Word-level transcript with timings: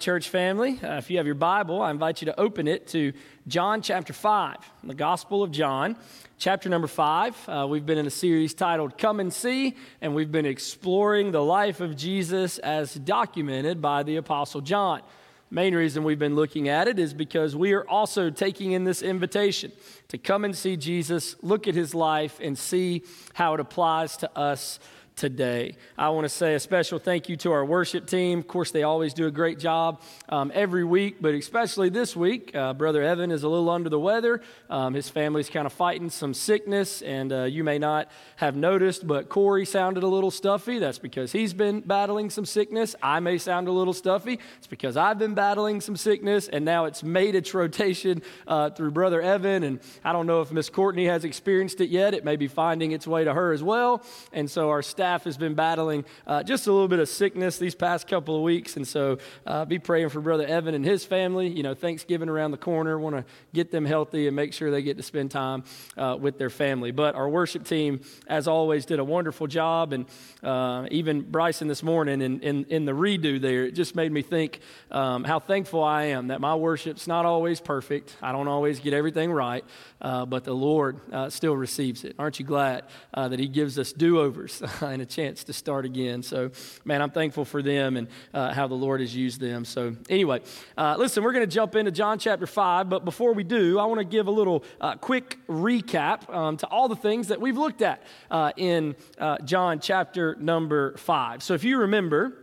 church 0.00 0.30
family. 0.30 0.80
Uh, 0.82 0.96
if 0.96 1.10
you 1.10 1.18
have 1.18 1.26
your 1.26 1.34
Bible, 1.34 1.82
I 1.82 1.90
invite 1.90 2.22
you 2.22 2.26
to 2.26 2.40
open 2.40 2.66
it 2.66 2.88
to 2.88 3.12
John 3.46 3.82
chapter 3.82 4.14
5, 4.14 4.56
the 4.84 4.94
Gospel 4.94 5.42
of 5.42 5.52
John, 5.52 5.94
chapter 6.38 6.70
number 6.70 6.86
5. 6.86 7.48
Uh, 7.48 7.66
we've 7.68 7.84
been 7.84 7.98
in 7.98 8.06
a 8.06 8.10
series 8.10 8.54
titled 8.54 8.96
Come 8.96 9.20
and 9.20 9.30
See, 9.30 9.76
and 10.00 10.14
we've 10.14 10.32
been 10.32 10.46
exploring 10.46 11.32
the 11.32 11.42
life 11.42 11.80
of 11.80 11.96
Jesus 11.96 12.56
as 12.58 12.94
documented 12.94 13.82
by 13.82 14.02
the 14.02 14.16
Apostle 14.16 14.62
John. 14.62 15.02
Main 15.50 15.74
reason 15.74 16.02
we've 16.02 16.18
been 16.18 16.36
looking 16.36 16.68
at 16.68 16.88
it 16.88 16.98
is 16.98 17.12
because 17.12 17.54
we 17.54 17.74
are 17.74 17.86
also 17.86 18.30
taking 18.30 18.72
in 18.72 18.84
this 18.84 19.02
invitation 19.02 19.70
to 20.08 20.16
come 20.16 20.46
and 20.46 20.56
see 20.56 20.76
Jesus, 20.78 21.36
look 21.42 21.68
at 21.68 21.74
his 21.74 21.94
life, 21.94 22.38
and 22.40 22.56
see 22.56 23.02
how 23.34 23.52
it 23.52 23.60
applies 23.60 24.16
to 24.18 24.38
us 24.38 24.78
today. 25.20 25.76
I 25.98 26.08
want 26.08 26.24
to 26.24 26.30
say 26.30 26.54
a 26.54 26.58
special 26.58 26.98
thank 26.98 27.28
you 27.28 27.36
to 27.36 27.52
our 27.52 27.62
worship 27.62 28.06
team. 28.06 28.38
Of 28.38 28.48
course, 28.48 28.70
they 28.70 28.84
always 28.84 29.12
do 29.12 29.26
a 29.26 29.30
great 29.30 29.58
job 29.58 30.00
um, 30.30 30.50
every 30.54 30.82
week, 30.82 31.16
but 31.20 31.34
especially 31.34 31.90
this 31.90 32.16
week. 32.16 32.56
Uh, 32.56 32.72
Brother 32.72 33.02
Evan 33.02 33.30
is 33.30 33.42
a 33.42 33.48
little 33.48 33.68
under 33.68 33.90
the 33.90 34.00
weather. 34.00 34.40
Um, 34.70 34.94
his 34.94 35.10
family's 35.10 35.50
kind 35.50 35.66
of 35.66 35.74
fighting 35.74 36.08
some 36.08 36.32
sickness, 36.32 37.02
and 37.02 37.34
uh, 37.34 37.42
you 37.42 37.62
may 37.62 37.78
not 37.78 38.10
have 38.36 38.56
noticed, 38.56 39.06
but 39.06 39.28
Corey 39.28 39.66
sounded 39.66 40.04
a 40.04 40.06
little 40.06 40.30
stuffy. 40.30 40.78
That's 40.78 40.98
because 40.98 41.32
he's 41.32 41.52
been 41.52 41.80
battling 41.80 42.30
some 42.30 42.46
sickness. 42.46 42.96
I 43.02 43.20
may 43.20 43.36
sound 43.36 43.68
a 43.68 43.72
little 43.72 43.92
stuffy. 43.92 44.38
It's 44.56 44.68
because 44.68 44.96
I've 44.96 45.18
been 45.18 45.34
battling 45.34 45.82
some 45.82 45.96
sickness, 45.96 46.48
and 46.48 46.64
now 46.64 46.86
it's 46.86 47.02
made 47.02 47.34
its 47.34 47.52
rotation 47.52 48.22
uh, 48.46 48.70
through 48.70 48.92
Brother 48.92 49.20
Evan. 49.20 49.64
And 49.64 49.80
I 50.02 50.14
don't 50.14 50.26
know 50.26 50.40
if 50.40 50.50
Miss 50.50 50.70
Courtney 50.70 51.08
has 51.08 51.26
experienced 51.26 51.82
it 51.82 51.90
yet. 51.90 52.14
It 52.14 52.24
may 52.24 52.36
be 52.36 52.48
finding 52.48 52.92
its 52.92 53.06
way 53.06 53.24
to 53.24 53.34
her 53.34 53.52
as 53.52 53.62
well. 53.62 54.02
And 54.32 54.50
so 54.50 54.70
our 54.70 54.80
staff 54.80 55.09
staff 55.10 55.24
has 55.24 55.36
been 55.36 55.54
battling 55.54 56.04
uh, 56.24 56.40
just 56.40 56.68
a 56.68 56.72
little 56.72 56.86
bit 56.86 57.00
of 57.00 57.08
sickness 57.08 57.58
these 57.58 57.74
past 57.74 58.06
couple 58.06 58.36
of 58.36 58.42
weeks. 58.42 58.76
And 58.76 58.86
so 58.86 59.18
uh, 59.44 59.64
be 59.64 59.80
praying 59.80 60.10
for 60.10 60.20
Brother 60.20 60.46
Evan 60.46 60.72
and 60.72 60.84
his 60.84 61.04
family. 61.04 61.48
You 61.48 61.64
know, 61.64 61.74
Thanksgiving 61.74 62.28
around 62.28 62.52
the 62.52 62.58
corner. 62.58 62.96
Want 62.96 63.16
to 63.16 63.24
get 63.52 63.72
them 63.72 63.84
healthy 63.84 64.28
and 64.28 64.36
make 64.36 64.52
sure 64.52 64.70
they 64.70 64.82
get 64.82 64.98
to 64.98 65.02
spend 65.02 65.32
time 65.32 65.64
uh, 65.96 66.16
with 66.20 66.38
their 66.38 66.48
family. 66.48 66.92
But 66.92 67.16
our 67.16 67.28
worship 67.28 67.64
team, 67.64 68.02
as 68.28 68.46
always, 68.46 68.86
did 68.86 69.00
a 69.00 69.04
wonderful 69.04 69.48
job. 69.48 69.92
And 69.92 70.06
uh, 70.44 70.86
even 70.92 71.22
Bryson 71.22 71.66
this 71.66 71.82
morning 71.82 72.22
in, 72.22 72.38
in, 72.38 72.64
in, 72.66 72.84
the 72.84 72.92
redo 72.92 73.40
there, 73.40 73.64
it 73.64 73.72
just 73.72 73.96
made 73.96 74.12
me 74.12 74.22
think 74.22 74.60
um, 74.92 75.24
how 75.24 75.40
thankful 75.40 75.82
I 75.82 76.04
am 76.04 76.28
that 76.28 76.40
my 76.40 76.54
worship's 76.54 77.08
not 77.08 77.26
always 77.26 77.60
perfect. 77.60 78.16
I 78.22 78.30
don't 78.30 78.46
always 78.46 78.78
get 78.78 78.94
everything 78.94 79.32
right, 79.32 79.64
uh, 80.00 80.24
but 80.24 80.44
the 80.44 80.54
Lord 80.54 81.00
uh, 81.12 81.30
still 81.30 81.56
receives 81.56 82.04
it. 82.04 82.14
Aren't 82.16 82.38
you 82.38 82.44
glad 82.44 82.84
that 83.12 83.40
He 83.40 83.48
gives 83.48 83.76
us 83.76 83.92
do 83.92 84.20
overs 84.20 84.62
and 84.92 85.02
a 85.02 85.06
chance 85.06 85.44
to 85.44 85.52
start 85.52 85.84
again. 85.84 86.22
So, 86.22 86.50
man, 86.84 87.02
I'm 87.02 87.10
thankful 87.10 87.44
for 87.44 87.62
them 87.62 87.96
and 87.96 88.08
uh, 88.34 88.52
how 88.52 88.66
the 88.66 88.74
Lord 88.74 89.00
has 89.00 89.14
used 89.14 89.40
them. 89.40 89.64
So, 89.64 89.96
anyway, 90.08 90.40
uh, 90.76 90.96
listen, 90.98 91.22
we're 91.22 91.32
going 91.32 91.46
to 91.46 91.54
jump 91.54 91.74
into 91.74 91.90
John 91.90 92.18
chapter 92.18 92.46
5. 92.46 92.88
But 92.88 93.04
before 93.04 93.32
we 93.32 93.44
do, 93.44 93.78
I 93.78 93.84
want 93.86 93.98
to 93.98 94.04
give 94.04 94.26
a 94.26 94.30
little 94.30 94.64
uh, 94.80 94.96
quick 94.96 95.38
recap 95.48 96.32
um, 96.34 96.56
to 96.58 96.66
all 96.66 96.88
the 96.88 96.96
things 96.96 97.28
that 97.28 97.40
we've 97.40 97.56
looked 97.56 97.82
at 97.82 98.02
uh, 98.30 98.52
in 98.56 98.96
uh, 99.18 99.38
John 99.38 99.80
chapter 99.80 100.36
number 100.38 100.96
5. 100.96 101.42
So, 101.42 101.54
if 101.54 101.64
you 101.64 101.78
remember, 101.78 102.39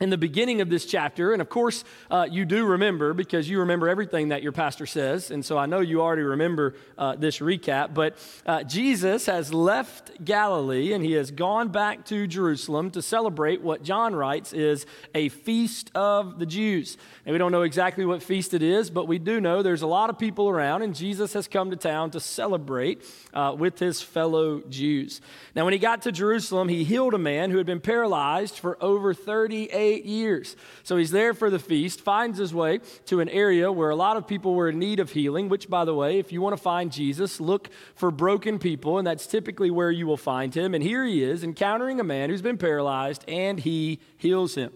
in 0.00 0.08
the 0.08 0.16
beginning 0.16 0.62
of 0.62 0.70
this 0.70 0.86
chapter, 0.86 1.34
and 1.34 1.42
of 1.42 1.50
course, 1.50 1.84
uh, 2.10 2.26
you 2.30 2.46
do 2.46 2.64
remember 2.64 3.12
because 3.12 3.50
you 3.50 3.60
remember 3.60 3.86
everything 3.86 4.28
that 4.28 4.42
your 4.42 4.52
pastor 4.52 4.86
says, 4.86 5.30
and 5.30 5.44
so 5.44 5.58
I 5.58 5.66
know 5.66 5.80
you 5.80 6.00
already 6.00 6.22
remember 6.22 6.74
uh, 6.96 7.16
this 7.16 7.40
recap. 7.40 7.92
But 7.92 8.16
uh, 8.46 8.62
Jesus 8.62 9.26
has 9.26 9.52
left 9.52 10.24
Galilee 10.24 10.94
and 10.94 11.04
he 11.04 11.12
has 11.12 11.30
gone 11.30 11.68
back 11.68 12.06
to 12.06 12.26
Jerusalem 12.26 12.90
to 12.92 13.02
celebrate 13.02 13.60
what 13.60 13.82
John 13.82 14.14
writes 14.14 14.54
is 14.54 14.86
a 15.14 15.28
feast 15.28 15.90
of 15.94 16.38
the 16.38 16.46
Jews. 16.46 16.96
And 17.26 17.34
we 17.34 17.38
don't 17.38 17.52
know 17.52 17.62
exactly 17.62 18.06
what 18.06 18.22
feast 18.22 18.54
it 18.54 18.62
is, 18.62 18.88
but 18.88 19.06
we 19.06 19.18
do 19.18 19.38
know 19.38 19.62
there's 19.62 19.82
a 19.82 19.86
lot 19.86 20.08
of 20.08 20.18
people 20.18 20.48
around, 20.48 20.80
and 20.80 20.94
Jesus 20.94 21.34
has 21.34 21.46
come 21.46 21.70
to 21.70 21.76
town 21.76 22.10
to 22.12 22.20
celebrate 22.20 23.04
uh, 23.34 23.54
with 23.56 23.78
his 23.78 24.00
fellow 24.00 24.60
Jews. 24.70 25.20
Now, 25.54 25.64
when 25.64 25.74
he 25.74 25.78
got 25.78 26.02
to 26.02 26.12
Jerusalem, 26.12 26.70
he 26.70 26.84
healed 26.84 27.12
a 27.12 27.18
man 27.18 27.50
who 27.50 27.58
had 27.58 27.66
been 27.66 27.80
paralyzed 27.80 28.58
for 28.58 28.82
over 28.82 29.12
38 29.12 29.89
years. 29.98 30.56
So 30.82 30.96
he's 30.96 31.10
there 31.10 31.34
for 31.34 31.50
the 31.50 31.58
feast, 31.58 32.00
finds 32.00 32.38
his 32.38 32.54
way 32.54 32.80
to 33.06 33.20
an 33.20 33.28
area 33.28 33.70
where 33.70 33.90
a 33.90 33.96
lot 33.96 34.16
of 34.16 34.26
people 34.26 34.54
were 34.54 34.68
in 34.68 34.78
need 34.78 35.00
of 35.00 35.10
healing, 35.12 35.48
which, 35.48 35.68
by 35.68 35.84
the 35.84 35.94
way, 35.94 36.18
if 36.18 36.32
you 36.32 36.40
want 36.40 36.56
to 36.56 36.62
find 36.62 36.92
Jesus, 36.92 37.40
look 37.40 37.68
for 37.94 38.10
broken 38.10 38.58
people, 38.58 38.98
and 38.98 39.06
that's 39.06 39.26
typically 39.26 39.70
where 39.70 39.90
you 39.90 40.06
will 40.06 40.16
find 40.16 40.54
him. 40.54 40.74
And 40.74 40.82
here 40.82 41.04
he 41.04 41.22
is 41.22 41.44
encountering 41.44 42.00
a 42.00 42.04
man 42.04 42.30
who's 42.30 42.42
been 42.42 42.58
paralyzed, 42.58 43.24
and 43.28 43.60
he 43.60 44.00
heals 44.16 44.54
him. 44.54 44.72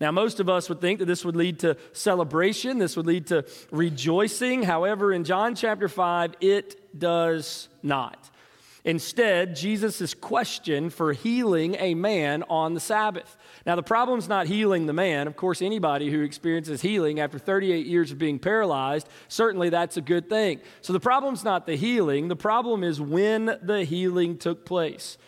Now, 0.00 0.10
most 0.10 0.40
of 0.40 0.48
us 0.48 0.70
would 0.70 0.80
think 0.80 0.98
that 1.00 1.04
this 1.04 1.26
would 1.26 1.36
lead 1.36 1.58
to 1.58 1.76
celebration, 1.92 2.78
this 2.78 2.96
would 2.96 3.06
lead 3.06 3.26
to 3.26 3.44
rejoicing. 3.70 4.62
However, 4.62 5.12
in 5.12 5.24
John 5.24 5.54
chapter 5.54 5.88
5, 5.88 6.36
it 6.40 6.98
does 6.98 7.68
not. 7.82 8.30
Instead, 8.84 9.54
Jesus' 9.56 10.14
question 10.14 10.88
for 10.88 11.12
healing 11.12 11.76
a 11.78 11.94
man 11.94 12.42
on 12.44 12.72
the 12.72 12.80
Sabbath. 12.80 13.36
Now, 13.66 13.76
the 13.76 13.82
problem's 13.82 14.28
not 14.28 14.46
healing 14.46 14.86
the 14.86 14.92
man. 14.94 15.26
Of 15.26 15.36
course, 15.36 15.60
anybody 15.60 16.10
who 16.10 16.22
experiences 16.22 16.80
healing 16.80 17.20
after 17.20 17.38
38 17.38 17.86
years 17.86 18.10
of 18.10 18.18
being 18.18 18.38
paralyzed, 18.38 19.08
certainly 19.28 19.68
that's 19.68 19.98
a 19.98 20.00
good 20.00 20.30
thing. 20.30 20.60
So 20.80 20.92
the 20.94 21.00
problem's 21.00 21.44
not 21.44 21.66
the 21.66 21.76
healing, 21.76 22.28
the 22.28 22.36
problem 22.36 22.82
is 22.82 23.00
when 23.00 23.58
the 23.62 23.84
healing 23.84 24.38
took 24.38 24.64
place. 24.64 25.18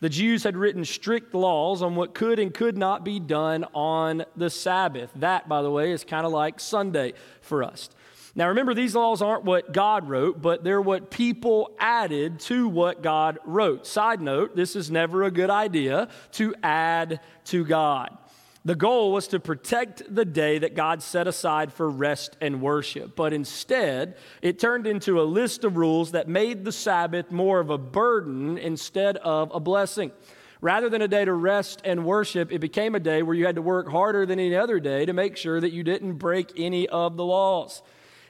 The 0.00 0.08
Jews 0.08 0.44
had 0.44 0.56
written 0.56 0.84
strict 0.84 1.34
laws 1.34 1.82
on 1.82 1.96
what 1.96 2.14
could 2.14 2.38
and 2.38 2.54
could 2.54 2.78
not 2.78 3.04
be 3.04 3.18
done 3.18 3.64
on 3.74 4.24
the 4.36 4.48
Sabbath. 4.48 5.10
That, 5.16 5.48
by 5.48 5.62
the 5.62 5.70
way, 5.70 5.90
is 5.90 6.04
kind 6.04 6.24
of 6.24 6.30
like 6.30 6.60
Sunday 6.60 7.14
for 7.40 7.64
us. 7.64 7.90
Now, 8.38 8.46
remember, 8.50 8.72
these 8.72 8.94
laws 8.94 9.20
aren't 9.20 9.42
what 9.42 9.72
God 9.72 10.08
wrote, 10.08 10.40
but 10.40 10.62
they're 10.62 10.80
what 10.80 11.10
people 11.10 11.72
added 11.76 12.38
to 12.42 12.68
what 12.68 13.02
God 13.02 13.40
wrote. 13.44 13.84
Side 13.84 14.20
note, 14.20 14.54
this 14.54 14.76
is 14.76 14.92
never 14.92 15.24
a 15.24 15.30
good 15.32 15.50
idea 15.50 16.06
to 16.34 16.54
add 16.62 17.18
to 17.46 17.64
God. 17.64 18.16
The 18.64 18.76
goal 18.76 19.10
was 19.10 19.26
to 19.28 19.40
protect 19.40 20.14
the 20.14 20.24
day 20.24 20.58
that 20.58 20.76
God 20.76 21.02
set 21.02 21.26
aside 21.26 21.72
for 21.72 21.90
rest 21.90 22.36
and 22.40 22.62
worship. 22.62 23.16
But 23.16 23.32
instead, 23.32 24.16
it 24.40 24.60
turned 24.60 24.86
into 24.86 25.20
a 25.20 25.22
list 25.22 25.64
of 25.64 25.76
rules 25.76 26.12
that 26.12 26.28
made 26.28 26.64
the 26.64 26.70
Sabbath 26.70 27.32
more 27.32 27.58
of 27.58 27.70
a 27.70 27.78
burden 27.78 28.56
instead 28.56 29.16
of 29.16 29.50
a 29.52 29.58
blessing. 29.58 30.12
Rather 30.60 30.88
than 30.88 31.02
a 31.02 31.08
day 31.08 31.24
to 31.24 31.32
rest 31.32 31.82
and 31.84 32.04
worship, 32.04 32.52
it 32.52 32.60
became 32.60 32.94
a 32.94 33.00
day 33.00 33.20
where 33.20 33.34
you 33.34 33.46
had 33.46 33.56
to 33.56 33.62
work 33.62 33.88
harder 33.88 34.24
than 34.24 34.38
any 34.38 34.54
other 34.54 34.78
day 34.78 35.04
to 35.06 35.12
make 35.12 35.36
sure 35.36 35.60
that 35.60 35.72
you 35.72 35.82
didn't 35.82 36.14
break 36.14 36.52
any 36.56 36.88
of 36.88 37.16
the 37.16 37.24
laws. 37.24 37.82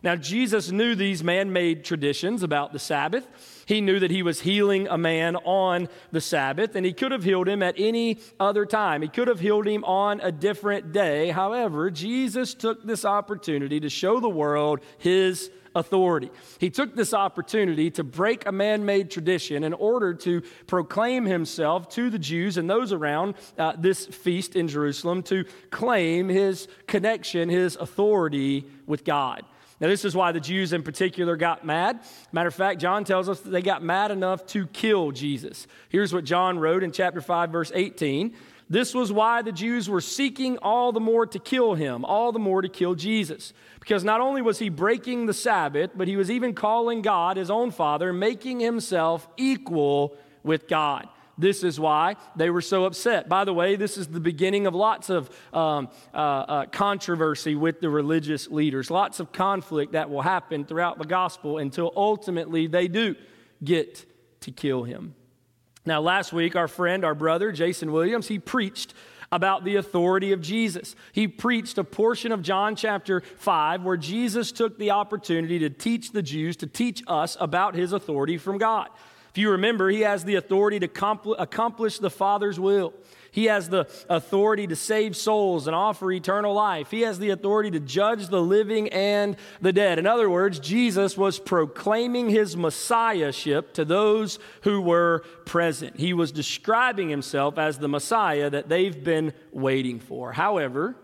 Now, 0.03 0.17
Jesus 0.17 0.71
knew 0.71 0.95
these 0.95 1.25
man 1.25 1.53
made 1.53 1.85
traditions 1.85 2.43
about 2.43 2.73
the 2.73 2.79
Sabbath. 2.79 3.27
He 3.67 3.81
knew 3.81 3.99
that 4.01 4.11
he 4.11 4.23
was 4.23 4.41
healing 4.41 4.89
a 4.89 4.97
man 4.97 5.37
on 5.37 5.89
the 6.13 6.21
Sabbath, 6.21 6.75
and 6.75 6.87
he 6.87 6.93
could 6.93 7.13
have 7.13 7.25
healed 7.25 7.49
him 7.49 7.63
at 7.63 7.75
any 7.77 8.19
other 8.41 8.65
time. 8.65 9.03
He 9.03 9.09
could 9.09 9.29
have 9.29 9.41
healed 9.41 9.67
him 9.67 9.85
on 9.85 10.21
a 10.21 10.33
different 10.33 10.93
day. 10.93 11.31
However, 11.31 11.91
Jesus 11.91 12.55
took 12.55 12.85
this 12.85 13.05
opportunity 13.05 13.81
to 13.81 13.89
show 13.89 14.21
the 14.21 14.29
world 14.29 14.81
his 14.99 15.51
authority. 15.75 16.31
He 16.59 16.71
took 16.71 16.95
this 16.95 17.15
opportunity 17.15 17.91
to 17.93 18.05
break 18.05 18.47
a 18.47 18.53
man 18.53 18.85
made 18.85 19.11
tradition 19.11 19.65
in 19.65 19.73
order 19.73 20.15
to 20.15 20.43
proclaim 20.67 21.25
himself 21.25 21.89
to 21.91 22.11
the 22.11 22.19
Jews 22.19 22.57
and 22.57 22.69
those 22.69 22.93
around 22.93 23.35
uh, 23.59 23.75
this 23.79 24.07
feast 24.07 24.57
in 24.57 24.69
Jerusalem 24.69 25.23
to 25.25 25.45
claim 25.71 26.29
his 26.29 26.69
connection, 26.87 27.49
his 27.49 27.77
authority 27.77 28.67
with 28.87 29.05
God. 29.05 29.45
Now, 29.81 29.87
this 29.87 30.05
is 30.05 30.15
why 30.17 30.33
the 30.33 30.41
Jews 30.41 30.73
in 30.73 30.83
particular 30.83 31.37
got 31.37 31.65
mad. 31.65 32.01
Matter 32.33 32.49
of 32.49 32.55
fact, 32.55 32.81
John 32.81 33.05
tells 33.05 33.29
us 33.29 33.41
that 33.41 33.51
they 33.51 33.63
got 33.63 33.83
mad 33.83 34.11
enough 34.11 34.45
to 34.47 34.67
kill 34.67 35.13
Jesus. 35.13 35.67
Here's 35.89 36.13
what 36.13 36.25
John 36.25 36.59
wrote 36.59 36.83
in 36.83 36.91
chapter 36.91 37.21
5, 37.21 37.51
verse 37.51 37.71
18. 37.75 38.35
This 38.71 38.93
was 38.93 39.13
why 39.13 39.43
the 39.43 39.53
Jews 39.53 39.89
were 39.89 40.01
seeking 40.01 40.59
all 40.59 40.93
the 40.93 41.01
more 41.01 41.27
to 41.27 41.39
kill 41.39 41.75
him, 41.75 42.05
all 42.05 42.33
the 42.33 42.39
more 42.39 42.61
to 42.61 42.69
kill 42.69 42.95
Jesus. 42.95 43.55
Because 43.81 44.05
not 44.05 44.21
only 44.21 44.43
was 44.43 44.59
he 44.59 44.69
breaking 44.69 45.27
the 45.27 45.33
Sabbath, 45.33 45.93
but 45.95 46.09
he 46.09 46.17
was 46.17 46.31
even 46.31 46.55
calling 46.55 47.01
God 47.01 47.37
his 47.37 47.51
own 47.51 47.71
Father, 47.71 48.13
making 48.13 48.61
himself 48.61 49.27
equal 49.37 50.17
with 50.43 50.69
God. 50.69 51.09
This 51.39 51.63
is 51.63 51.79
why 51.79 52.17
they 52.35 52.51
were 52.51 52.61
so 52.61 52.85
upset. 52.85 53.29
By 53.29 53.45
the 53.45 53.55
way, 53.55 53.77
this 53.77 53.97
is 53.97 54.09
the 54.09 54.21
beginning 54.21 54.67
of 54.67 54.75
lots 54.75 55.09
of 55.09 55.31
um, 55.53 55.89
uh, 56.13 56.17
uh, 56.17 56.67
controversy 56.67 57.55
with 57.55 57.81
the 57.81 57.89
religious 57.89 58.49
leaders, 58.49 58.91
lots 58.91 59.21
of 59.21 59.33
conflict 59.33 59.93
that 59.93 60.11
will 60.11 60.23
happen 60.23 60.65
throughout 60.65 60.99
the 60.99 61.07
gospel 61.07 61.59
until 61.59 61.93
ultimately 61.95 62.67
they 62.67 62.89
do 62.89 63.15
get 63.63 64.05
to 64.41 64.51
kill 64.51 64.83
him. 64.83 65.15
Now, 65.87 66.01
last 66.01 66.33
week, 66.33 66.57
our 66.57 66.69
friend, 66.69 67.05
our 67.05 67.15
brother, 67.15 67.53
Jason 67.53 67.93
Williams, 67.93 68.27
he 68.27 68.41
preached 68.41 68.93
about 69.31 69.65
the 69.65 69.77
authority 69.77 70.33
of 70.33 70.41
Jesus. 70.41 70.97
He 71.13 71.29
preached 71.29 71.79
a 71.79 71.85
portion 71.85 72.33
of 72.33 72.43
John 72.43 72.75
chapter 72.75 73.21
5 73.21 73.85
where 73.85 73.97
Jesus 73.97 74.51
took 74.51 74.79
the 74.79 74.91
opportunity 74.91 75.61
to 75.61 75.71
teach 75.71 76.13
the 76.13 76.23
Jews, 76.23 76.57
to 76.59 76.67
teach 76.67 77.03
us 77.07 77.37
about 77.39 77.75
his 77.75 77.93
authority 77.93 78.39
from 78.39 78.59
God 78.59 78.89
You 79.39 79.53
remember, 79.53 79.89
he 79.89 80.01
has 80.01 80.25
the 80.25 80.35
authority 80.35 80.81
to 80.81 81.35
accomplish 81.39 81.99
the 81.99 82.11
Father's 82.11 82.59
will. 82.59 82.93
He 83.31 83.45
has 83.45 83.69
the 83.69 83.87
authority 84.09 84.67
to 84.67 84.75
save 84.75 85.15
souls 85.17 85.69
and 85.69 85.77
offer 85.77 86.11
eternal 86.11 86.55
life. 86.55 86.91
He 86.91 87.03
has 87.03 87.21
the 87.21 87.31
authority 87.31 87.71
to 87.73 87.79
judge 87.79 88.29
the 88.29 88.43
living 88.43 88.89
and 88.89 89.37
the 89.61 89.73
dead. 89.73 89.99
In 90.01 90.07
other 90.09 90.29
words, 90.29 90.59
Jesus 90.59 91.17
was 91.17 91.39
proclaiming 91.39 92.31
his 92.31 92.57
messiahship 92.57 93.75
to 93.75 93.85
those 93.85 94.41
who 94.63 94.81
were 94.81 95.21
present. 95.45 96.01
He 96.01 96.15
was 96.15 96.33
describing 96.33 97.09
himself 97.09 97.59
as 97.59 97.79
the 97.79 97.89
Messiah 97.89 98.51
that 98.51 98.69
they've 98.69 99.05
been 99.05 99.35
waiting 99.53 100.01
for. 100.01 100.33
However, 100.33 100.97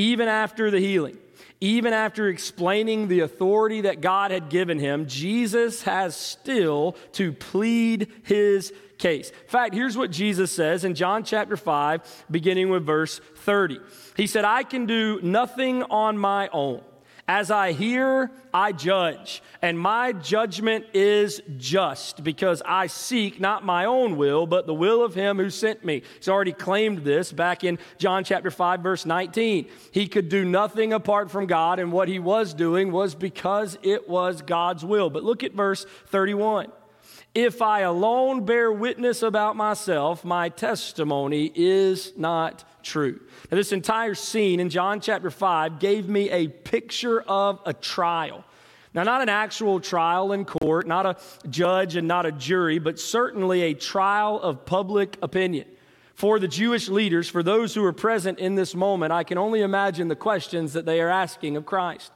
even 0.00 0.28
after 0.28 0.70
the 0.70 0.80
healing, 0.80 1.18
even 1.60 1.92
after 1.92 2.28
explaining 2.28 3.08
the 3.08 3.20
authority 3.20 3.82
that 3.82 4.00
God 4.00 4.30
had 4.30 4.48
given 4.48 4.78
him, 4.78 5.06
Jesus 5.06 5.82
has 5.82 6.16
still 6.16 6.96
to 7.12 7.34
plead 7.34 8.10
his 8.22 8.72
case. 8.96 9.28
In 9.28 9.48
fact, 9.48 9.74
here's 9.74 9.98
what 9.98 10.10
Jesus 10.10 10.50
says 10.50 10.84
in 10.84 10.94
John 10.94 11.22
chapter 11.22 11.54
5, 11.54 12.24
beginning 12.30 12.70
with 12.70 12.86
verse 12.86 13.20
30. 13.36 13.78
He 14.16 14.26
said, 14.26 14.46
I 14.46 14.62
can 14.62 14.86
do 14.86 15.20
nothing 15.22 15.82
on 15.82 16.16
my 16.16 16.48
own. 16.50 16.80
As 17.30 17.48
I 17.52 17.70
hear, 17.70 18.28
I 18.52 18.72
judge, 18.72 19.40
and 19.62 19.78
my 19.78 20.10
judgment 20.10 20.86
is 20.92 21.40
just 21.58 22.24
because 22.24 22.60
I 22.66 22.88
seek 22.88 23.38
not 23.38 23.64
my 23.64 23.84
own 23.84 24.16
will, 24.16 24.48
but 24.48 24.66
the 24.66 24.74
will 24.74 25.04
of 25.04 25.14
him 25.14 25.36
who 25.36 25.48
sent 25.48 25.84
me. 25.84 26.02
He's 26.16 26.28
already 26.28 26.52
claimed 26.52 27.04
this 27.04 27.30
back 27.30 27.62
in 27.62 27.78
John 27.98 28.24
chapter 28.24 28.50
5, 28.50 28.80
verse 28.80 29.06
19. 29.06 29.68
He 29.92 30.08
could 30.08 30.28
do 30.28 30.44
nothing 30.44 30.92
apart 30.92 31.30
from 31.30 31.46
God, 31.46 31.78
and 31.78 31.92
what 31.92 32.08
he 32.08 32.18
was 32.18 32.52
doing 32.52 32.90
was 32.90 33.14
because 33.14 33.78
it 33.84 34.08
was 34.08 34.42
God's 34.42 34.84
will. 34.84 35.08
But 35.08 35.22
look 35.22 35.44
at 35.44 35.52
verse 35.52 35.86
31. 36.06 36.72
If 37.32 37.62
I 37.62 37.82
alone 37.82 38.44
bear 38.44 38.72
witness 38.72 39.22
about 39.22 39.54
myself, 39.54 40.24
my 40.24 40.48
testimony 40.48 41.52
is 41.54 42.12
not 42.16 42.64
true. 42.82 43.20
Now, 43.50 43.56
this 43.56 43.72
entire 43.72 44.14
scene 44.14 44.60
in 44.60 44.70
John 44.70 45.00
chapter 45.00 45.30
5 45.30 45.78
gave 45.78 46.08
me 46.08 46.30
a 46.30 46.48
picture 46.48 47.20
of 47.22 47.60
a 47.66 47.72
trial. 47.72 48.44
Now, 48.92 49.04
not 49.04 49.22
an 49.22 49.28
actual 49.28 49.78
trial 49.80 50.32
in 50.32 50.44
court, 50.44 50.86
not 50.86 51.06
a 51.06 51.16
judge 51.48 51.96
and 51.96 52.08
not 52.08 52.26
a 52.26 52.32
jury, 52.32 52.78
but 52.78 52.98
certainly 52.98 53.62
a 53.62 53.74
trial 53.74 54.40
of 54.40 54.66
public 54.66 55.16
opinion. 55.22 55.66
For 56.14 56.38
the 56.38 56.48
Jewish 56.48 56.88
leaders, 56.88 57.28
for 57.28 57.42
those 57.42 57.74
who 57.74 57.84
are 57.84 57.92
present 57.92 58.40
in 58.40 58.54
this 58.54 58.74
moment, 58.74 59.12
I 59.12 59.24
can 59.24 59.38
only 59.38 59.62
imagine 59.62 60.08
the 60.08 60.16
questions 60.16 60.72
that 60.72 60.84
they 60.84 61.00
are 61.00 61.08
asking 61.08 61.56
of 61.56 61.64
Christ. 61.64 62.12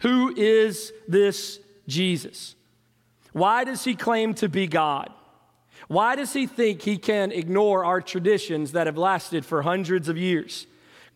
Who 0.00 0.34
is 0.36 0.92
this 1.06 1.60
Jesus? 1.86 2.56
Why 3.32 3.64
does 3.64 3.84
he 3.84 3.94
claim 3.94 4.34
to 4.34 4.48
be 4.48 4.66
God? 4.66 5.12
Why 5.88 6.16
does 6.16 6.32
he 6.32 6.46
think 6.46 6.82
he 6.82 6.98
can 6.98 7.32
ignore 7.32 7.84
our 7.84 8.00
traditions 8.00 8.72
that 8.72 8.86
have 8.86 8.98
lasted 8.98 9.44
for 9.44 9.62
hundreds 9.62 10.08
of 10.08 10.16
years? 10.16 10.66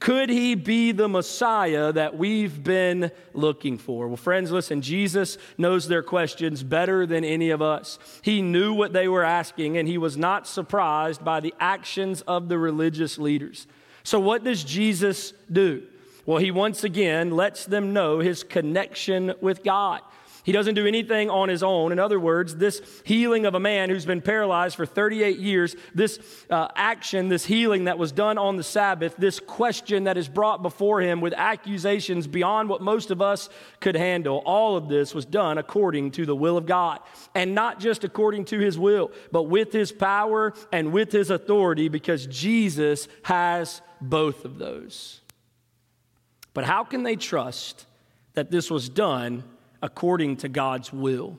Could 0.01 0.31
he 0.31 0.55
be 0.55 0.93
the 0.93 1.09
Messiah 1.09 1.93
that 1.93 2.17
we've 2.17 2.65
been 2.65 3.13
looking 3.35 3.77
for? 3.77 4.09
Well, 4.09 4.17
friends, 4.17 4.51
listen, 4.51 4.81
Jesus 4.81 5.37
knows 5.59 5.89
their 5.89 6.03
questions 6.03 6.63
better 6.63 7.05
than 7.05 7.23
any 7.23 7.51
of 7.51 7.61
us. 7.61 7.99
He 8.23 8.41
knew 8.41 8.73
what 8.73 8.95
they 8.95 9.09
were 9.09 9.25
asking, 9.25 9.77
and 9.77 9.87
he 9.87 9.99
was 9.99 10.17
not 10.17 10.47
surprised 10.47 11.23
by 11.23 11.41
the 11.41 11.53
actions 11.61 12.23
of 12.23 12.49
the 12.49 12.59
religious 12.59 13.19
leaders. 13.19 13.67
So, 14.03 14.19
what 14.19 14.43
does 14.43 14.65
Jesus 14.65 15.35
do? 15.53 15.83
Well, 16.25 16.39
he 16.39 16.51
once 16.51 16.83
again 16.83 17.31
lets 17.33 17.67
them 17.67 17.93
know 17.93 18.21
his 18.21 18.43
connection 18.43 19.35
with 19.43 19.63
God. 19.63 20.01
He 20.43 20.53
doesn't 20.53 20.75
do 20.75 20.87
anything 20.87 21.29
on 21.29 21.49
his 21.49 21.63
own. 21.63 21.93
In 21.93 21.99
other 21.99 22.19
words, 22.19 22.57
this 22.57 22.81
healing 23.05 23.45
of 23.45 23.55
a 23.55 23.61
man 23.61 23.91
who's 23.91 24.07
been 24.07 24.23
paralyzed 24.23 24.77
for 24.77 24.87
38 24.87 25.39
years, 25.39 25.77
this 25.95 26.19
uh, 26.49 26.69
action, 26.75 27.29
this 27.29 27.45
healing 27.45 27.85
that 27.85 27.99
was 27.99 28.11
done 28.11 28.39
on 28.39 28.57
the 28.57 28.63
Sabbath, 28.63 29.15
this 29.17 29.39
question 29.39 30.05
that 30.05 30.17
is 30.17 30.29
brought 30.29 30.63
before 30.63 31.01
him 31.01 31.21
with 31.21 31.35
accusations 31.35 32.27
beyond 32.27 32.69
what 32.69 32.81
most 32.81 33.11
of 33.11 33.21
us 33.21 33.51
could 33.81 33.95
handle, 33.95 34.43
all 34.47 34.77
of 34.77 34.89
this 34.89 35.15
was 35.15 35.27
done 35.27 35.59
according 35.59 36.11
to 36.13 36.25
the 36.25 36.37
will 36.37 36.57
of 36.57 36.65
God. 36.65 37.01
And 37.35 37.55
not 37.55 37.79
just 37.79 38.05
according 38.05 38.47
to 38.47 38.59
his 38.59 38.79
will, 38.79 39.11
but 39.31 39.45
with 39.45 39.73
his 39.73 39.93
power 39.93 40.55
and 40.73 40.93
with 40.93 41.13
his 41.13 41.31
authority 41.31 41.89
because 41.89 42.27
Jesus 42.27 43.09
has 43.25 43.83
both 44.01 44.45
of 44.45 44.59
those. 44.59 45.21
But 46.55 46.65
how 46.65 46.85
can 46.85 47.03
they 47.03 47.17
trust 47.17 47.87
that 48.35 48.51
this 48.51 48.71
was 48.71 48.89
done? 48.89 49.45
According 49.83 50.37
to 50.39 50.49
God's 50.49 50.93
will. 50.93 51.39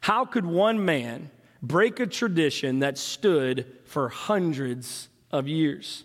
How 0.00 0.24
could 0.24 0.46
one 0.46 0.84
man 0.84 1.30
break 1.62 2.00
a 2.00 2.06
tradition 2.06 2.80
that 2.80 2.98
stood 2.98 3.66
for 3.84 4.08
hundreds 4.08 5.08
of 5.30 5.46
years? 5.46 6.04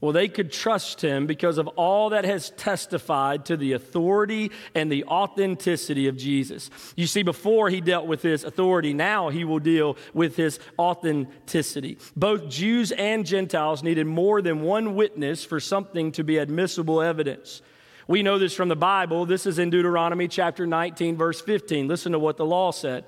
Well, 0.00 0.12
they 0.12 0.28
could 0.28 0.52
trust 0.52 1.00
him 1.00 1.26
because 1.26 1.58
of 1.58 1.66
all 1.68 2.10
that 2.10 2.24
has 2.24 2.50
testified 2.50 3.46
to 3.46 3.56
the 3.56 3.72
authority 3.72 4.52
and 4.72 4.92
the 4.92 5.04
authenticity 5.04 6.06
of 6.06 6.16
Jesus. 6.16 6.70
You 6.94 7.08
see, 7.08 7.24
before 7.24 7.68
he 7.68 7.80
dealt 7.80 8.06
with 8.06 8.22
his 8.22 8.44
authority, 8.44 8.94
now 8.94 9.28
he 9.28 9.44
will 9.44 9.58
deal 9.58 9.96
with 10.14 10.36
his 10.36 10.60
authenticity. 10.78 11.98
Both 12.14 12.48
Jews 12.48 12.92
and 12.92 13.26
Gentiles 13.26 13.82
needed 13.82 14.06
more 14.06 14.40
than 14.40 14.62
one 14.62 14.94
witness 14.94 15.44
for 15.44 15.58
something 15.58 16.12
to 16.12 16.22
be 16.22 16.38
admissible 16.38 17.02
evidence. 17.02 17.60
We 18.08 18.22
know 18.22 18.38
this 18.38 18.54
from 18.54 18.70
the 18.70 18.76
Bible. 18.76 19.26
This 19.26 19.44
is 19.44 19.58
in 19.58 19.68
Deuteronomy 19.68 20.28
chapter 20.28 20.66
19, 20.66 21.18
verse 21.18 21.42
15. 21.42 21.88
Listen 21.88 22.12
to 22.12 22.18
what 22.18 22.38
the 22.38 22.46
law 22.46 22.70
said. 22.70 23.04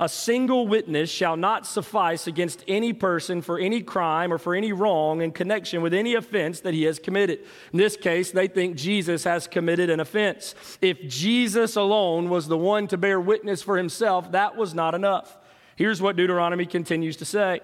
A 0.00 0.08
single 0.08 0.66
witness 0.66 1.10
shall 1.10 1.36
not 1.36 1.66
suffice 1.66 2.26
against 2.26 2.64
any 2.66 2.94
person 2.94 3.42
for 3.42 3.58
any 3.58 3.82
crime 3.82 4.32
or 4.32 4.38
for 4.38 4.54
any 4.54 4.72
wrong 4.72 5.20
in 5.20 5.32
connection 5.32 5.82
with 5.82 5.92
any 5.92 6.14
offense 6.14 6.60
that 6.60 6.72
he 6.72 6.84
has 6.84 6.98
committed. 6.98 7.40
In 7.74 7.78
this 7.78 7.94
case, 7.94 8.30
they 8.30 8.48
think 8.48 8.76
Jesus 8.76 9.24
has 9.24 9.46
committed 9.46 9.90
an 9.90 10.00
offense. 10.00 10.54
If 10.80 11.06
Jesus 11.06 11.76
alone 11.76 12.30
was 12.30 12.48
the 12.48 12.56
one 12.56 12.86
to 12.88 12.96
bear 12.96 13.20
witness 13.20 13.60
for 13.60 13.76
himself, 13.76 14.32
that 14.32 14.56
was 14.56 14.72
not 14.72 14.94
enough. 14.94 15.36
Here's 15.76 16.00
what 16.00 16.16
Deuteronomy 16.16 16.64
continues 16.64 17.18
to 17.18 17.26
say 17.26 17.60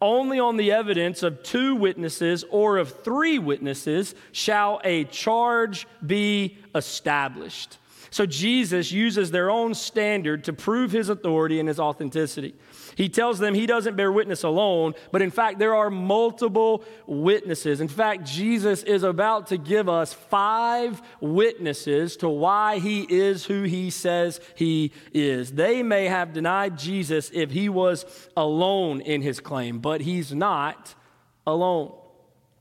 only 0.00 0.40
on 0.40 0.56
the 0.56 0.72
evidence 0.72 1.22
of 1.22 1.42
two 1.42 1.74
witnesses 1.74 2.44
or 2.50 2.78
of 2.78 3.02
three 3.02 3.38
witnesses 3.38 4.14
shall 4.32 4.80
a 4.84 5.04
charge 5.04 5.86
be 6.04 6.56
established. 6.74 7.78
So 8.10 8.26
Jesus 8.26 8.90
uses 8.90 9.30
their 9.30 9.50
own 9.50 9.74
standard 9.74 10.44
to 10.44 10.52
prove 10.52 10.90
his 10.90 11.08
authority 11.08 11.60
and 11.60 11.68
his 11.68 11.78
authenticity. 11.78 12.54
He 13.00 13.08
tells 13.08 13.38
them 13.38 13.54
he 13.54 13.64
doesn't 13.64 13.96
bear 13.96 14.12
witness 14.12 14.42
alone, 14.42 14.92
but 15.10 15.22
in 15.22 15.30
fact, 15.30 15.58
there 15.58 15.74
are 15.74 15.88
multiple 15.88 16.84
witnesses. 17.06 17.80
In 17.80 17.88
fact, 17.88 18.24
Jesus 18.24 18.82
is 18.82 19.04
about 19.04 19.46
to 19.46 19.56
give 19.56 19.88
us 19.88 20.12
five 20.12 21.00
witnesses 21.18 22.18
to 22.18 22.28
why 22.28 22.78
he 22.78 23.06
is 23.08 23.46
who 23.46 23.62
he 23.62 23.88
says 23.88 24.38
he 24.54 24.92
is. 25.14 25.52
They 25.52 25.82
may 25.82 26.08
have 26.08 26.34
denied 26.34 26.76
Jesus 26.76 27.30
if 27.32 27.50
he 27.50 27.70
was 27.70 28.04
alone 28.36 29.00
in 29.00 29.22
his 29.22 29.40
claim, 29.40 29.78
but 29.78 30.02
he's 30.02 30.34
not 30.34 30.94
alone. 31.46 31.94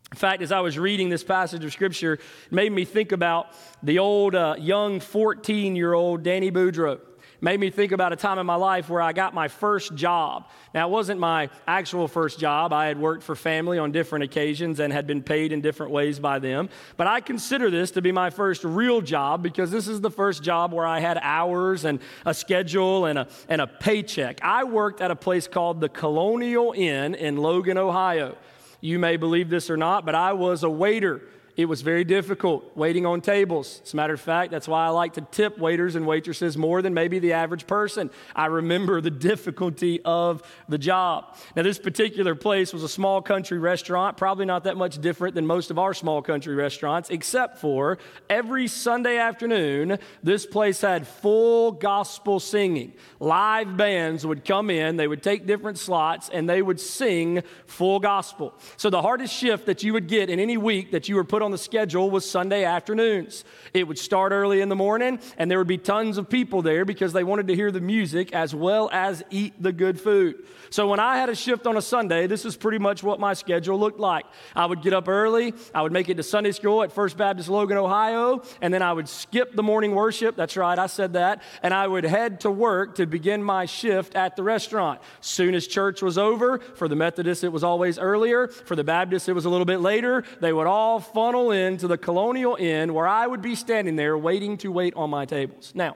In 0.09 0.17
fact, 0.17 0.41
as 0.41 0.53
I 0.53 0.61
was 0.61 0.79
reading 0.79 1.09
this 1.09 1.25
passage 1.25 1.65
of 1.65 1.73
scripture, 1.73 2.13
it 2.13 2.21
made 2.49 2.71
me 2.71 2.85
think 2.85 3.11
about 3.11 3.47
the 3.83 3.99
old 3.99 4.35
uh, 4.35 4.55
young 4.57 5.01
14 5.01 5.75
year 5.75 5.93
old 5.93 6.23
Danny 6.23 6.49
Boudreaux 6.49 7.01
made 7.41 7.59
me 7.59 7.69
think 7.69 7.91
about 7.91 8.13
a 8.13 8.15
time 8.15 8.37
in 8.39 8.45
my 8.45 8.55
life 8.55 8.89
where 8.89 9.01
I 9.01 9.13
got 9.13 9.33
my 9.33 9.47
first 9.47 9.95
job. 9.95 10.47
Now, 10.73 10.87
it 10.87 10.91
wasn't 10.91 11.19
my 11.19 11.49
actual 11.67 12.07
first 12.07 12.39
job. 12.39 12.73
I 12.73 12.87
had 12.87 12.99
worked 12.99 13.23
for 13.23 13.35
family 13.35 13.77
on 13.77 13.91
different 13.91 14.23
occasions 14.23 14.79
and 14.79 14.91
had 14.91 15.07
been 15.07 15.23
paid 15.23 15.51
in 15.51 15.61
different 15.61 15.91
ways 15.91 16.19
by 16.19 16.39
them. 16.39 16.69
But 16.97 17.07
I 17.07 17.21
consider 17.21 17.69
this 17.69 17.91
to 17.91 18.01
be 18.01 18.11
my 18.11 18.29
first 18.29 18.63
real 18.63 19.01
job 19.01 19.41
because 19.41 19.71
this 19.71 19.87
is 19.87 20.01
the 20.01 20.11
first 20.11 20.43
job 20.43 20.73
where 20.73 20.85
I 20.85 20.99
had 20.99 21.17
hours 21.21 21.85
and 21.85 21.99
a 22.25 22.33
schedule 22.33 23.05
and 23.05 23.19
a, 23.19 23.27
and 23.47 23.61
a 23.61 23.67
paycheck. 23.67 24.39
I 24.43 24.63
worked 24.63 25.01
at 25.01 25.11
a 25.11 25.15
place 25.15 25.47
called 25.47 25.81
the 25.81 25.89
Colonial 25.89 26.73
Inn 26.75 27.15
in 27.15 27.37
Logan, 27.37 27.77
Ohio. 27.77 28.35
You 28.81 28.99
may 28.99 29.17
believe 29.17 29.49
this 29.49 29.69
or 29.69 29.77
not, 29.77 30.05
but 30.05 30.15
I 30.15 30.33
was 30.33 30.63
a 30.63 30.69
waiter 30.69 31.21
it 31.59 31.65
was 31.65 31.81
very 31.81 32.05
difficult 32.05 32.71
waiting 32.73 33.05
on 33.05 33.19
tables. 33.19 33.81
As 33.83 33.91
a 33.91 33.97
matter 33.97 34.13
of 34.13 34.21
fact, 34.21 34.49
that's 34.49 34.65
why 34.65 34.85
I 34.85 34.89
like 34.91 35.15
to 35.15 35.21
tip 35.29 35.57
waiters 35.57 35.95
and 35.95 36.07
waitresses 36.07 36.57
more 36.57 36.81
than 36.81 36.93
maybe 36.93 37.19
the 37.19 37.33
average 37.33 37.67
person. 37.67 38.11
I 38.33 38.45
remember 38.45 39.01
the 39.01 39.11
difficulty 39.11 39.99
of 40.05 40.41
the 40.69 40.77
job. 40.77 41.35
Now, 41.57 41.63
this 41.63 41.77
particular 41.77 42.33
place 42.33 42.71
was 42.71 42.81
a 42.81 42.87
small 42.87 43.21
country 43.21 43.59
restaurant, 43.59 44.15
probably 44.15 44.45
not 44.45 44.63
that 44.63 44.77
much 44.77 45.01
different 45.01 45.35
than 45.35 45.45
most 45.45 45.69
of 45.69 45.77
our 45.77 45.93
small 45.93 46.21
country 46.21 46.55
restaurants, 46.55 47.09
except 47.09 47.57
for 47.57 47.97
every 48.29 48.69
Sunday 48.69 49.17
afternoon, 49.17 49.99
this 50.23 50.45
place 50.45 50.79
had 50.79 51.05
full 51.05 51.73
gospel 51.73 52.39
singing. 52.39 52.93
Live 53.19 53.75
bands 53.75 54.25
would 54.25 54.45
come 54.45 54.69
in, 54.69 54.95
they 54.95 55.09
would 55.09 55.21
take 55.21 55.45
different 55.45 55.77
slots, 55.77 56.29
and 56.29 56.49
they 56.49 56.61
would 56.61 56.79
sing 56.79 57.43
full 57.65 57.99
gospel. 57.99 58.53
So, 58.77 58.89
the 58.89 59.01
hardest 59.01 59.33
shift 59.33 59.65
that 59.65 59.83
you 59.83 59.91
would 59.91 60.07
get 60.07 60.29
in 60.29 60.39
any 60.39 60.55
week 60.55 60.91
that 60.91 61.09
you 61.09 61.17
were 61.17 61.25
put 61.25 61.41
on 61.41 61.48
on 61.49 61.51
the 61.51 61.57
schedule 61.57 62.11
was 62.11 62.29
Sunday 62.29 62.63
afternoons. 62.63 63.43
It 63.73 63.87
would 63.87 63.97
start 63.97 64.31
early 64.31 64.61
in 64.61 64.69
the 64.69 64.75
morning, 64.75 65.19
and 65.35 65.49
there 65.49 65.57
would 65.57 65.67
be 65.67 65.79
tons 65.79 66.19
of 66.19 66.29
people 66.29 66.61
there 66.61 66.85
because 66.85 67.11
they 67.11 67.23
wanted 67.23 67.47
to 67.47 67.55
hear 67.55 67.71
the 67.71 67.81
music 67.81 68.33
as 68.33 68.53
well 68.53 68.87
as 68.93 69.23
eat 69.31 69.55
the 69.59 69.73
good 69.73 69.99
food. 69.99 70.45
So 70.69 70.87
when 70.87 70.99
I 70.99 71.17
had 71.17 71.29
a 71.29 71.35
shift 71.35 71.65
on 71.65 71.75
a 71.75 71.81
Sunday, 71.81 72.27
this 72.27 72.45
is 72.45 72.55
pretty 72.55 72.77
much 72.77 73.01
what 73.01 73.19
my 73.19 73.33
schedule 73.33 73.79
looked 73.79 73.99
like. 73.99 74.25
I 74.55 74.67
would 74.67 74.83
get 74.83 74.93
up 74.93 75.07
early, 75.07 75.55
I 75.73 75.81
would 75.81 75.91
make 75.91 76.07
it 76.07 76.17
to 76.17 76.23
Sunday 76.23 76.51
school 76.51 76.83
at 76.83 76.91
First 76.91 77.17
Baptist 77.17 77.49
Logan, 77.49 77.77
Ohio, 77.77 78.43
and 78.61 78.71
then 78.71 78.83
I 78.83 78.93
would 78.93 79.09
skip 79.09 79.55
the 79.55 79.63
morning 79.63 79.95
worship. 79.95 80.35
That's 80.35 80.55
right, 80.55 80.77
I 80.77 80.85
said 80.85 81.13
that. 81.13 81.41
And 81.63 81.73
I 81.73 81.87
would 81.87 82.03
head 82.03 82.41
to 82.41 82.51
work 82.51 82.95
to 82.95 83.07
begin 83.07 83.43
my 83.43 83.65
shift 83.65 84.13
at 84.13 84.35
the 84.35 84.43
restaurant. 84.43 85.01
Soon 85.21 85.55
as 85.55 85.65
church 85.65 86.03
was 86.03 86.19
over, 86.19 86.59
for 86.59 86.87
the 86.87 86.95
Methodists, 86.95 87.43
it 87.43 87.51
was 87.51 87.63
always 87.63 87.97
earlier. 87.97 88.47
For 88.47 88.75
the 88.75 88.83
Baptists, 88.83 89.27
it 89.27 89.33
was 89.33 89.45
a 89.45 89.49
little 89.49 89.65
bit 89.65 89.81
later. 89.81 90.23
They 90.39 90.53
would 90.53 90.67
all 90.67 90.99
funnel 91.29 91.51
into 91.51 91.87
the 91.87 91.95
Colonial 91.97 92.55
Inn 92.55 92.91
where 92.91 93.07
I 93.07 93.27
would 93.27 93.43
be 93.43 93.53
standing 93.53 93.95
there 93.95 94.17
waiting 94.17 94.57
to 94.57 94.71
wait 94.71 94.95
on 94.95 95.11
my 95.11 95.25
tables. 95.25 95.71
Now, 95.75 95.95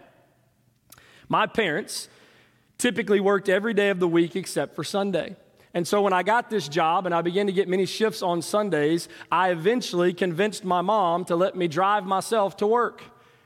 my 1.28 1.48
parents 1.48 2.08
typically 2.78 3.20
worked 3.20 3.50
every 3.50 3.74
day 3.74 3.90
of 3.90 4.00
the 4.00 4.08
week 4.08 4.36
except 4.36 4.76
for 4.76 4.84
Sunday. 4.84 5.36
And 5.74 5.88
so 5.88 6.04
when 6.04 6.14
I 6.14 6.22
got 6.22 6.52
this 6.52 6.68
job 6.68 7.08
and 7.08 7.16
I 7.16 7.24
began 7.24 7.48
to 7.48 7.52
get 7.52 7.68
many 7.68 7.88
shifts 7.88 8.22
on 8.22 8.44
Sundays, 8.44 9.10
I 9.32 9.50
eventually 9.50 10.14
convinced 10.14 10.64
my 10.64 10.82
mom 10.82 11.26
to 11.26 11.36
let 11.36 11.56
me 11.56 11.68
drive 11.68 12.06
myself 12.06 12.58
to 12.58 12.68
work. 12.68 13.02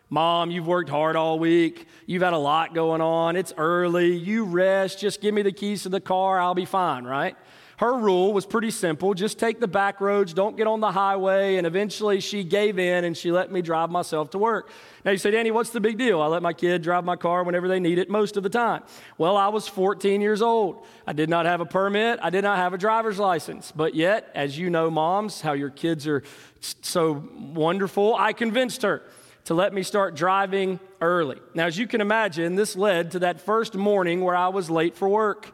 Mom, 0.10 0.52
you've 0.52 0.68
worked 0.68 0.90
hard 0.90 1.16
all 1.16 1.40
week. 1.40 1.88
You've 2.06 2.22
had 2.22 2.34
a 2.34 2.38
lot 2.38 2.74
going 2.74 3.00
on. 3.00 3.38
It's 3.38 3.54
early. 3.58 4.14
You 4.14 4.44
rest. 4.44 5.00
Just 5.00 5.22
give 5.22 5.34
me 5.34 5.42
the 5.42 5.54
keys 5.54 5.84
to 5.84 5.90
the 5.90 6.02
car. 6.02 6.38
I'll 6.38 6.54
be 6.54 6.66
fine, 6.66 7.06
right? 7.06 7.38
Her 7.78 7.94
rule 7.94 8.34
was 8.34 8.48
pretty 8.48 8.72
simple 8.72 9.14
just 9.14 9.38
take 9.38 9.60
the 9.60 9.68
back 9.68 10.02
roads, 10.02 10.34
don't 10.34 10.58
get 10.58 10.66
on 10.66 10.80
the 10.80 10.92
highway. 10.92 11.58
And 11.58 11.68
eventually 11.68 12.20
she 12.20 12.44
gave 12.44 12.80
in 12.80 13.06
and 13.06 13.16
she 13.16 13.32
let 13.32 13.52
me 13.52 13.62
drive 13.62 13.92
myself 13.92 14.32
to 14.32 14.40
work. 14.40 14.72
Now 15.06 15.12
you 15.12 15.20
say, 15.20 15.30
Danny, 15.30 15.52
what's 15.52 15.70
the 15.70 15.80
big 15.80 15.98
deal? 15.98 16.20
I 16.20 16.26
let 16.26 16.42
my 16.42 16.54
kid 16.54 16.82
drive 16.82 17.06
my 17.06 17.16
car 17.16 17.44
whenever 17.44 17.68
they 17.68 17.80
need 17.80 18.00
it 18.00 18.10
most 18.10 18.36
of 18.36 18.42
the 18.42 18.50
time. 18.50 18.82
Well, 19.20 19.38
I 19.38 19.50
was 19.50 19.68
14 19.68 20.22
years 20.22 20.42
old. 20.42 20.86
I 21.06 21.14
did 21.14 21.30
not 21.30 21.46
have 21.46 21.62
a 21.62 21.66
permit, 21.66 22.20
I 22.22 22.32
did 22.32 22.44
not 22.44 22.58
have 22.58 22.74
a 22.74 22.80
driver's 22.80 23.20
license. 23.20 23.72
But 23.72 23.94
yet, 23.94 24.32
as 24.34 24.58
you 24.58 24.72
know, 24.72 24.90
moms, 24.90 25.42
how 25.42 25.54
your 25.54 25.70
kids 25.70 26.08
are 26.08 26.24
so 26.60 27.30
wonderful, 27.32 28.16
I 28.16 28.34
convinced 28.34 28.82
her 28.82 29.04
to 29.46 29.54
let 29.54 29.72
me 29.72 29.84
start 29.84 30.16
driving 30.16 30.80
early. 31.00 31.38
Now, 31.54 31.68
as 31.68 31.78
you 31.78 31.86
can 31.86 32.02
imagine, 32.02 32.56
this 32.56 32.76
led 32.76 33.12
to 33.12 33.20
that 33.20 33.40
first 33.40 33.76
morning 33.76 34.22
where 34.22 34.36
I 34.36 34.48
was 34.48 34.70
late 34.72 34.96
for 34.96 35.08
work. 35.08 35.54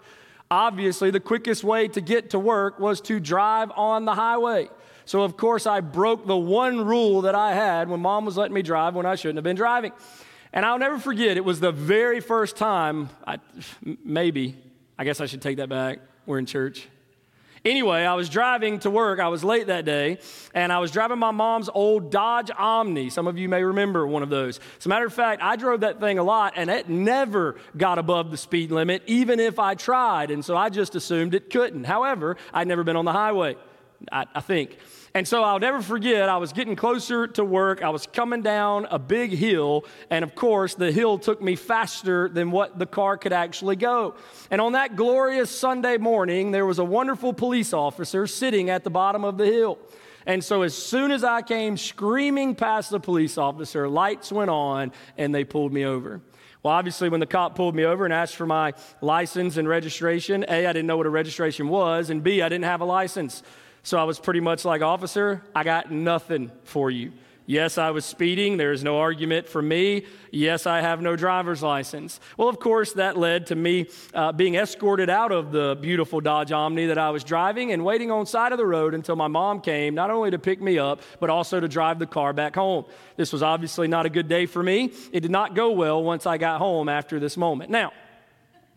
Obviously, 0.54 1.10
the 1.10 1.20
quickest 1.20 1.64
way 1.64 1.88
to 1.88 2.00
get 2.00 2.30
to 2.30 2.38
work 2.38 2.80
was 2.80 3.02
to 3.02 3.20
drive 3.20 3.72
on 3.76 4.06
the 4.06 4.14
highway. 4.14 4.70
So, 5.04 5.24
of 5.24 5.36
course, 5.36 5.66
I 5.66 5.82
broke 5.82 6.28
the 6.28 6.38
one 6.38 6.86
rule 6.86 7.22
that 7.22 7.34
I 7.34 7.56
had 7.56 7.90
when 7.90 8.02
mom 8.02 8.24
was 8.24 8.38
letting 8.38 8.54
me 8.54 8.62
drive 8.62 8.94
when 8.94 9.08
I 9.08 9.16
shouldn't 9.16 9.38
have 9.38 9.44
been 9.44 9.56
driving. 9.56 9.94
And 10.54 10.64
I'll 10.64 10.78
never 10.78 11.00
forget, 11.00 11.38
it 11.38 11.44
was 11.44 11.60
the 11.60 11.72
very 11.72 12.20
first 12.20 12.56
time, 12.56 13.10
I, 13.26 13.40
maybe, 14.06 14.56
I 14.96 15.06
guess 15.06 15.20
I 15.22 15.26
should 15.26 15.42
take 15.42 15.58
that 15.58 15.70
back. 15.70 16.02
We're 16.28 16.38
in 16.38 16.46
church. 16.46 16.88
Anyway, 17.66 18.04
I 18.04 18.14
was 18.16 18.28
driving 18.28 18.80
to 18.80 18.90
work. 18.90 19.22
I 19.22 19.30
was 19.30 19.42
late 19.42 19.68
that 19.68 19.86
day, 19.86 20.20
and 20.54 20.70
I 20.72 20.80
was 20.80 20.92
driving 20.92 21.18
my 21.18 21.32
mom's 21.32 21.70
old 21.74 22.12
Dodge 22.12 22.52
Omni. 22.58 23.10
Some 23.10 23.26
of 23.26 23.38
you 23.38 23.48
may 23.48 23.64
remember 23.64 24.06
one 24.06 24.22
of 24.22 24.30
those. 24.30 24.60
As 24.80 24.86
a 24.86 24.90
matter 24.90 25.06
of 25.06 25.14
fact, 25.14 25.42
I 25.42 25.56
drove 25.56 25.80
that 25.80 26.02
thing 26.02 26.20
a 26.20 26.24
lot, 26.24 26.54
and 26.58 26.70
it 26.70 26.90
never 26.90 27.56
got 27.78 28.00
above 28.00 28.32
the 28.32 28.38
speed 28.38 28.72
limit, 28.72 29.02
even 29.06 29.40
if 29.40 29.60
I 29.60 29.76
tried. 29.76 30.30
And 30.30 30.44
so 30.44 30.58
I 30.58 30.68
just 30.68 30.94
assumed 30.96 31.34
it 31.34 31.50
couldn't. 31.50 31.86
However, 31.86 32.36
I'd 32.54 32.68
never 32.68 32.84
been 32.84 32.98
on 32.98 33.06
the 33.06 33.14
highway, 33.14 33.56
I, 34.12 34.26
I 34.36 34.42
think. 34.42 34.78
And 35.16 35.28
so 35.28 35.44
I'll 35.44 35.60
never 35.60 35.80
forget, 35.80 36.28
I 36.28 36.38
was 36.38 36.54
getting 36.54 36.76
closer 36.76 37.28
to 37.28 37.46
work. 37.46 37.84
I 37.84 37.90
was 37.90 38.08
coming 38.08 38.42
down 38.42 38.88
a 38.90 38.98
big 38.98 39.32
hill. 39.32 39.86
And 40.10 40.24
of 40.24 40.34
course, 40.34 40.74
the 40.74 40.92
hill 40.92 41.20
took 41.20 41.40
me 41.40 41.56
faster 41.56 42.28
than 42.28 42.50
what 42.50 42.80
the 42.80 42.88
car 42.88 43.18
could 43.18 43.32
actually 43.32 43.76
go. 43.76 44.16
And 44.50 44.60
on 44.60 44.72
that 44.72 44.96
glorious 44.96 45.52
Sunday 45.52 45.98
morning, 45.98 46.50
there 46.50 46.66
was 46.66 46.80
a 46.80 46.84
wonderful 46.84 47.32
police 47.32 47.74
officer 47.74 48.26
sitting 48.26 48.72
at 48.72 48.84
the 48.84 48.90
bottom 48.90 49.24
of 49.24 49.38
the 49.38 49.46
hill. 49.46 49.78
And 50.26 50.44
so 50.44 50.64
as 50.64 50.74
soon 50.74 51.12
as 51.12 51.24
I 51.24 51.44
came 51.44 51.78
screaming 51.78 52.56
past 52.56 52.90
the 52.90 53.00
police 53.00 53.38
officer, 53.38 53.88
lights 53.88 54.32
went 54.32 54.50
on 54.50 54.94
and 55.16 55.36
they 55.36 55.44
pulled 55.44 55.74
me 55.74 55.86
over. 55.86 56.22
Well, 56.64 56.74
obviously, 56.74 57.10
when 57.10 57.20
the 57.20 57.28
cop 57.28 57.56
pulled 57.56 57.76
me 57.76 57.84
over 57.84 58.06
and 58.06 58.14
asked 58.14 58.38
for 58.38 58.46
my 58.46 58.74
license 59.02 59.58
and 59.58 59.68
registration, 59.68 60.46
A, 60.48 60.66
I 60.66 60.72
didn't 60.72 60.88
know 60.88 60.96
what 60.96 61.06
a 61.06 61.10
registration 61.10 61.68
was, 61.68 62.10
and 62.10 62.24
B, 62.24 62.42
I 62.42 62.48
didn't 62.48 62.64
have 62.64 62.80
a 62.80 62.86
license. 62.86 63.44
So 63.84 63.98
I 63.98 64.04
was 64.04 64.18
pretty 64.18 64.40
much 64.40 64.64
like, 64.64 64.82
Officer, 64.82 65.44
I 65.54 65.64
got 65.64 65.92
nothing 65.92 66.52
for 66.64 66.90
you. 66.90 67.12
Yes, 67.46 67.78
I 67.78 67.92
was 67.92 68.06
speeding. 68.06 68.56
There's 68.56 68.86
no 68.86 69.00
argument 69.00 69.50
for 69.50 69.62
me. 69.62 70.06
Yes, 70.32 70.66
I 70.66 70.80
have 70.80 71.02
no 71.02 71.18
driver's 71.18 71.62
license. 71.62 72.22
Well, 72.38 72.48
of 72.48 72.58
course, 72.58 72.94
that 72.94 73.18
led 73.18 73.48
to 73.48 73.56
me 73.56 73.88
uh, 74.14 74.32
being 74.32 74.56
escorted 74.56 75.10
out 75.10 75.34
of 75.34 75.52
the 75.52 75.78
beautiful 75.82 76.22
Dodge 76.22 76.54
Omni 76.54 76.86
that 76.86 76.98
I 76.98 77.10
was 77.10 77.26
driving 77.26 77.74
and 77.74 77.84
waiting 77.84 78.12
on 78.12 78.26
side 78.26 78.54
of 78.54 78.58
the 78.58 78.66
road 78.66 78.94
until 78.94 79.18
my 79.18 79.28
mom 79.28 79.60
came, 79.60 79.94
not 79.94 80.10
only 80.10 80.32
to 80.32 80.40
pick 80.40 80.62
me 80.62 80.80
up, 80.80 81.02
but 81.20 81.30
also 81.30 81.60
to 81.60 81.68
drive 81.68 82.00
the 82.00 82.08
car 82.08 82.32
back 82.32 82.56
home. 82.56 82.86
This 83.18 83.34
was 83.34 83.44
obviously 83.44 83.90
not 83.90 84.06
a 84.06 84.10
good 84.10 84.30
day 84.30 84.46
for 84.46 84.64
me. 84.64 84.94
It 85.12 85.20
did 85.20 85.32
not 85.32 85.54
go 85.54 85.72
well 85.72 86.02
once 86.02 86.26
I 86.26 86.38
got 86.38 86.60
home 86.60 86.88
after 86.88 87.20
this 87.20 87.36
moment. 87.36 87.70
Now, 87.70 87.92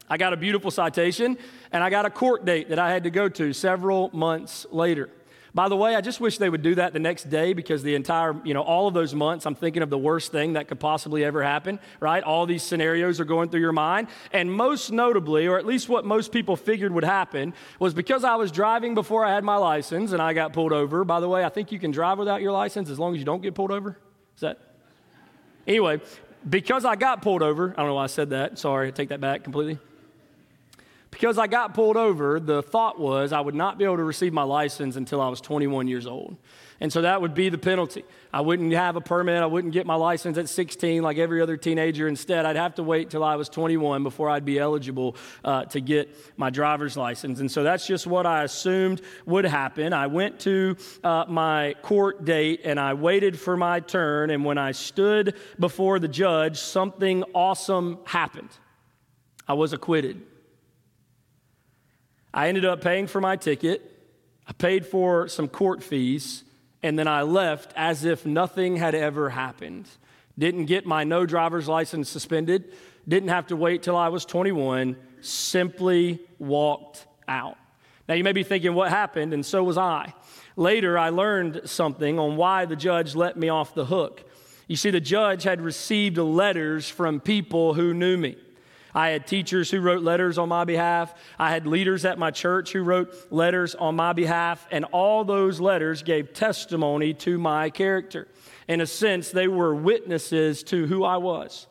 I 0.08 0.16
got 0.16 0.32
a 0.32 0.36
beautiful 0.36 0.70
citation, 0.70 1.36
and 1.72 1.82
I 1.82 1.90
got 1.90 2.06
a 2.06 2.10
court 2.10 2.44
date 2.44 2.68
that 2.68 2.78
I 2.78 2.90
had 2.90 3.04
to 3.04 3.10
go 3.10 3.28
to 3.28 3.52
several 3.52 4.10
months 4.12 4.66
later. 4.70 5.10
By 5.56 5.70
the 5.70 5.76
way, 5.76 5.96
I 5.96 6.02
just 6.02 6.20
wish 6.20 6.36
they 6.36 6.50
would 6.50 6.60
do 6.60 6.74
that 6.74 6.92
the 6.92 6.98
next 6.98 7.30
day 7.30 7.54
because 7.54 7.82
the 7.82 7.94
entire, 7.94 8.36
you 8.44 8.52
know, 8.52 8.60
all 8.60 8.88
of 8.88 8.92
those 8.92 9.14
months, 9.14 9.46
I'm 9.46 9.54
thinking 9.54 9.82
of 9.82 9.88
the 9.88 9.96
worst 9.96 10.30
thing 10.30 10.52
that 10.52 10.68
could 10.68 10.78
possibly 10.78 11.24
ever 11.24 11.42
happen, 11.42 11.80
right? 11.98 12.22
All 12.22 12.44
these 12.44 12.62
scenarios 12.62 13.20
are 13.20 13.24
going 13.24 13.48
through 13.48 13.62
your 13.62 13.72
mind. 13.72 14.08
And 14.34 14.52
most 14.52 14.92
notably, 14.92 15.46
or 15.46 15.58
at 15.58 15.64
least 15.64 15.88
what 15.88 16.04
most 16.04 16.30
people 16.30 16.56
figured 16.56 16.92
would 16.92 17.04
happen, 17.04 17.54
was 17.78 17.94
because 17.94 18.22
I 18.22 18.34
was 18.34 18.52
driving 18.52 18.94
before 18.94 19.24
I 19.24 19.32
had 19.32 19.44
my 19.44 19.56
license 19.56 20.12
and 20.12 20.20
I 20.20 20.34
got 20.34 20.52
pulled 20.52 20.74
over. 20.74 21.04
By 21.04 21.20
the 21.20 21.28
way, 21.28 21.42
I 21.42 21.48
think 21.48 21.72
you 21.72 21.78
can 21.78 21.90
drive 21.90 22.18
without 22.18 22.42
your 22.42 22.52
license 22.52 22.90
as 22.90 22.98
long 22.98 23.14
as 23.14 23.18
you 23.18 23.24
don't 23.24 23.40
get 23.40 23.54
pulled 23.54 23.70
over. 23.70 23.98
Is 24.34 24.42
that? 24.42 24.58
Anyway, 25.66 26.02
because 26.46 26.84
I 26.84 26.96
got 26.96 27.22
pulled 27.22 27.42
over, 27.42 27.70
I 27.70 27.76
don't 27.76 27.86
know 27.86 27.94
why 27.94 28.04
I 28.04 28.08
said 28.08 28.28
that. 28.28 28.58
Sorry, 28.58 28.88
I 28.88 28.90
take 28.90 29.08
that 29.08 29.22
back 29.22 29.42
completely. 29.42 29.78
Because 31.16 31.38
I 31.38 31.46
got 31.46 31.72
pulled 31.72 31.96
over, 31.96 32.38
the 32.38 32.62
thought 32.62 33.00
was 33.00 33.32
I 33.32 33.40
would 33.40 33.54
not 33.54 33.78
be 33.78 33.86
able 33.86 33.96
to 33.96 34.04
receive 34.04 34.34
my 34.34 34.42
license 34.42 34.96
until 34.96 35.22
I 35.22 35.30
was 35.30 35.40
21 35.40 35.88
years 35.88 36.06
old. 36.06 36.36
And 36.78 36.92
so 36.92 37.00
that 37.00 37.22
would 37.22 37.32
be 37.32 37.48
the 37.48 37.56
penalty. 37.56 38.04
I 38.34 38.42
wouldn't 38.42 38.70
have 38.74 38.96
a 38.96 39.00
permit. 39.00 39.42
I 39.42 39.46
wouldn't 39.46 39.72
get 39.72 39.86
my 39.86 39.94
license 39.94 40.36
at 40.36 40.46
16 40.50 41.02
like 41.02 41.16
every 41.16 41.40
other 41.40 41.56
teenager. 41.56 42.06
Instead, 42.06 42.44
I'd 42.44 42.56
have 42.56 42.74
to 42.74 42.82
wait 42.82 43.08
till 43.08 43.24
I 43.24 43.36
was 43.36 43.48
21 43.48 44.02
before 44.02 44.28
I'd 44.28 44.44
be 44.44 44.58
eligible 44.58 45.16
uh, 45.42 45.64
to 45.64 45.80
get 45.80 46.14
my 46.36 46.50
driver's 46.50 46.98
license. 46.98 47.40
And 47.40 47.50
so 47.50 47.62
that's 47.62 47.86
just 47.86 48.06
what 48.06 48.26
I 48.26 48.44
assumed 48.44 49.00
would 49.24 49.46
happen. 49.46 49.94
I 49.94 50.08
went 50.08 50.38
to 50.40 50.76
uh, 51.02 51.24
my 51.28 51.76
court 51.80 52.26
date 52.26 52.60
and 52.62 52.78
I 52.78 52.92
waited 52.92 53.40
for 53.40 53.56
my 53.56 53.80
turn. 53.80 54.28
And 54.28 54.44
when 54.44 54.58
I 54.58 54.72
stood 54.72 55.34
before 55.58 55.98
the 55.98 56.08
judge, 56.08 56.58
something 56.58 57.24
awesome 57.32 58.00
happened. 58.04 58.50
I 59.48 59.54
was 59.54 59.72
acquitted. 59.72 60.20
I 62.36 62.48
ended 62.48 62.66
up 62.66 62.82
paying 62.82 63.06
for 63.06 63.18
my 63.18 63.36
ticket, 63.36 63.90
I 64.46 64.52
paid 64.52 64.84
for 64.84 65.26
some 65.26 65.48
court 65.48 65.82
fees, 65.82 66.44
and 66.82 66.98
then 66.98 67.08
I 67.08 67.22
left 67.22 67.72
as 67.74 68.04
if 68.04 68.26
nothing 68.26 68.76
had 68.76 68.94
ever 68.94 69.30
happened. 69.30 69.88
Didn't 70.38 70.66
get 70.66 70.84
my 70.84 71.02
no 71.02 71.24
driver's 71.24 71.66
license 71.66 72.10
suspended, 72.10 72.74
didn't 73.08 73.30
have 73.30 73.46
to 73.46 73.56
wait 73.56 73.82
till 73.82 73.96
I 73.96 74.08
was 74.08 74.26
21, 74.26 74.96
simply 75.22 76.20
walked 76.38 77.06
out. 77.26 77.56
Now, 78.06 78.16
you 78.16 78.22
may 78.22 78.32
be 78.32 78.42
thinking, 78.42 78.74
what 78.74 78.90
happened? 78.90 79.32
And 79.32 79.44
so 79.44 79.64
was 79.64 79.78
I. 79.78 80.12
Later, 80.56 80.98
I 80.98 81.08
learned 81.08 81.62
something 81.64 82.18
on 82.18 82.36
why 82.36 82.66
the 82.66 82.76
judge 82.76 83.14
let 83.14 83.38
me 83.38 83.48
off 83.48 83.74
the 83.74 83.86
hook. 83.86 84.30
You 84.68 84.76
see, 84.76 84.90
the 84.90 85.00
judge 85.00 85.44
had 85.44 85.62
received 85.62 86.18
letters 86.18 86.86
from 86.86 87.18
people 87.18 87.72
who 87.72 87.94
knew 87.94 88.18
me. 88.18 88.36
I 88.96 89.10
had 89.10 89.26
teachers 89.26 89.70
who 89.70 89.82
wrote 89.82 90.02
letters 90.02 90.38
on 90.38 90.48
my 90.48 90.64
behalf. 90.64 91.14
I 91.38 91.50
had 91.50 91.66
leaders 91.66 92.06
at 92.06 92.18
my 92.18 92.30
church 92.30 92.72
who 92.72 92.82
wrote 92.82 93.12
letters 93.30 93.74
on 93.74 93.94
my 93.94 94.14
behalf. 94.14 94.66
And 94.70 94.86
all 94.86 95.22
those 95.22 95.60
letters 95.60 96.02
gave 96.02 96.32
testimony 96.32 97.12
to 97.12 97.36
my 97.36 97.68
character. 97.68 98.26
In 98.66 98.80
a 98.80 98.86
sense, 98.86 99.30
they 99.30 99.48
were 99.48 99.74
witnesses 99.74 100.62
to 100.64 100.86
who 100.86 101.04
I 101.04 101.18
was. 101.18 101.66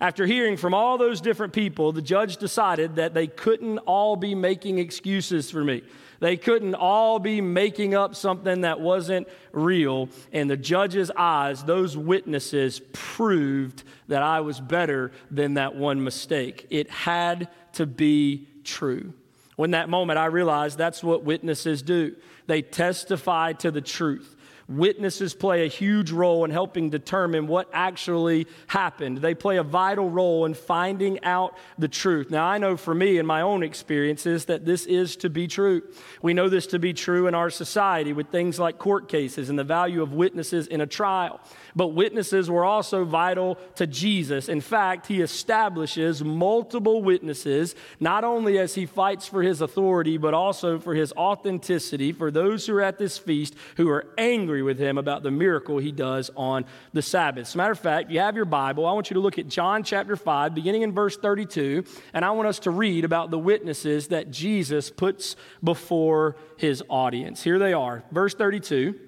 After 0.00 0.26
hearing 0.26 0.56
from 0.56 0.72
all 0.72 0.96
those 0.96 1.20
different 1.20 1.52
people, 1.52 1.90
the 1.90 2.00
judge 2.00 2.36
decided 2.36 2.94
that 2.94 3.14
they 3.14 3.26
couldn't 3.26 3.78
all 3.78 4.14
be 4.14 4.36
making 4.36 4.78
excuses 4.78 5.50
for 5.50 5.64
me. 5.64 5.82
They 6.20 6.36
couldn't 6.36 6.74
all 6.74 7.18
be 7.18 7.40
making 7.40 7.94
up 7.94 8.14
something 8.14 8.60
that 8.60 8.78
wasn't 8.80 9.26
real. 9.52 10.10
In 10.32 10.48
the 10.48 10.56
judge's 10.56 11.10
eyes, 11.16 11.64
those 11.64 11.96
witnesses 11.96 12.80
proved 12.92 13.82
that 14.08 14.22
I 14.22 14.40
was 14.40 14.60
better 14.60 15.12
than 15.30 15.54
that 15.54 15.74
one 15.74 16.04
mistake. 16.04 16.66
It 16.70 16.90
had 16.90 17.48
to 17.74 17.86
be 17.86 18.48
true. 18.64 19.14
When 19.56 19.72
that 19.72 19.88
moment, 19.88 20.18
I 20.18 20.26
realized 20.26 20.78
that's 20.78 21.02
what 21.02 21.24
witnesses 21.24 21.82
do. 21.82 22.14
They 22.46 22.62
testify 22.62 23.54
to 23.54 23.70
the 23.70 23.80
truth. 23.80 24.36
Witnesses 24.70 25.34
play 25.34 25.64
a 25.64 25.68
huge 25.68 26.12
role 26.12 26.44
in 26.44 26.52
helping 26.52 26.90
determine 26.90 27.48
what 27.48 27.68
actually 27.72 28.46
happened. 28.68 29.18
They 29.18 29.34
play 29.34 29.56
a 29.56 29.64
vital 29.64 30.08
role 30.08 30.44
in 30.44 30.54
finding 30.54 31.24
out 31.24 31.56
the 31.76 31.88
truth. 31.88 32.30
Now, 32.30 32.46
I 32.46 32.58
know 32.58 32.76
for 32.76 32.94
me 32.94 33.18
in 33.18 33.26
my 33.26 33.40
own 33.40 33.64
experiences 33.64 34.44
that 34.44 34.64
this 34.64 34.86
is 34.86 35.16
to 35.16 35.28
be 35.28 35.48
true. 35.48 35.82
We 36.22 36.34
know 36.34 36.48
this 36.48 36.68
to 36.68 36.78
be 36.78 36.92
true 36.92 37.26
in 37.26 37.34
our 37.34 37.50
society 37.50 38.12
with 38.12 38.28
things 38.28 38.60
like 38.60 38.78
court 38.78 39.08
cases 39.08 39.50
and 39.50 39.58
the 39.58 39.64
value 39.64 40.02
of 40.02 40.12
witnesses 40.12 40.68
in 40.68 40.80
a 40.80 40.86
trial. 40.86 41.40
But 41.74 41.88
witnesses 41.88 42.48
were 42.48 42.64
also 42.64 43.04
vital 43.04 43.58
to 43.74 43.88
Jesus. 43.88 44.48
In 44.48 44.60
fact, 44.60 45.08
he 45.08 45.20
establishes 45.20 46.22
multiple 46.22 47.02
witnesses, 47.02 47.74
not 47.98 48.22
only 48.22 48.58
as 48.58 48.76
he 48.76 48.86
fights 48.86 49.26
for 49.26 49.42
his 49.42 49.60
authority, 49.60 50.16
but 50.16 50.32
also 50.32 50.78
for 50.78 50.94
his 50.94 51.12
authenticity 51.14 52.12
for 52.12 52.30
those 52.30 52.66
who 52.66 52.76
are 52.76 52.82
at 52.82 52.98
this 52.98 53.18
feast 53.18 53.56
who 53.76 53.88
are 53.88 54.06
angry 54.16 54.59
with 54.62 54.78
him 54.78 54.98
about 54.98 55.22
the 55.22 55.30
miracle 55.30 55.78
he 55.78 55.92
does 55.92 56.30
on 56.36 56.64
the 56.92 57.02
Sabbath. 57.02 57.42
As 57.42 57.54
a 57.54 57.58
matter 57.58 57.72
of 57.72 57.78
fact, 57.78 58.10
you 58.10 58.20
have 58.20 58.36
your 58.36 58.44
Bible. 58.44 58.86
I 58.86 58.92
want 58.92 59.10
you 59.10 59.14
to 59.14 59.20
look 59.20 59.38
at 59.38 59.48
John 59.48 59.82
chapter 59.82 60.16
5, 60.16 60.54
beginning 60.54 60.82
in 60.82 60.92
verse 60.92 61.16
32, 61.16 61.84
and 62.12 62.24
I 62.24 62.30
want 62.32 62.48
us 62.48 62.58
to 62.60 62.70
read 62.70 63.04
about 63.04 63.30
the 63.30 63.38
witnesses 63.38 64.08
that 64.08 64.30
Jesus 64.30 64.90
puts 64.90 65.36
before 65.62 66.36
his 66.56 66.82
audience. 66.88 67.42
Here 67.42 67.58
they 67.58 67.72
are. 67.72 68.04
Verse 68.10 68.34
32. 68.34 68.98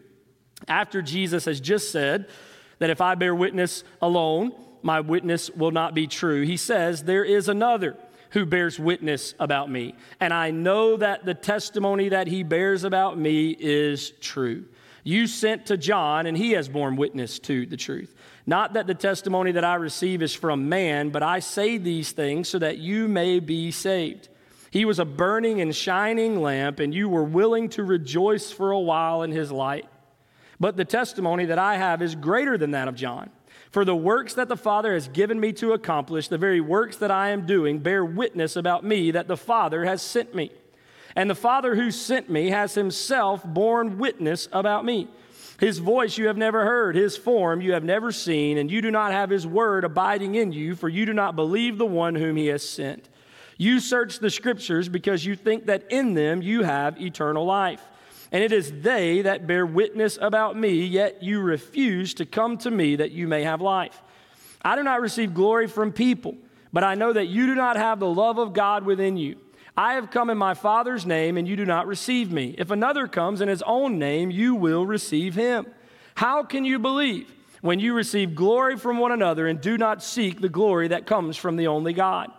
After 0.68 1.02
Jesus 1.02 1.44
has 1.46 1.60
just 1.60 1.90
said, 1.90 2.28
that 2.82 2.90
if 2.90 3.00
I 3.00 3.14
bear 3.14 3.32
witness 3.32 3.84
alone, 4.00 4.50
my 4.82 4.98
witness 4.98 5.48
will 5.50 5.70
not 5.70 5.94
be 5.94 6.08
true. 6.08 6.42
He 6.42 6.56
says, 6.56 7.04
There 7.04 7.22
is 7.22 7.48
another 7.48 7.96
who 8.30 8.44
bears 8.44 8.76
witness 8.76 9.34
about 9.38 9.70
me, 9.70 9.94
and 10.18 10.34
I 10.34 10.50
know 10.50 10.96
that 10.96 11.24
the 11.24 11.32
testimony 11.32 12.08
that 12.08 12.26
he 12.26 12.42
bears 12.42 12.82
about 12.82 13.16
me 13.16 13.56
is 13.56 14.10
true. 14.20 14.64
You 15.04 15.26
sent 15.26 15.66
to 15.66 15.76
John, 15.76 16.26
and 16.26 16.36
he 16.36 16.52
has 16.52 16.68
borne 16.68 16.96
witness 16.96 17.38
to 17.40 17.66
the 17.66 17.76
truth. 17.76 18.14
Not 18.46 18.74
that 18.74 18.86
the 18.86 18.94
testimony 18.94 19.52
that 19.52 19.64
I 19.64 19.74
receive 19.74 20.22
is 20.22 20.34
from 20.34 20.68
man, 20.68 21.10
but 21.10 21.22
I 21.22 21.40
say 21.40 21.78
these 21.78 22.12
things 22.12 22.48
so 22.48 22.58
that 22.58 22.78
you 22.78 23.08
may 23.08 23.40
be 23.40 23.70
saved. 23.70 24.28
He 24.70 24.84
was 24.84 24.98
a 24.98 25.04
burning 25.04 25.60
and 25.60 25.74
shining 25.74 26.40
lamp, 26.40 26.80
and 26.80 26.94
you 26.94 27.08
were 27.08 27.24
willing 27.24 27.68
to 27.70 27.84
rejoice 27.84 28.50
for 28.50 28.70
a 28.70 28.80
while 28.80 29.22
in 29.22 29.30
his 29.30 29.52
light. 29.52 29.86
But 30.58 30.76
the 30.76 30.84
testimony 30.84 31.46
that 31.46 31.58
I 31.58 31.76
have 31.76 32.00
is 32.00 32.14
greater 32.14 32.56
than 32.56 32.70
that 32.70 32.88
of 32.88 32.94
John. 32.94 33.30
For 33.70 33.84
the 33.84 33.96
works 33.96 34.34
that 34.34 34.48
the 34.48 34.56
Father 34.56 34.94
has 34.94 35.08
given 35.08 35.40
me 35.40 35.52
to 35.54 35.72
accomplish, 35.72 36.28
the 36.28 36.38
very 36.38 36.60
works 36.60 36.98
that 36.98 37.10
I 37.10 37.30
am 37.30 37.46
doing, 37.46 37.80
bear 37.80 38.04
witness 38.04 38.54
about 38.54 38.84
me 38.84 39.10
that 39.10 39.28
the 39.28 39.36
Father 39.36 39.84
has 39.84 40.02
sent 40.02 40.34
me. 40.34 40.52
And 41.14 41.28
the 41.28 41.34
Father 41.34 41.74
who 41.74 41.90
sent 41.90 42.30
me 42.30 42.50
has 42.50 42.74
himself 42.74 43.44
borne 43.44 43.98
witness 43.98 44.48
about 44.52 44.84
me. 44.84 45.08
His 45.60 45.78
voice 45.78 46.18
you 46.18 46.26
have 46.26 46.36
never 46.36 46.64
heard, 46.64 46.96
his 46.96 47.16
form 47.16 47.60
you 47.60 47.72
have 47.72 47.84
never 47.84 48.10
seen, 48.10 48.58
and 48.58 48.70
you 48.70 48.82
do 48.82 48.90
not 48.90 49.12
have 49.12 49.30
his 49.30 49.46
word 49.46 49.84
abiding 49.84 50.34
in 50.34 50.52
you, 50.52 50.74
for 50.74 50.88
you 50.88 51.06
do 51.06 51.12
not 51.12 51.36
believe 51.36 51.78
the 51.78 51.86
one 51.86 52.14
whom 52.14 52.36
he 52.36 52.46
has 52.48 52.68
sent. 52.68 53.08
You 53.58 53.78
search 53.78 54.18
the 54.18 54.30
scriptures 54.30 54.88
because 54.88 55.24
you 55.24 55.36
think 55.36 55.66
that 55.66 55.84
in 55.90 56.14
them 56.14 56.42
you 56.42 56.62
have 56.64 57.00
eternal 57.00 57.44
life 57.44 57.82
and 58.32 58.42
it 58.42 58.50
is 58.50 58.72
they 58.80 59.22
that 59.22 59.46
bear 59.46 59.66
witness 59.66 60.18
about 60.20 60.56
me, 60.56 60.86
yet 60.86 61.22
you 61.22 61.40
refuse 61.40 62.14
to 62.14 62.24
come 62.24 62.56
to 62.58 62.70
me 62.70 62.96
that 62.96 63.12
you 63.12 63.28
may 63.28 63.44
have 63.44 63.60
life. 63.60 64.02
I 64.62 64.74
do 64.74 64.82
not 64.82 65.02
receive 65.02 65.34
glory 65.34 65.66
from 65.66 65.92
people, 65.92 66.36
but 66.72 66.82
I 66.82 66.94
know 66.94 67.12
that 67.12 67.26
you 67.26 67.46
do 67.46 67.54
not 67.54 67.76
have 67.76 68.00
the 68.00 68.08
love 68.08 68.38
of 68.38 68.54
God 68.54 68.86
within 68.86 69.18
you. 69.18 69.36
I 69.76 69.94
have 69.94 70.10
come 70.10 70.28
in 70.28 70.36
my 70.36 70.54
Father's 70.54 71.06
name, 71.06 71.38
and 71.38 71.48
you 71.48 71.56
do 71.56 71.64
not 71.64 71.86
receive 71.86 72.30
me. 72.30 72.54
If 72.58 72.70
another 72.70 73.06
comes 73.06 73.40
in 73.40 73.48
his 73.48 73.62
own 73.62 73.98
name, 73.98 74.30
you 74.30 74.54
will 74.54 74.84
receive 74.84 75.34
him. 75.34 75.66
How 76.14 76.42
can 76.42 76.64
you 76.64 76.78
believe 76.78 77.32
when 77.62 77.80
you 77.80 77.94
receive 77.94 78.34
glory 78.34 78.76
from 78.76 78.98
one 78.98 79.12
another 79.12 79.46
and 79.46 79.60
do 79.60 79.78
not 79.78 80.02
seek 80.02 80.40
the 80.40 80.50
glory 80.50 80.88
that 80.88 81.06
comes 81.06 81.38
from 81.38 81.56
the 81.56 81.68
only 81.68 81.94
God? 81.94 82.30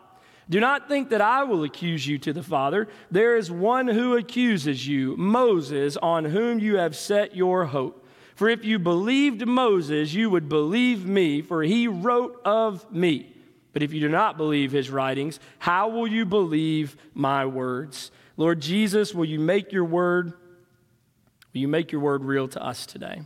Do 0.49 0.59
not 0.59 0.87
think 0.87 1.09
that 1.09 1.21
I 1.21 1.43
will 1.43 1.63
accuse 1.63 2.05
you 2.05 2.19
to 2.19 2.33
the 2.33 2.43
Father. 2.43 2.87
There 3.09 3.35
is 3.35 3.49
one 3.49 3.87
who 3.87 4.15
accuses 4.15 4.85
you, 4.87 5.17
Moses, 5.17 5.97
on 5.97 6.25
whom 6.25 6.59
you 6.59 6.77
have 6.77 6.95
set 6.95 7.35
your 7.35 7.65
hope. 7.65 8.05
For 8.35 8.49
if 8.49 8.65
you 8.65 8.77
believed 8.77 9.47
Moses, 9.47 10.13
you 10.13 10.29
would 10.29 10.49
believe 10.49 11.05
me, 11.05 11.41
for 11.41 11.63
he 11.63 11.87
wrote 11.87 12.39
of 12.45 12.91
me. 12.91 13.32
But 13.73 13.83
if 13.83 13.91
you 13.91 13.99
do 13.99 14.09
not 14.09 14.37
believe 14.37 14.71
his 14.71 14.89
writings, 14.89 15.39
how 15.59 15.89
will 15.89 16.07
you 16.07 16.25
believe 16.25 16.95
my 17.13 17.45
words? 17.45 18.11
Lord 18.37 18.61
Jesus, 18.61 19.13
will 19.13 19.25
you 19.25 19.39
make 19.39 19.71
your 19.71 19.85
word 19.85 20.33
will 21.53 21.61
you 21.61 21.67
make 21.67 21.91
your 21.91 22.01
word 22.01 22.23
real 22.23 22.47
to 22.47 22.63
us 22.63 22.87
today? 22.87 23.21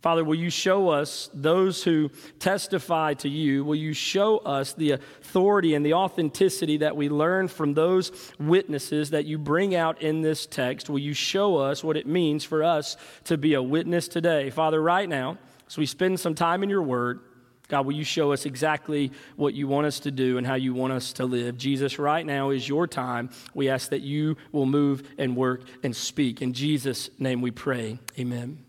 Father, 0.00 0.24
will 0.24 0.36
you 0.36 0.50
show 0.50 0.90
us 0.90 1.28
those 1.34 1.82
who 1.82 2.10
testify 2.38 3.14
to 3.14 3.28
you? 3.28 3.64
Will 3.64 3.76
you 3.76 3.92
show 3.92 4.38
us 4.38 4.72
the 4.72 4.92
authority 4.92 5.74
and 5.74 5.84
the 5.84 5.94
authenticity 5.94 6.78
that 6.78 6.96
we 6.96 7.08
learn 7.08 7.48
from 7.48 7.74
those 7.74 8.12
witnesses 8.38 9.10
that 9.10 9.24
you 9.24 9.38
bring 9.38 9.74
out 9.74 10.00
in 10.00 10.22
this 10.22 10.46
text? 10.46 10.88
Will 10.88 11.00
you 11.00 11.14
show 11.14 11.56
us 11.56 11.82
what 11.82 11.96
it 11.96 12.06
means 12.06 12.44
for 12.44 12.62
us 12.62 12.96
to 13.24 13.36
be 13.36 13.54
a 13.54 13.62
witness 13.62 14.06
today? 14.06 14.50
Father, 14.50 14.80
right 14.80 15.08
now, 15.08 15.36
as 15.66 15.76
we 15.76 15.86
spend 15.86 16.20
some 16.20 16.34
time 16.34 16.62
in 16.62 16.70
your 16.70 16.82
word, 16.82 17.20
God, 17.68 17.84
will 17.84 17.94
you 17.94 18.04
show 18.04 18.32
us 18.32 18.46
exactly 18.46 19.12
what 19.36 19.52
you 19.52 19.68
want 19.68 19.86
us 19.86 20.00
to 20.00 20.10
do 20.10 20.38
and 20.38 20.46
how 20.46 20.54
you 20.54 20.72
want 20.72 20.94
us 20.94 21.12
to 21.14 21.26
live? 21.26 21.58
Jesus, 21.58 21.98
right 21.98 22.24
now 22.24 22.48
is 22.48 22.66
your 22.66 22.86
time. 22.86 23.28
We 23.54 23.68
ask 23.68 23.90
that 23.90 24.00
you 24.00 24.38
will 24.52 24.66
move 24.66 25.06
and 25.18 25.36
work 25.36 25.62
and 25.82 25.94
speak. 25.94 26.40
In 26.40 26.54
Jesus' 26.54 27.10
name 27.18 27.42
we 27.42 27.50
pray. 27.50 27.98
Amen. 28.18 28.64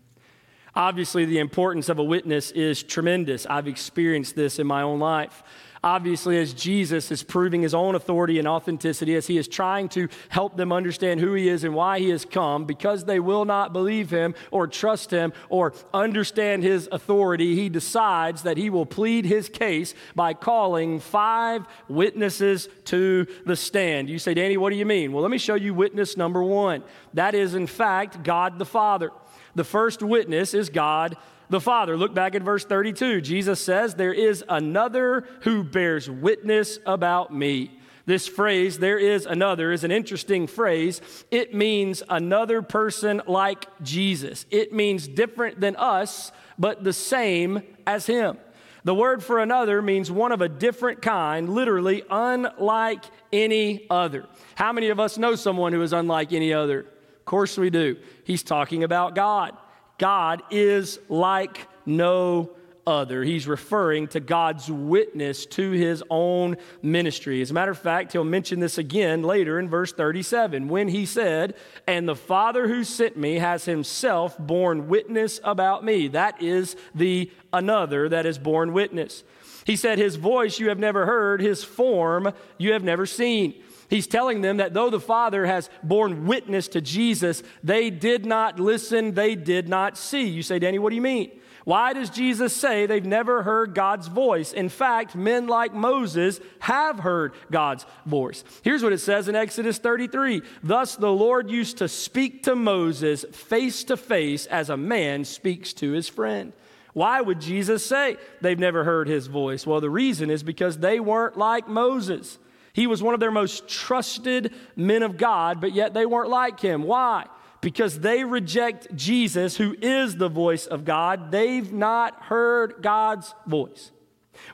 Obviously, 0.74 1.24
the 1.24 1.38
importance 1.38 1.88
of 1.88 1.98
a 1.98 2.04
witness 2.04 2.50
is 2.50 2.82
tremendous. 2.82 3.46
I've 3.46 3.66
experienced 3.66 4.36
this 4.36 4.58
in 4.58 4.66
my 4.66 4.82
own 4.82 5.00
life. 5.00 5.42
Obviously, 5.82 6.38
as 6.38 6.52
Jesus 6.52 7.10
is 7.10 7.22
proving 7.22 7.62
his 7.62 7.72
own 7.72 7.94
authority 7.94 8.38
and 8.38 8.46
authenticity, 8.46 9.14
as 9.14 9.26
he 9.26 9.38
is 9.38 9.48
trying 9.48 9.88
to 9.88 10.08
help 10.28 10.54
them 10.58 10.72
understand 10.72 11.20
who 11.20 11.32
he 11.32 11.48
is 11.48 11.64
and 11.64 11.74
why 11.74 11.98
he 11.98 12.10
has 12.10 12.26
come, 12.26 12.66
because 12.66 13.06
they 13.06 13.18
will 13.18 13.46
not 13.46 13.72
believe 13.72 14.10
him 14.10 14.34
or 14.50 14.66
trust 14.66 15.10
him 15.10 15.32
or 15.48 15.72
understand 15.94 16.62
his 16.62 16.86
authority, 16.92 17.54
he 17.54 17.70
decides 17.70 18.42
that 18.42 18.58
he 18.58 18.68
will 18.68 18.84
plead 18.84 19.24
his 19.24 19.48
case 19.48 19.94
by 20.14 20.34
calling 20.34 21.00
five 21.00 21.66
witnesses 21.88 22.68
to 22.84 23.26
the 23.46 23.56
stand. 23.56 24.10
You 24.10 24.18
say, 24.18 24.34
Danny, 24.34 24.58
what 24.58 24.70
do 24.70 24.76
you 24.76 24.86
mean? 24.86 25.12
Well, 25.12 25.22
let 25.22 25.30
me 25.30 25.38
show 25.38 25.54
you 25.54 25.72
witness 25.72 26.14
number 26.14 26.42
one. 26.42 26.84
That 27.14 27.34
is, 27.34 27.54
in 27.54 27.66
fact, 27.66 28.22
God 28.22 28.58
the 28.58 28.66
Father. 28.66 29.12
The 29.54 29.64
first 29.64 30.02
witness 30.02 30.52
is 30.52 30.68
God 30.68 31.16
the 31.50 31.60
Father. 31.60 31.96
Look 31.96 32.14
back 32.14 32.34
at 32.34 32.42
verse 32.42 32.64
32. 32.64 33.20
Jesus 33.20 33.60
says, 33.60 33.94
There 33.94 34.14
is 34.14 34.42
another 34.48 35.26
who 35.42 35.62
bears 35.62 36.08
witness 36.08 36.78
about 36.86 37.34
me. 37.34 37.72
This 38.06 38.26
phrase, 38.26 38.78
there 38.78 38.98
is 38.98 39.26
another, 39.26 39.70
is 39.72 39.84
an 39.84 39.92
interesting 39.92 40.46
phrase. 40.46 41.00
It 41.30 41.54
means 41.54 42.02
another 42.08 42.62
person 42.62 43.20
like 43.26 43.66
Jesus. 43.82 44.46
It 44.50 44.72
means 44.72 45.06
different 45.06 45.60
than 45.60 45.76
us, 45.76 46.32
but 46.58 46.82
the 46.82 46.92
same 46.92 47.62
as 47.86 48.06
him. 48.06 48.38
The 48.82 48.94
word 48.94 49.22
for 49.22 49.38
another 49.38 49.82
means 49.82 50.10
one 50.10 50.32
of 50.32 50.40
a 50.40 50.48
different 50.48 51.02
kind, 51.02 51.50
literally 51.50 52.02
unlike 52.10 53.04
any 53.32 53.86
other. 53.90 54.26
How 54.54 54.72
many 54.72 54.88
of 54.88 54.98
us 54.98 55.18
know 55.18 55.34
someone 55.34 55.72
who 55.72 55.82
is 55.82 55.92
unlike 55.92 56.32
any 56.32 56.54
other? 56.54 56.80
Of 56.80 57.24
course 57.26 57.58
we 57.58 57.70
do. 57.70 57.96
He's 58.24 58.42
talking 58.42 58.82
about 58.82 59.14
God. 59.14 59.56
God 60.00 60.42
is 60.50 60.98
like 61.10 61.68
no 61.84 62.50
other. 62.86 63.22
He's 63.22 63.46
referring 63.46 64.08
to 64.08 64.20
God's 64.20 64.70
witness 64.70 65.44
to 65.44 65.72
his 65.72 66.02
own 66.08 66.56
ministry. 66.82 67.42
As 67.42 67.50
a 67.50 67.54
matter 67.54 67.70
of 67.70 67.78
fact, 67.78 68.12
he'll 68.12 68.24
mention 68.24 68.60
this 68.60 68.78
again 68.78 69.22
later 69.22 69.58
in 69.58 69.68
verse 69.68 69.92
37 69.92 70.68
when 70.68 70.88
he 70.88 71.04
said, 71.04 71.54
And 71.86 72.08
the 72.08 72.16
Father 72.16 72.66
who 72.66 72.82
sent 72.82 73.18
me 73.18 73.34
has 73.34 73.66
himself 73.66 74.38
borne 74.38 74.88
witness 74.88 75.38
about 75.44 75.84
me. 75.84 76.08
That 76.08 76.42
is 76.42 76.76
the 76.94 77.30
another 77.52 78.08
that 78.08 78.24
is 78.24 78.38
borne 78.38 78.72
witness. 78.72 79.22
He 79.66 79.76
said, 79.76 79.98
His 79.98 80.16
voice 80.16 80.58
you 80.58 80.70
have 80.70 80.78
never 80.78 81.04
heard, 81.04 81.42
his 81.42 81.62
form 81.62 82.32
you 82.56 82.72
have 82.72 82.82
never 82.82 83.04
seen. 83.04 83.54
He's 83.90 84.06
telling 84.06 84.40
them 84.40 84.58
that 84.58 84.72
though 84.72 84.88
the 84.88 85.00
Father 85.00 85.44
has 85.44 85.68
borne 85.82 86.26
witness 86.26 86.68
to 86.68 86.80
Jesus, 86.80 87.42
they 87.62 87.90
did 87.90 88.24
not 88.24 88.60
listen, 88.60 89.14
they 89.14 89.34
did 89.34 89.68
not 89.68 89.98
see. 89.98 90.28
You 90.28 90.44
say, 90.44 90.60
Danny, 90.60 90.78
what 90.78 90.90
do 90.90 90.96
you 90.96 91.02
mean? 91.02 91.32
Why 91.64 91.92
does 91.92 92.08
Jesus 92.08 92.54
say 92.56 92.86
they've 92.86 93.04
never 93.04 93.42
heard 93.42 93.74
God's 93.74 94.06
voice? 94.06 94.52
In 94.52 94.68
fact, 94.68 95.14
men 95.14 95.46
like 95.46 95.74
Moses 95.74 96.40
have 96.60 97.00
heard 97.00 97.34
God's 97.50 97.84
voice. 98.06 98.44
Here's 98.62 98.82
what 98.82 98.92
it 98.92 98.98
says 98.98 99.28
in 99.28 99.36
Exodus 99.36 99.78
33 99.78 100.42
Thus 100.62 100.96
the 100.96 101.12
Lord 101.12 101.50
used 101.50 101.78
to 101.78 101.88
speak 101.88 102.44
to 102.44 102.56
Moses 102.56 103.24
face 103.32 103.84
to 103.84 103.96
face 103.96 104.46
as 104.46 104.70
a 104.70 104.76
man 104.76 105.24
speaks 105.24 105.72
to 105.74 105.90
his 105.90 106.08
friend. 106.08 106.52
Why 106.92 107.20
would 107.20 107.40
Jesus 107.40 107.84
say 107.84 108.16
they've 108.40 108.58
never 108.58 108.84
heard 108.84 109.06
his 109.06 109.26
voice? 109.26 109.66
Well, 109.66 109.80
the 109.80 109.90
reason 109.90 110.30
is 110.30 110.42
because 110.42 110.78
they 110.78 110.98
weren't 110.98 111.36
like 111.36 111.68
Moses. 111.68 112.38
He 112.72 112.86
was 112.86 113.02
one 113.02 113.14
of 113.14 113.20
their 113.20 113.30
most 113.30 113.68
trusted 113.68 114.54
men 114.76 115.02
of 115.02 115.16
God, 115.16 115.60
but 115.60 115.72
yet 115.72 115.94
they 115.94 116.06
weren't 116.06 116.30
like 116.30 116.60
him. 116.60 116.82
Why? 116.84 117.26
because 117.60 118.00
they 118.00 118.24
reject 118.24 118.94
Jesus, 118.94 119.56
who 119.56 119.76
is 119.80 120.16
the 120.16 120.28
voice 120.28 120.66
of 120.66 120.84
God, 120.84 121.30
they've 121.30 121.72
not 121.72 122.22
heard 122.22 122.76
God's 122.80 123.34
voice. 123.46 123.90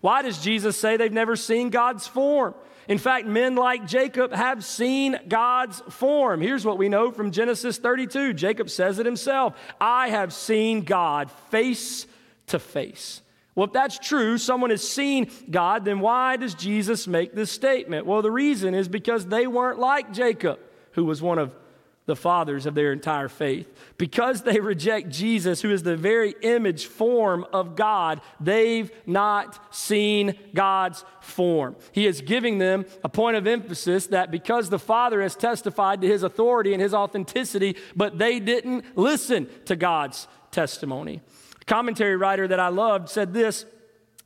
Why 0.00 0.22
does 0.22 0.38
Jesus 0.38 0.79
say 0.79 0.96
they've 0.96 1.12
never 1.12 1.37
seen 1.37 1.70
God's 1.70 2.07
form? 2.07 2.55
In 2.88 2.98
fact, 2.98 3.26
men 3.26 3.57
like 3.57 3.87
Jacob 3.87 4.33
have 4.33 4.64
seen 4.64 5.18
God's 5.29 5.81
form. 5.90 6.40
Here's 6.40 6.64
what 6.64 6.79
we 6.79 6.88
know 6.88 7.11
from 7.11 7.33
Genesis 7.33 7.79
32. 7.79 8.33
Jacob 8.33 8.70
says 8.70 8.98
it 8.98 9.07
himself 9.07 9.57
I 9.81 10.09
have 10.09 10.33
seen 10.33 10.83
God 10.83 11.31
face 11.50 12.07
to 12.48 12.59
face. 12.59 13.22
Well, 13.57 13.66
if 13.66 13.73
that's 13.73 13.99
true, 13.99 14.38
someone 14.38 14.71
has 14.71 14.88
seen 14.88 15.31
God, 15.51 15.85
then 15.87 15.99
why 16.01 16.37
does 16.37 16.55
Jesus 16.55 17.09
make 17.09 17.35
this 17.35 17.51
statement? 17.51 18.07
Well, 18.07 18.23
the 18.23 18.31
reason 18.31 18.75
is 18.75 18.87
because 18.87 19.27
they 19.27 19.47
weren't 19.47 19.79
like 19.79 20.12
Jacob, 20.12 20.61
who 20.92 21.05
was 21.07 21.23
one 21.23 21.38
of 21.38 21.55
the 22.05 22.14
fathers 22.14 22.66
of 22.66 22.75
their 22.75 22.92
entire 22.92 23.29
faith. 23.29 23.66
Because 23.99 24.42
they 24.42 24.61
reject 24.61 25.09
Jesus, 25.09 25.61
who 25.62 25.71
is 25.71 25.83
the 25.83 25.97
very 25.97 26.35
image 26.42 26.87
form 26.87 27.45
of 27.53 27.77
God, 27.77 28.21
they've 28.40 28.90
not 29.07 29.75
seen 29.75 30.38
God's 30.55 31.05
form. 31.21 31.77
He 31.92 32.07
is 32.07 32.21
giving 32.21 32.59
them 32.59 32.87
a 33.03 33.09
point 33.09 33.37
of 33.37 33.47
emphasis 33.47 34.07
that 34.09 34.31
because 34.31 34.71
the 34.71 34.79
Father 34.79 35.21
has 35.23 35.35
testified 35.35 36.01
to 36.03 36.07
his 36.07 36.23
authority 36.23 36.73
and 36.73 36.83
his 36.83 36.95
authenticity, 36.95 37.77
but 37.97 38.19
they 38.19 38.38
didn't 38.38 38.85
listen 38.97 39.49
to 39.64 39.77
God's 39.77 40.29
testimony. 40.53 41.23
Commentary 41.66 42.16
writer 42.16 42.46
that 42.48 42.61
I 42.61 42.68
loved 42.68 43.09
said 43.09 43.35
this. 43.35 43.66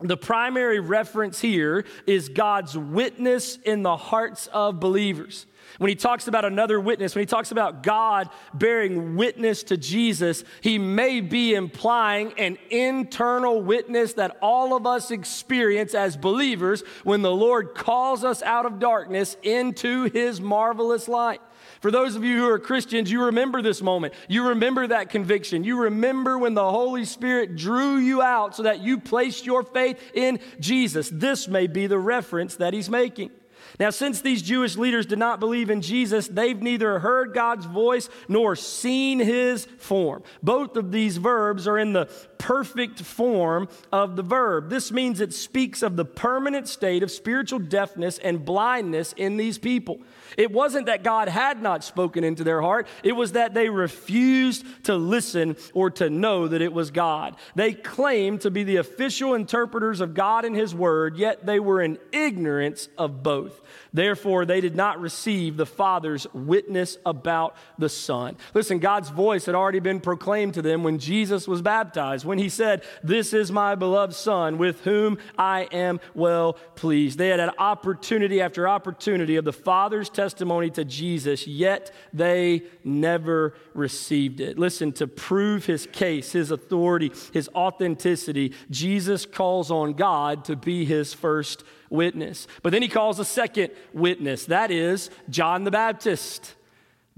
The 0.02 0.16
primary 0.16 0.80
reference 0.80 1.40
here 1.40 1.84
is 2.06 2.30
God's 2.30 2.76
witness 2.76 3.56
in 3.56 3.82
the 3.82 3.96
hearts 3.96 4.46
of 4.46 4.80
believers. 4.80 5.46
When 5.78 5.88
he 5.88 5.94
talks 5.94 6.26
about 6.26 6.44
another 6.44 6.80
witness, 6.80 7.14
when 7.14 7.22
he 7.22 7.26
talks 7.26 7.52
about 7.52 7.82
God 7.82 8.30
bearing 8.54 9.16
witness 9.16 9.62
to 9.64 9.76
Jesus, 9.76 10.42
he 10.62 10.78
may 10.78 11.20
be 11.20 11.54
implying 11.54 12.32
an 12.38 12.58
internal 12.70 13.62
witness 13.62 14.14
that 14.14 14.38
all 14.42 14.74
of 14.74 14.86
us 14.86 15.10
experience 15.10 15.94
as 15.94 16.16
believers 16.16 16.82
when 17.04 17.22
the 17.22 17.34
Lord 17.34 17.74
calls 17.74 18.24
us 18.24 18.42
out 18.42 18.66
of 18.66 18.78
darkness 18.78 19.36
into 19.42 20.04
his 20.04 20.40
marvelous 20.40 21.08
light. 21.08 21.40
For 21.80 21.90
those 21.90 22.14
of 22.14 22.24
you 22.24 22.36
who 22.36 22.48
are 22.48 22.58
Christians, 22.58 23.10
you 23.10 23.24
remember 23.24 23.62
this 23.62 23.80
moment. 23.80 24.12
You 24.28 24.48
remember 24.48 24.86
that 24.86 25.08
conviction. 25.08 25.64
You 25.64 25.80
remember 25.80 26.38
when 26.38 26.52
the 26.52 26.70
Holy 26.70 27.06
Spirit 27.06 27.56
drew 27.56 27.96
you 27.96 28.20
out 28.20 28.54
so 28.54 28.64
that 28.64 28.80
you 28.80 28.98
placed 28.98 29.46
your 29.46 29.62
faith 29.62 29.98
in 30.14 30.40
Jesus. 30.60 31.08
This 31.10 31.48
may 31.48 31.66
be 31.66 31.86
the 31.86 31.98
reference 31.98 32.56
that 32.56 32.74
he's 32.74 32.90
making. 32.90 33.30
Now, 33.78 33.90
since 33.90 34.20
these 34.20 34.42
Jewish 34.42 34.76
leaders 34.76 35.06
did 35.06 35.18
not 35.18 35.40
believe 35.40 35.70
in 35.70 35.80
Jesus, 35.80 36.28
they've 36.28 36.60
neither 36.60 36.98
heard 36.98 37.32
God's 37.32 37.64
voice 37.66 38.10
nor 38.28 38.56
seen 38.56 39.18
his 39.18 39.64
form. 39.78 40.22
Both 40.42 40.76
of 40.76 40.92
these 40.92 41.16
verbs 41.16 41.66
are 41.66 41.78
in 41.78 41.92
the 41.92 42.06
perfect 42.36 43.00
form 43.00 43.68
of 43.92 44.16
the 44.16 44.22
verb. 44.22 44.68
This 44.68 44.92
means 44.92 45.20
it 45.20 45.32
speaks 45.32 45.82
of 45.82 45.96
the 45.96 46.04
permanent 46.04 46.68
state 46.68 47.02
of 47.02 47.10
spiritual 47.10 47.58
deafness 47.58 48.18
and 48.18 48.44
blindness 48.44 49.14
in 49.16 49.36
these 49.36 49.56
people. 49.56 50.00
It 50.36 50.52
wasn't 50.52 50.86
that 50.86 51.02
God 51.02 51.28
had 51.28 51.62
not 51.62 51.84
spoken 51.84 52.24
into 52.24 52.44
their 52.44 52.60
heart, 52.60 52.86
it 53.02 53.12
was 53.12 53.32
that 53.32 53.54
they 53.54 53.68
refused 53.68 54.64
to 54.84 54.94
listen 54.94 55.56
or 55.74 55.90
to 55.92 56.10
know 56.10 56.48
that 56.48 56.62
it 56.62 56.72
was 56.72 56.90
God. 56.90 57.36
They 57.54 57.72
claimed 57.72 58.42
to 58.42 58.50
be 58.50 58.64
the 58.64 58.76
official 58.76 59.34
interpreters 59.34 60.00
of 60.00 60.14
God 60.14 60.44
and 60.44 60.54
His 60.54 60.74
Word, 60.74 61.16
yet 61.16 61.46
they 61.46 61.60
were 61.60 61.82
in 61.82 61.98
ignorance 62.12 62.88
of 62.98 63.22
both. 63.22 63.60
Therefore, 63.92 64.44
they 64.44 64.60
did 64.60 64.76
not 64.76 65.00
receive 65.00 65.56
the 65.56 65.66
Father's 65.66 66.26
witness 66.32 66.96
about 67.04 67.56
the 67.78 67.88
Son. 67.88 68.36
Listen, 68.54 68.78
God's 68.78 69.08
voice 69.08 69.46
had 69.46 69.54
already 69.54 69.80
been 69.80 70.00
proclaimed 70.00 70.54
to 70.54 70.62
them 70.62 70.84
when 70.84 70.98
Jesus 70.98 71.48
was 71.48 71.62
baptized, 71.62 72.24
when 72.24 72.38
He 72.38 72.48
said, 72.48 72.84
This 73.02 73.32
is 73.32 73.50
my 73.50 73.74
beloved 73.74 74.14
Son, 74.14 74.58
with 74.58 74.82
whom 74.82 75.18
I 75.36 75.62
am 75.72 76.00
well 76.14 76.54
pleased. 76.74 77.18
They 77.18 77.28
had 77.28 77.40
an 77.40 77.50
opportunity 77.58 78.40
after 78.40 78.68
opportunity 78.68 79.36
of 79.36 79.44
the 79.44 79.52
Father's 79.52 80.08
testimony 80.20 80.68
to 80.68 80.84
Jesus, 80.84 81.46
yet 81.46 81.90
they 82.12 82.62
never 82.84 83.54
received 83.72 84.40
it. 84.40 84.58
Listen, 84.58 84.92
to 84.92 85.06
prove 85.06 85.64
His 85.64 85.86
case, 85.86 86.32
His 86.32 86.50
authority, 86.50 87.10
His 87.32 87.48
authenticity, 87.54 88.52
Jesus 88.70 89.24
calls 89.24 89.70
on 89.70 89.94
God 89.94 90.44
to 90.44 90.56
be 90.56 90.84
His 90.84 91.14
first 91.14 91.64
witness. 91.88 92.46
But 92.62 92.72
then 92.72 92.82
he 92.82 92.88
calls 92.88 93.18
a 93.18 93.24
second 93.24 93.70
witness 93.94 94.44
that 94.46 94.70
is, 94.70 95.08
John 95.30 95.64
the 95.64 95.70
Baptist. 95.70 96.54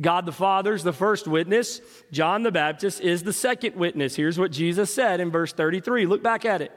God 0.00 0.24
the 0.24 0.32
Father 0.32 0.72
is 0.72 0.84
the 0.84 0.92
first 0.92 1.26
witness. 1.26 1.80
John 2.12 2.44
the 2.44 2.52
Baptist 2.52 3.00
is 3.00 3.24
the 3.24 3.32
second 3.32 3.76
witness. 3.76 4.14
Here's 4.14 4.38
what 4.38 4.52
Jesus 4.52 4.94
said 4.94 5.20
in 5.20 5.30
verse 5.30 5.52
33. 5.52 6.06
Look 6.06 6.22
back 6.22 6.44
at 6.44 6.62
it. 6.62 6.72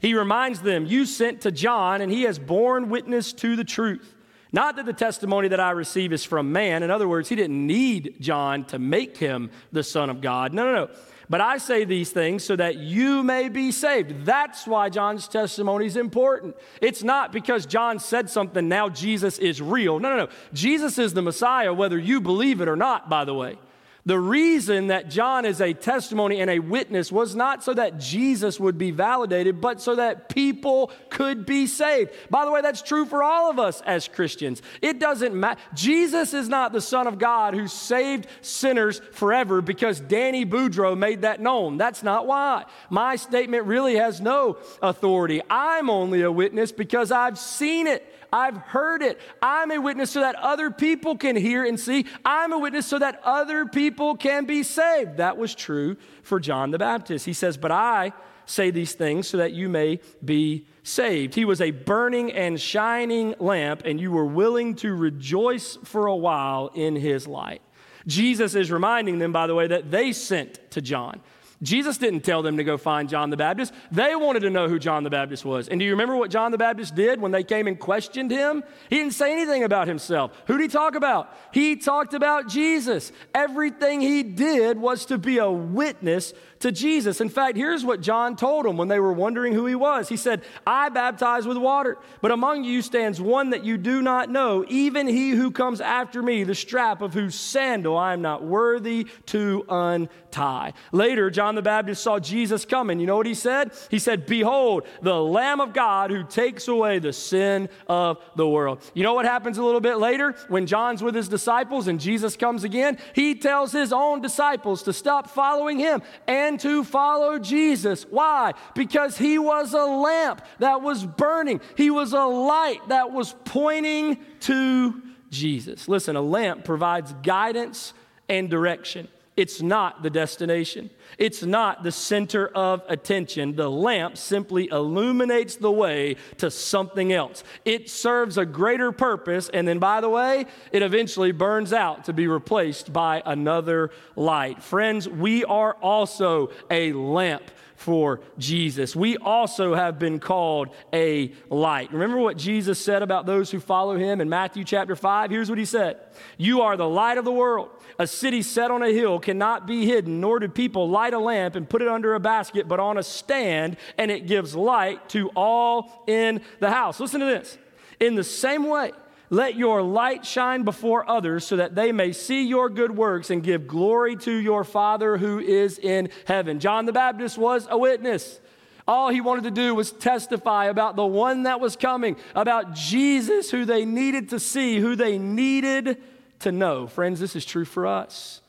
He 0.00 0.14
reminds 0.14 0.60
them, 0.60 0.86
You 0.86 1.06
sent 1.06 1.42
to 1.42 1.52
John, 1.52 2.00
and 2.00 2.10
he 2.10 2.22
has 2.22 2.38
borne 2.38 2.88
witness 2.88 3.32
to 3.34 3.54
the 3.54 3.64
truth. 3.64 4.11
Not 4.52 4.76
that 4.76 4.84
the 4.84 4.92
testimony 4.92 5.48
that 5.48 5.60
I 5.60 5.70
receive 5.70 6.12
is 6.12 6.24
from 6.24 6.52
man. 6.52 6.82
In 6.82 6.90
other 6.90 7.08
words, 7.08 7.28
he 7.28 7.36
didn't 7.36 7.66
need 7.66 8.16
John 8.20 8.64
to 8.66 8.78
make 8.78 9.16
him 9.16 9.50
the 9.72 9.82
Son 9.82 10.10
of 10.10 10.20
God. 10.20 10.52
No, 10.52 10.64
no, 10.64 10.86
no. 10.86 10.90
But 11.30 11.40
I 11.40 11.56
say 11.56 11.84
these 11.84 12.10
things 12.10 12.44
so 12.44 12.56
that 12.56 12.76
you 12.76 13.22
may 13.22 13.48
be 13.48 13.72
saved. 13.72 14.26
That's 14.26 14.66
why 14.66 14.90
John's 14.90 15.26
testimony 15.26 15.86
is 15.86 15.96
important. 15.96 16.54
It's 16.82 17.02
not 17.02 17.32
because 17.32 17.64
John 17.64 17.98
said 17.98 18.28
something, 18.28 18.68
now 18.68 18.90
Jesus 18.90 19.38
is 19.38 19.62
real. 19.62 19.98
No, 19.98 20.10
no, 20.10 20.26
no. 20.26 20.28
Jesus 20.52 20.98
is 20.98 21.14
the 21.14 21.22
Messiah, 21.22 21.72
whether 21.72 21.98
you 21.98 22.20
believe 22.20 22.60
it 22.60 22.68
or 22.68 22.76
not, 22.76 23.08
by 23.08 23.24
the 23.24 23.32
way. 23.32 23.56
The 24.04 24.18
reason 24.18 24.88
that 24.88 25.08
John 25.10 25.44
is 25.44 25.60
a 25.60 25.72
testimony 25.72 26.40
and 26.40 26.50
a 26.50 26.58
witness 26.58 27.12
was 27.12 27.36
not 27.36 27.62
so 27.62 27.72
that 27.74 27.98
Jesus 27.98 28.58
would 28.58 28.76
be 28.76 28.90
validated, 28.90 29.60
but 29.60 29.80
so 29.80 29.94
that 29.94 30.28
people 30.28 30.90
could 31.08 31.46
be 31.46 31.68
saved. 31.68 32.10
By 32.28 32.44
the 32.44 32.50
way, 32.50 32.62
that's 32.62 32.82
true 32.82 33.06
for 33.06 33.22
all 33.22 33.48
of 33.48 33.60
us 33.60 33.80
as 33.82 34.08
Christians. 34.08 34.60
It 34.80 34.98
doesn't 34.98 35.36
matter. 35.36 35.60
Jesus 35.74 36.34
is 36.34 36.48
not 36.48 36.72
the 36.72 36.80
Son 36.80 37.06
of 37.06 37.20
God 37.20 37.54
who 37.54 37.68
saved 37.68 38.26
sinners 38.40 39.00
forever 39.12 39.62
because 39.62 40.00
Danny 40.00 40.44
Boudreau 40.44 40.98
made 40.98 41.22
that 41.22 41.40
known. 41.40 41.76
That's 41.76 42.02
not 42.02 42.26
why. 42.26 42.64
My 42.90 43.14
statement 43.14 43.66
really 43.66 43.94
has 43.96 44.20
no 44.20 44.58
authority. 44.82 45.42
I'm 45.48 45.88
only 45.88 46.22
a 46.22 46.32
witness 46.32 46.72
because 46.72 47.12
I've 47.12 47.38
seen 47.38 47.86
it. 47.86 48.11
I've 48.32 48.56
heard 48.56 49.02
it. 49.02 49.20
I'm 49.42 49.70
a 49.70 49.78
witness 49.78 50.10
so 50.10 50.20
that 50.20 50.36
other 50.36 50.70
people 50.70 51.16
can 51.16 51.36
hear 51.36 51.64
and 51.64 51.78
see. 51.78 52.06
I'm 52.24 52.52
a 52.52 52.58
witness 52.58 52.86
so 52.86 52.98
that 52.98 53.20
other 53.24 53.66
people 53.66 54.16
can 54.16 54.46
be 54.46 54.62
saved. 54.62 55.18
That 55.18 55.36
was 55.36 55.54
true 55.54 55.96
for 56.22 56.40
John 56.40 56.70
the 56.70 56.78
Baptist. 56.78 57.26
He 57.26 57.34
says, 57.34 57.56
But 57.56 57.72
I 57.72 58.12
say 58.46 58.70
these 58.70 58.94
things 58.94 59.28
so 59.28 59.36
that 59.36 59.52
you 59.52 59.68
may 59.68 60.00
be 60.24 60.66
saved. 60.82 61.34
He 61.34 61.44
was 61.44 61.60
a 61.60 61.70
burning 61.70 62.32
and 62.32 62.60
shining 62.60 63.34
lamp, 63.38 63.82
and 63.84 64.00
you 64.00 64.10
were 64.10 64.24
willing 64.24 64.74
to 64.76 64.94
rejoice 64.94 65.78
for 65.84 66.06
a 66.06 66.16
while 66.16 66.70
in 66.74 66.96
his 66.96 67.26
light. 67.26 67.62
Jesus 68.06 68.54
is 68.54 68.70
reminding 68.70 69.18
them, 69.18 69.32
by 69.32 69.46
the 69.46 69.54
way, 69.54 69.66
that 69.66 69.90
they 69.90 70.12
sent 70.12 70.70
to 70.72 70.80
John. 70.80 71.20
Jesus 71.62 71.96
didn't 71.96 72.20
tell 72.20 72.42
them 72.42 72.56
to 72.56 72.64
go 72.64 72.76
find 72.76 73.08
John 73.08 73.30
the 73.30 73.36
Baptist. 73.36 73.72
They 73.92 74.16
wanted 74.16 74.40
to 74.40 74.50
know 74.50 74.68
who 74.68 74.78
John 74.78 75.04
the 75.04 75.10
Baptist 75.10 75.44
was. 75.44 75.68
And 75.68 75.78
do 75.78 75.84
you 75.84 75.92
remember 75.92 76.16
what 76.16 76.30
John 76.30 76.50
the 76.50 76.58
Baptist 76.58 76.94
did 76.94 77.20
when 77.20 77.30
they 77.30 77.44
came 77.44 77.68
and 77.68 77.78
questioned 77.78 78.30
him? 78.30 78.64
He 78.90 78.96
didn't 78.96 79.14
say 79.14 79.32
anything 79.32 79.62
about 79.62 79.86
himself. 79.86 80.32
Who 80.46 80.58
did 80.58 80.64
he 80.64 80.68
talk 80.68 80.96
about? 80.96 81.36
He 81.52 81.76
talked 81.76 82.14
about 82.14 82.48
Jesus. 82.48 83.12
Everything 83.34 84.00
he 84.00 84.22
did 84.22 84.76
was 84.76 85.06
to 85.06 85.18
be 85.18 85.38
a 85.38 85.50
witness 85.50 86.34
to 86.62 86.70
Jesus. 86.70 87.20
In 87.20 87.28
fact, 87.28 87.56
here's 87.56 87.84
what 87.84 88.00
John 88.00 88.36
told 88.36 88.64
them 88.64 88.76
when 88.76 88.86
they 88.86 89.00
were 89.00 89.12
wondering 89.12 89.52
who 89.52 89.66
he 89.66 89.74
was. 89.74 90.08
He 90.08 90.16
said, 90.16 90.42
I 90.64 90.88
baptize 90.88 91.44
with 91.44 91.56
water, 91.56 91.98
but 92.20 92.30
among 92.30 92.62
you 92.62 92.82
stands 92.82 93.20
one 93.20 93.50
that 93.50 93.64
you 93.64 93.76
do 93.76 94.00
not 94.00 94.30
know, 94.30 94.64
even 94.68 95.08
he 95.08 95.30
who 95.30 95.50
comes 95.50 95.80
after 95.80 96.22
me, 96.22 96.44
the 96.44 96.54
strap 96.54 97.02
of 97.02 97.14
whose 97.14 97.34
sandal 97.34 97.96
I 97.96 98.12
am 98.12 98.22
not 98.22 98.44
worthy 98.44 99.08
to 99.26 99.64
untie. 99.68 100.72
Later, 100.92 101.30
John 101.30 101.56
the 101.56 101.62
Baptist 101.62 102.02
saw 102.02 102.20
Jesus 102.20 102.64
coming. 102.64 103.00
You 103.00 103.08
know 103.08 103.16
what 103.16 103.26
he 103.26 103.34
said? 103.34 103.72
He 103.90 103.98
said, 103.98 104.26
Behold, 104.26 104.86
the 105.02 105.20
Lamb 105.20 105.60
of 105.60 105.72
God 105.72 106.12
who 106.12 106.22
takes 106.22 106.68
away 106.68 107.00
the 107.00 107.12
sin 107.12 107.68
of 107.88 108.18
the 108.36 108.48
world. 108.48 108.88
You 108.94 109.02
know 109.02 109.14
what 109.14 109.24
happens 109.24 109.58
a 109.58 109.64
little 109.64 109.80
bit 109.80 109.96
later 109.96 110.36
when 110.48 110.66
John's 110.66 111.02
with 111.02 111.16
his 111.16 111.28
disciples 111.28 111.88
and 111.88 111.98
Jesus 112.00 112.36
comes 112.36 112.62
again? 112.62 112.98
He 113.14 113.34
tells 113.34 113.72
his 113.72 113.92
own 113.92 114.20
disciples 114.20 114.84
to 114.84 114.92
stop 114.92 115.28
following 115.28 115.80
him 115.80 116.02
and 116.28 116.51
to 116.58 116.84
follow 116.84 117.38
Jesus. 117.38 118.04
Why? 118.08 118.52
Because 118.74 119.18
he 119.18 119.38
was 119.38 119.74
a 119.74 119.84
lamp 119.84 120.44
that 120.58 120.82
was 120.82 121.04
burning, 121.04 121.60
he 121.76 121.90
was 121.90 122.12
a 122.12 122.24
light 122.24 122.88
that 122.88 123.12
was 123.12 123.34
pointing 123.44 124.18
to 124.40 125.02
Jesus. 125.30 125.88
Listen, 125.88 126.16
a 126.16 126.22
lamp 126.22 126.64
provides 126.64 127.12
guidance 127.22 127.94
and 128.28 128.48
direction. 128.50 129.08
It's 129.34 129.62
not 129.62 130.02
the 130.02 130.10
destination. 130.10 130.90
It's 131.16 131.42
not 131.42 131.82
the 131.82 131.92
center 131.92 132.48
of 132.48 132.82
attention. 132.86 133.56
The 133.56 133.70
lamp 133.70 134.18
simply 134.18 134.68
illuminates 134.70 135.56
the 135.56 135.72
way 135.72 136.16
to 136.36 136.50
something 136.50 137.14
else. 137.14 137.42
It 137.64 137.88
serves 137.88 138.36
a 138.36 138.44
greater 138.44 138.92
purpose, 138.92 139.48
and 139.48 139.66
then, 139.66 139.78
by 139.78 140.02
the 140.02 140.10
way, 140.10 140.44
it 140.70 140.82
eventually 140.82 141.32
burns 141.32 141.72
out 141.72 142.04
to 142.04 142.12
be 142.12 142.26
replaced 142.26 142.92
by 142.92 143.22
another 143.24 143.90
light. 144.16 144.62
Friends, 144.62 145.08
we 145.08 145.44
are 145.44 145.74
also 145.80 146.50
a 146.70 146.92
lamp 146.92 147.50
for 147.82 148.20
Jesus. 148.38 148.94
We 148.94 149.16
also 149.16 149.74
have 149.74 149.98
been 149.98 150.20
called 150.20 150.68
a 150.92 151.32
light. 151.50 151.92
Remember 151.92 152.18
what 152.18 152.38
Jesus 152.38 152.78
said 152.78 153.02
about 153.02 153.26
those 153.26 153.50
who 153.50 153.60
follow 153.60 153.96
him 153.96 154.20
in 154.20 154.28
Matthew 154.28 154.64
chapter 154.64 154.94
5? 154.94 155.30
Here's 155.30 155.48
what 155.48 155.58
he 155.58 155.64
said 155.64 155.98
You 156.38 156.62
are 156.62 156.76
the 156.76 156.88
light 156.88 157.18
of 157.18 157.24
the 157.24 157.32
world. 157.32 157.70
A 157.98 158.06
city 158.06 158.40
set 158.40 158.70
on 158.70 158.82
a 158.82 158.90
hill 158.90 159.18
cannot 159.18 159.66
be 159.66 159.84
hidden, 159.84 160.20
nor 160.20 160.38
do 160.38 160.48
people 160.48 160.88
light 160.88 161.12
a 161.12 161.18
lamp 161.18 161.56
and 161.56 161.68
put 161.68 161.82
it 161.82 161.88
under 161.88 162.14
a 162.14 162.20
basket, 162.20 162.68
but 162.68 162.80
on 162.80 162.96
a 162.96 163.02
stand, 163.02 163.76
and 163.98 164.10
it 164.10 164.26
gives 164.26 164.54
light 164.54 165.08
to 165.10 165.28
all 165.36 166.04
in 166.06 166.40
the 166.60 166.70
house. 166.70 167.00
Listen 167.00 167.20
to 167.20 167.26
this. 167.26 167.58
In 168.00 168.14
the 168.14 168.24
same 168.24 168.68
way, 168.68 168.92
let 169.32 169.56
your 169.56 169.80
light 169.80 170.26
shine 170.26 170.62
before 170.62 171.08
others 171.08 171.46
so 171.46 171.56
that 171.56 171.74
they 171.74 171.90
may 171.90 172.12
see 172.12 172.44
your 172.44 172.68
good 172.68 172.94
works 172.94 173.30
and 173.30 173.42
give 173.42 173.66
glory 173.66 174.14
to 174.14 174.30
your 174.30 174.62
Father 174.62 175.16
who 175.16 175.38
is 175.38 175.78
in 175.78 176.10
heaven. 176.26 176.60
John 176.60 176.84
the 176.84 176.92
Baptist 176.92 177.38
was 177.38 177.66
a 177.70 177.78
witness. 177.78 178.38
All 178.86 179.08
he 179.08 179.22
wanted 179.22 179.44
to 179.44 179.50
do 179.50 179.74
was 179.74 179.90
testify 179.90 180.66
about 180.66 180.96
the 180.96 181.06
one 181.06 181.44
that 181.44 181.60
was 181.60 181.76
coming, 181.76 182.16
about 182.34 182.74
Jesus, 182.74 183.50
who 183.50 183.64
they 183.64 183.86
needed 183.86 184.28
to 184.30 184.38
see, 184.38 184.78
who 184.78 184.96
they 184.96 185.16
needed 185.16 186.02
to 186.40 186.52
know. 186.52 186.86
Friends, 186.86 187.18
this 187.18 187.34
is 187.34 187.46
true 187.46 187.64
for 187.64 187.86
us. 187.86 188.42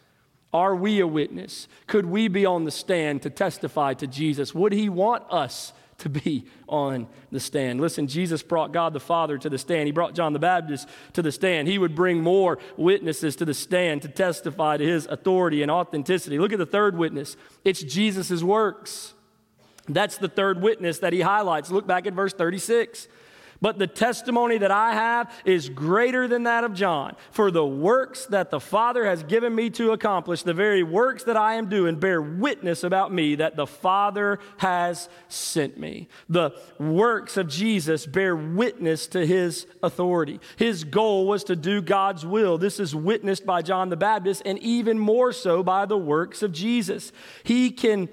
Are 0.52 0.76
we 0.76 1.00
a 1.00 1.08
witness? 1.08 1.70
Could 1.88 2.08
we 2.08 2.28
be 2.28 2.46
on 2.46 2.66
the 2.66 2.72
stand 2.72 3.22
to 3.22 3.30
testify 3.30 3.94
to 3.94 4.06
Jesus? 4.06 4.54
Would 4.54 4.74
he 4.74 4.90
want 4.90 5.24
us 5.32 5.72
to 6.04 6.10
be 6.10 6.46
on 6.68 7.08
the 7.32 7.40
stand. 7.40 7.80
Listen, 7.80 8.08
Jesus 8.08 8.44
brought 8.44 8.74
God 8.74 8.94
the 8.94 9.00
Father 9.00 9.38
to 9.38 9.50
the 9.50 9.58
stand. 9.58 9.88
He 9.88 9.92
brought 9.92 10.14
John 10.14 10.34
the 10.34 10.40
Baptist 10.40 10.88
to 11.14 11.22
the 11.22 11.32
stand. 11.32 11.68
He 11.68 11.78
would 11.78 11.96
bring 11.96 12.22
more 12.22 12.60
witnesses 12.76 13.36
to 13.38 13.46
the 13.46 13.54
stand 13.54 14.02
to 14.02 14.10
testify 14.10 14.78
to 14.78 14.86
his 14.86 15.06
authority 15.08 15.62
and 15.62 15.72
authenticity. 15.72 16.38
Look 16.38 16.52
at 16.52 16.60
the 16.60 16.66
third 16.66 16.98
witness 16.98 17.36
it's 17.64 17.82
Jesus' 17.82 18.44
works. 18.44 19.14
That's 19.88 20.18
the 20.18 20.30
third 20.30 20.62
witness 20.62 21.00
that 21.00 21.14
he 21.14 21.22
highlights. 21.22 21.72
Look 21.72 21.88
back 21.88 22.06
at 22.06 22.14
verse 22.14 22.34
36. 22.34 23.08
But 23.64 23.80
the 23.80 23.88
testimony 23.88 24.58
that 24.58 24.72
I 24.72 24.94
have 24.94 25.32
is 25.46 25.70
greater 25.70 26.28
than 26.28 26.44
that 26.44 26.66
of 26.66 26.74
John. 26.74 27.16
For 27.32 27.50
the 27.50 27.66
works 27.66 28.26
that 28.26 28.52
the 28.52 28.60
Father 28.60 29.06
has 29.06 29.24
given 29.24 29.56
me 29.56 29.70
to 29.70 29.94
accomplish, 29.94 30.44
the 30.44 30.54
very 30.54 30.84
works 30.84 31.24
that 31.24 31.38
I 31.38 31.54
am 31.54 31.70
doing, 31.70 31.96
bear 31.96 32.22
witness 32.22 32.84
about 32.84 33.14
me 33.14 33.36
that 33.36 33.56
the 33.56 33.66
Father 33.66 34.40
has 34.58 35.08
sent 35.30 35.80
me. 35.80 36.10
The 36.28 36.52
works 36.78 37.38
of 37.38 37.48
Jesus 37.48 38.06
bear 38.06 38.36
witness 38.36 39.08
to 39.08 39.26
his 39.26 39.66
authority. 39.82 40.42
His 40.58 40.84
goal 40.84 41.26
was 41.26 41.46
to 41.46 41.56
do 41.56 41.82
God's 41.82 42.26
will. 42.26 42.58
This 42.58 42.82
is 42.82 42.94
witnessed 42.94 43.46
by 43.46 43.62
John 43.62 43.88
the 43.88 43.96
Baptist 43.96 44.42
and 44.46 44.60
even 44.60 45.00
more 45.00 45.32
so 45.32 45.64
by 45.64 45.86
the 45.86 45.98
works 45.98 46.44
of 46.44 46.52
Jesus. 46.52 47.14
He 47.46 47.72
can 47.72 48.10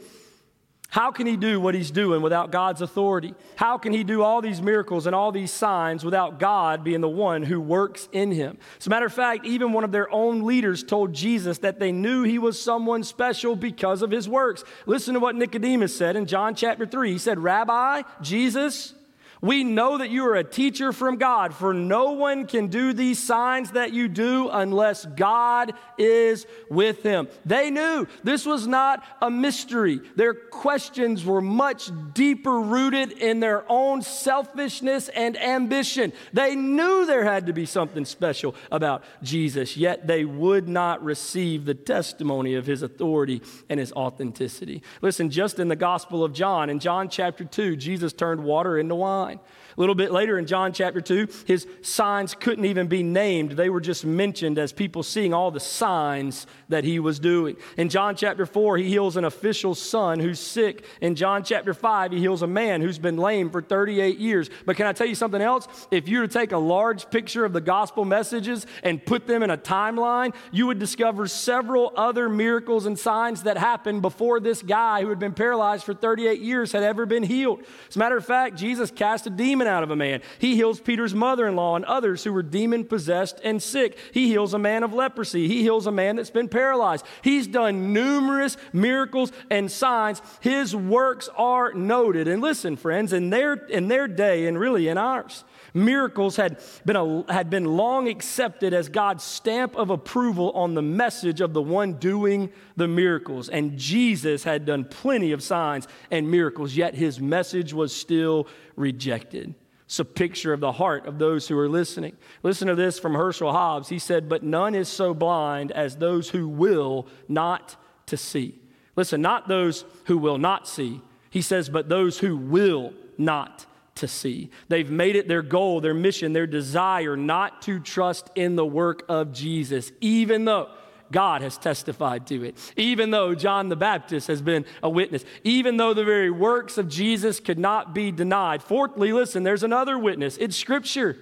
how 0.90 1.12
can 1.12 1.26
he 1.26 1.36
do 1.36 1.60
what 1.60 1.76
he's 1.76 1.92
doing 1.92 2.20
without 2.20 2.50
God's 2.50 2.82
authority? 2.82 3.34
How 3.54 3.78
can 3.78 3.92
he 3.92 4.02
do 4.02 4.22
all 4.22 4.42
these 4.42 4.60
miracles 4.60 5.06
and 5.06 5.14
all 5.14 5.30
these 5.30 5.52
signs 5.52 6.04
without 6.04 6.40
God 6.40 6.82
being 6.82 7.00
the 7.00 7.08
one 7.08 7.44
who 7.44 7.60
works 7.60 8.08
in 8.10 8.32
him? 8.32 8.58
As 8.78 8.88
a 8.88 8.90
matter 8.90 9.06
of 9.06 9.12
fact, 9.12 9.46
even 9.46 9.72
one 9.72 9.84
of 9.84 9.92
their 9.92 10.12
own 10.12 10.42
leaders 10.42 10.82
told 10.82 11.12
Jesus 11.12 11.58
that 11.58 11.78
they 11.78 11.92
knew 11.92 12.24
he 12.24 12.40
was 12.40 12.60
someone 12.60 13.04
special 13.04 13.54
because 13.54 14.02
of 14.02 14.10
his 14.10 14.28
works. 14.28 14.64
Listen 14.84 15.14
to 15.14 15.20
what 15.20 15.36
Nicodemus 15.36 15.96
said 15.96 16.16
in 16.16 16.26
John 16.26 16.56
chapter 16.56 16.84
3. 16.84 17.12
He 17.12 17.18
said, 17.18 17.38
Rabbi, 17.38 18.02
Jesus, 18.20 18.94
we 19.40 19.64
know 19.64 19.98
that 19.98 20.10
you 20.10 20.26
are 20.26 20.36
a 20.36 20.44
teacher 20.44 20.92
from 20.92 21.16
God, 21.16 21.54
for 21.54 21.72
no 21.72 22.12
one 22.12 22.46
can 22.46 22.66
do 22.66 22.92
these 22.92 23.18
signs 23.18 23.72
that 23.72 23.92
you 23.92 24.08
do 24.08 24.48
unless 24.50 25.06
God 25.06 25.72
is 25.96 26.46
with 26.68 27.02
him. 27.02 27.28
They 27.46 27.70
knew 27.70 28.06
this 28.22 28.44
was 28.44 28.66
not 28.66 29.04
a 29.22 29.30
mystery. 29.30 30.00
Their 30.16 30.34
questions 30.34 31.24
were 31.24 31.40
much 31.40 31.90
deeper 32.12 32.60
rooted 32.60 33.12
in 33.12 33.40
their 33.40 33.64
own 33.70 34.02
selfishness 34.02 35.08
and 35.08 35.40
ambition. 35.40 36.12
They 36.32 36.54
knew 36.54 37.06
there 37.06 37.24
had 37.24 37.46
to 37.46 37.52
be 37.52 37.66
something 37.66 38.04
special 38.04 38.54
about 38.70 39.04
Jesus, 39.22 39.76
yet 39.76 40.06
they 40.06 40.24
would 40.24 40.68
not 40.68 41.02
receive 41.02 41.64
the 41.64 41.74
testimony 41.74 42.54
of 42.54 42.66
his 42.66 42.82
authority 42.82 43.42
and 43.68 43.80
his 43.80 43.92
authenticity. 43.92 44.82
Listen, 45.00 45.30
just 45.30 45.58
in 45.58 45.68
the 45.68 45.76
Gospel 45.76 46.24
of 46.24 46.32
John, 46.32 46.68
in 46.68 46.78
John 46.78 47.08
chapter 47.08 47.44
2, 47.44 47.76
Jesus 47.76 48.12
turned 48.12 48.42
water 48.44 48.78
into 48.78 48.94
wine 48.94 49.29
line. 49.30 49.40
A 49.80 49.82
little 49.82 49.94
bit 49.94 50.12
later 50.12 50.38
in 50.38 50.44
John 50.44 50.74
chapter 50.74 51.00
2, 51.00 51.26
his 51.46 51.66
signs 51.80 52.34
couldn't 52.34 52.66
even 52.66 52.86
be 52.86 53.02
named. 53.02 53.52
They 53.52 53.70
were 53.70 53.80
just 53.80 54.04
mentioned 54.04 54.58
as 54.58 54.74
people 54.74 55.02
seeing 55.02 55.32
all 55.32 55.50
the 55.50 55.58
signs 55.58 56.46
that 56.68 56.84
he 56.84 56.98
was 56.98 57.18
doing. 57.18 57.56
In 57.78 57.88
John 57.88 58.14
chapter 58.14 58.44
4, 58.44 58.76
he 58.76 58.84
heals 58.90 59.16
an 59.16 59.24
official's 59.24 59.80
son 59.80 60.20
who's 60.20 60.38
sick. 60.38 60.84
In 61.00 61.14
John 61.14 61.42
chapter 61.44 61.72
5, 61.72 62.12
he 62.12 62.18
heals 62.18 62.42
a 62.42 62.46
man 62.46 62.82
who's 62.82 62.98
been 62.98 63.16
lame 63.16 63.48
for 63.48 63.62
38 63.62 64.18
years. 64.18 64.50
But 64.66 64.76
can 64.76 64.86
I 64.86 64.92
tell 64.92 65.06
you 65.06 65.14
something 65.14 65.40
else? 65.40 65.66
If 65.90 66.08
you 66.08 66.18
were 66.18 66.26
to 66.26 66.32
take 66.32 66.52
a 66.52 66.58
large 66.58 67.08
picture 67.08 67.46
of 67.46 67.54
the 67.54 67.62
gospel 67.62 68.04
messages 68.04 68.66
and 68.82 69.02
put 69.02 69.26
them 69.26 69.42
in 69.42 69.48
a 69.48 69.56
timeline, 69.56 70.34
you 70.52 70.66
would 70.66 70.78
discover 70.78 71.26
several 71.26 71.94
other 71.96 72.28
miracles 72.28 72.84
and 72.84 72.98
signs 72.98 73.44
that 73.44 73.56
happened 73.56 74.02
before 74.02 74.40
this 74.40 74.60
guy 74.60 75.00
who 75.00 75.08
had 75.08 75.18
been 75.18 75.32
paralyzed 75.32 75.84
for 75.84 75.94
38 75.94 76.42
years 76.42 76.72
had 76.72 76.82
ever 76.82 77.06
been 77.06 77.22
healed. 77.22 77.62
As 77.88 77.96
a 77.96 77.98
matter 77.98 78.18
of 78.18 78.26
fact, 78.26 78.58
Jesus 78.58 78.90
cast 78.90 79.26
a 79.26 79.30
demon 79.30 79.69
out 79.70 79.82
of 79.82 79.90
a 79.90 79.96
man. 79.96 80.20
He 80.38 80.56
heals 80.56 80.80
Peter's 80.80 81.14
mother 81.14 81.48
in 81.48 81.56
law 81.56 81.76
and 81.76 81.84
others 81.86 82.22
who 82.22 82.32
were 82.32 82.42
demon 82.42 82.84
possessed 82.84 83.40
and 83.42 83.62
sick. 83.62 83.96
He 84.12 84.28
heals 84.28 84.52
a 84.52 84.58
man 84.58 84.82
of 84.82 84.92
leprosy. 84.92 85.48
He 85.48 85.62
heals 85.62 85.86
a 85.86 85.92
man 85.92 86.16
that's 86.16 86.30
been 86.30 86.48
paralyzed. 86.48 87.06
He's 87.22 87.46
done 87.46 87.94
numerous 87.94 88.58
miracles 88.72 89.32
and 89.50 89.70
signs. 89.70 90.20
His 90.40 90.76
works 90.76 91.30
are 91.36 91.72
noted. 91.72 92.28
And 92.28 92.42
listen, 92.42 92.76
friends, 92.76 93.14
in 93.14 93.30
their, 93.30 93.54
in 93.54 93.88
their 93.88 94.06
day, 94.06 94.46
and 94.46 94.58
really 94.58 94.88
in 94.88 94.98
ours, 94.98 95.44
Miracles 95.74 96.36
had 96.36 96.60
been, 96.84 96.96
a, 96.96 97.32
had 97.32 97.50
been 97.50 97.64
long 97.64 98.08
accepted 98.08 98.74
as 98.74 98.88
God's 98.88 99.24
stamp 99.24 99.76
of 99.76 99.90
approval 99.90 100.50
on 100.52 100.74
the 100.74 100.82
message 100.82 101.40
of 101.40 101.52
the 101.52 101.62
one 101.62 101.94
doing 101.94 102.50
the 102.76 102.88
miracles. 102.88 103.48
And 103.48 103.78
Jesus 103.78 104.44
had 104.44 104.66
done 104.66 104.84
plenty 104.84 105.32
of 105.32 105.42
signs 105.42 105.86
and 106.10 106.30
miracles, 106.30 106.74
yet 106.74 106.94
his 106.94 107.20
message 107.20 107.72
was 107.72 107.94
still 107.94 108.46
rejected. 108.76 109.54
It's 109.90 109.98
a 109.98 110.04
picture 110.04 110.52
of 110.52 110.60
the 110.60 110.70
heart 110.70 111.06
of 111.06 111.18
those 111.18 111.48
who 111.48 111.58
are 111.58 111.68
listening. 111.68 112.16
Listen 112.44 112.68
to 112.68 112.76
this 112.76 113.00
from 113.00 113.14
Herschel 113.14 113.50
Hobbs. 113.50 113.88
He 113.88 113.98
said, 113.98 114.28
But 114.28 114.44
none 114.44 114.76
is 114.76 114.88
so 114.88 115.14
blind 115.14 115.72
as 115.72 115.96
those 115.96 116.30
who 116.30 116.46
will 116.46 117.08
not 117.26 117.74
to 118.06 118.16
see. 118.16 118.56
Listen, 118.94 119.20
not 119.20 119.48
those 119.48 119.84
who 120.04 120.16
will 120.16 120.38
not 120.38 120.68
see. 120.68 121.00
He 121.30 121.42
says, 121.42 121.68
But 121.68 121.88
those 121.88 122.20
who 122.20 122.36
will 122.36 122.92
not 123.18 123.66
to 123.96 124.06
see. 124.06 124.50
They've 124.68 124.88
made 124.88 125.16
it 125.16 125.26
their 125.26 125.42
goal, 125.42 125.80
their 125.80 125.92
mission, 125.92 126.34
their 126.34 126.46
desire 126.46 127.16
not 127.16 127.60
to 127.62 127.80
trust 127.80 128.30
in 128.36 128.54
the 128.54 128.64
work 128.64 129.02
of 129.08 129.32
Jesus, 129.32 129.90
even 130.00 130.44
though 130.44 130.70
God 131.12 131.42
has 131.42 131.58
testified 131.58 132.26
to 132.28 132.44
it, 132.44 132.56
even 132.76 133.10
though 133.10 133.34
John 133.34 133.68
the 133.68 133.76
Baptist 133.76 134.28
has 134.28 134.40
been 134.40 134.64
a 134.82 134.88
witness, 134.88 135.24
even 135.44 135.76
though 135.76 135.94
the 135.94 136.04
very 136.04 136.30
works 136.30 136.78
of 136.78 136.88
Jesus 136.88 137.40
could 137.40 137.58
not 137.58 137.94
be 137.94 138.12
denied. 138.12 138.62
Fourthly, 138.62 139.12
listen, 139.12 139.42
there's 139.42 139.62
another 139.62 139.98
witness 139.98 140.36
it's 140.36 140.56
Scripture. 140.56 141.16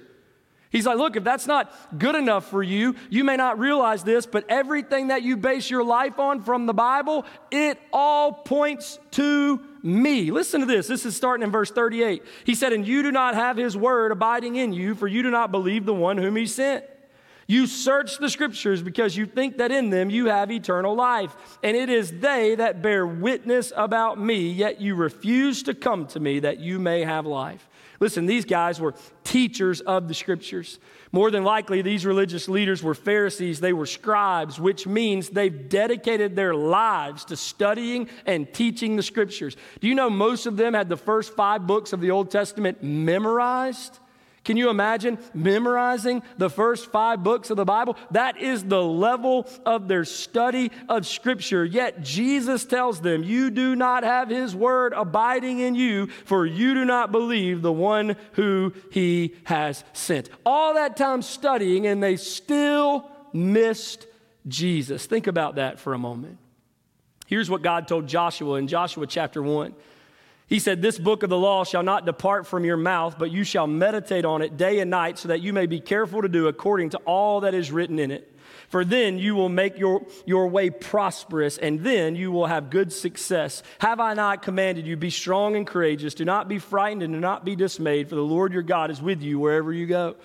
He's 0.71 0.85
like, 0.85 0.99
look, 0.99 1.17
if 1.17 1.25
that's 1.25 1.47
not 1.47 1.73
good 1.99 2.15
enough 2.15 2.51
for 2.51 2.63
you, 2.63 2.95
you 3.09 3.25
may 3.25 3.37
not 3.37 3.59
realize 3.59 4.05
this, 4.05 4.27
but 4.27 4.45
everything 4.51 5.09
that 5.09 5.23
you 5.23 5.39
base 5.39 5.71
your 5.71 5.83
life 5.83 6.19
on 6.19 6.43
from 6.43 6.67
the 6.67 6.75
Bible, 6.75 7.25
it 7.51 7.79
all 7.91 8.33
points 8.33 8.99
to 9.13 9.61
me. 9.83 10.31
Listen 10.31 10.61
to 10.61 10.67
this. 10.67 10.87
This 10.87 11.07
is 11.07 11.17
starting 11.17 11.43
in 11.43 11.51
verse 11.51 11.71
38. 11.71 12.23
He 12.45 12.55
said, 12.55 12.75
And 12.75 12.87
you 12.87 13.03
do 13.03 13.11
not 13.11 13.35
have 13.35 13.57
his 13.57 13.79
word 13.79 14.13
abiding 14.13 14.57
in 14.57 14.75
you, 14.75 14.95
for 14.95 15.09
you 15.09 15.23
do 15.23 15.31
not 15.31 15.51
believe 15.51 15.87
the 15.87 15.95
one 15.95 16.19
whom 16.19 16.37
he 16.37 16.47
sent. 16.47 16.85
You 17.51 17.67
search 17.67 18.19
the 18.19 18.29
scriptures 18.29 18.83
because 18.83 19.17
you 19.17 19.25
think 19.25 19.57
that 19.57 19.73
in 19.73 19.89
them 19.89 20.11
you 20.11 20.27
have 20.27 20.53
eternal 20.53 20.95
life. 20.95 21.35
And 21.65 21.75
it 21.75 21.89
is 21.89 22.13
they 22.21 22.55
that 22.57 22.83
bear 22.83 23.07
witness 23.07 23.73
about 23.75 24.21
me, 24.21 24.51
yet 24.51 24.83
you 24.83 24.95
refuse 24.95 25.63
to 25.63 25.75
come 25.75 26.07
to 26.09 26.21
me 26.21 26.41
that 26.41 26.61
you 26.61 26.79
may 26.79 27.05
have 27.05 27.25
life. 27.25 27.67
Listen, 28.01 28.27
these 28.27 28.45
guys 28.45 28.81
were 28.81 28.95
teachers 29.25 29.81
of 29.81 30.09
the 30.09 30.15
scriptures. 30.15 30.79
More 31.11 31.31
than 31.31 31.43
likely, 31.43 31.81
these 31.81 32.05
religious 32.05 32.51
leaders 32.51 32.83
were 32.83 32.95
Pharisees, 32.95 33.61
they 33.61 33.73
were 33.73 33.87
scribes, 33.87 34.61
which 34.61 34.87
means 34.87 35.31
they've 35.31 35.69
dedicated 35.71 36.37
their 36.37 36.55
lives 36.55 37.25
to 37.25 37.37
studying 37.37 38.09
and 38.27 38.53
teaching 38.53 38.95
the 38.95 39.03
scriptures. 39.03 39.57
Do 39.81 39.89
you 39.89 39.95
know 39.95 40.11
most 40.11 40.45
of 40.45 40.59
them 40.59 40.75
had 40.75 40.91
the 40.91 40.99
first 40.99 41.35
five 41.35 41.67
books 41.67 41.95
of 41.95 42.01
the 42.01 42.11
Old 42.11 42.31
Testament 42.31 42.83
memorized? 42.83 43.99
Can 44.49 44.57
you 44.57 44.71
imagine 44.71 45.19
memorizing 45.35 46.23
the 46.39 46.49
first 46.49 46.91
five 46.91 47.23
books 47.23 47.51
of 47.51 47.59
the 47.59 47.67
Bible? 47.67 47.99
That 48.13 48.41
is 48.41 48.65
the 48.65 48.83
level 48.83 49.47
of 49.67 49.89
their 49.89 50.07
study 50.07 50.73
of 50.89 51.07
Scripture. 51.07 51.67
Yet 51.67 52.03
Jesus 52.03 52.65
tells 52.65 53.03
them, 53.03 53.23
You 53.23 53.51
do 53.51 53.77
not 53.77 54.05
have 54.05 54.31
His 54.31 54.57
word 54.57 54.95
abiding 54.95 55.59
in 55.59 55.75
you, 55.75 56.07
for 56.25 56.47
you 56.47 56.73
do 56.73 56.87
not 56.87 57.13
believe 57.13 57.61
the 57.61 57.71
one 57.71 58.17
who 58.33 58.73
He 58.91 59.35
has 59.45 59.85
sent. 59.93 60.31
All 60.47 60.73
that 60.73 60.97
time 60.97 61.21
studying, 61.21 61.87
and 61.87 62.03
they 62.03 62.17
still 62.17 63.07
missed 63.35 64.07
Jesus. 64.47 65.05
Think 65.05 65.27
about 65.27 65.57
that 65.57 65.79
for 65.79 65.93
a 65.93 65.99
moment. 65.99 66.39
Here's 67.27 67.51
what 67.51 67.61
God 67.61 67.87
told 67.87 68.07
Joshua 68.07 68.55
in 68.55 68.67
Joshua 68.67 69.07
chapter 69.07 69.43
1. 69.43 69.75
He 70.49 70.59
said, 70.59 70.81
This 70.81 70.99
book 70.99 71.23
of 71.23 71.31
the 71.31 71.39
law 71.39 71.65
shall 71.65 71.83
not 71.83 72.07
depart 72.07 72.47
from 72.47 72.65
your 72.65 72.79
mouth, 72.79 73.17
but 73.19 73.31
you 73.31 73.45
shall 73.45 73.67
meditate 73.67 74.25
on 74.25 74.41
it 74.43 74.57
day 74.57 74.81
and 74.81 74.91
night, 74.91 75.19
so 75.19 75.29
that 75.29 75.43
you 75.43 75.53
may 75.53 75.67
be 75.67 75.79
careful 75.79 76.23
to 76.23 76.29
do 76.29 76.49
according 76.49 76.91
to 76.91 76.99
all 76.99 77.41
that 77.41 77.55
is 77.55 77.71
written 77.71 77.99
in 77.99 78.11
it. 78.11 78.35
For 78.69 78.85
then 78.85 79.19
you 79.19 79.35
will 79.35 79.49
make 79.49 79.79
your, 79.79 80.07
your 80.27 80.49
way 80.49 80.71
prosperous, 80.71 81.59
and 81.59 81.81
then 81.81 82.17
you 82.17 82.33
will 82.33 82.47
have 82.47 82.71
good 82.71 82.93
success. 82.93 83.63
Have 83.79 84.01
I 84.01 84.15
not 84.15 84.43
commanded 84.43 84.87
you, 84.87 84.97
be 84.97 85.11
strong 85.11 85.55
and 85.55 85.67
courageous? 85.67 86.15
Do 86.15 86.25
not 86.25 86.49
be 86.49 86.59
frightened 86.59 87.03
and 87.03 87.13
do 87.13 87.21
not 87.21 87.45
be 87.45 87.55
dismayed, 87.55 88.09
for 88.09 88.15
the 88.15 88.23
Lord 88.23 88.53
your 88.53 88.63
God 88.63 88.91
is 88.91 89.01
with 89.01 89.23
you 89.23 89.39
wherever 89.39 89.73
you 89.73 89.87
go. 89.87 90.17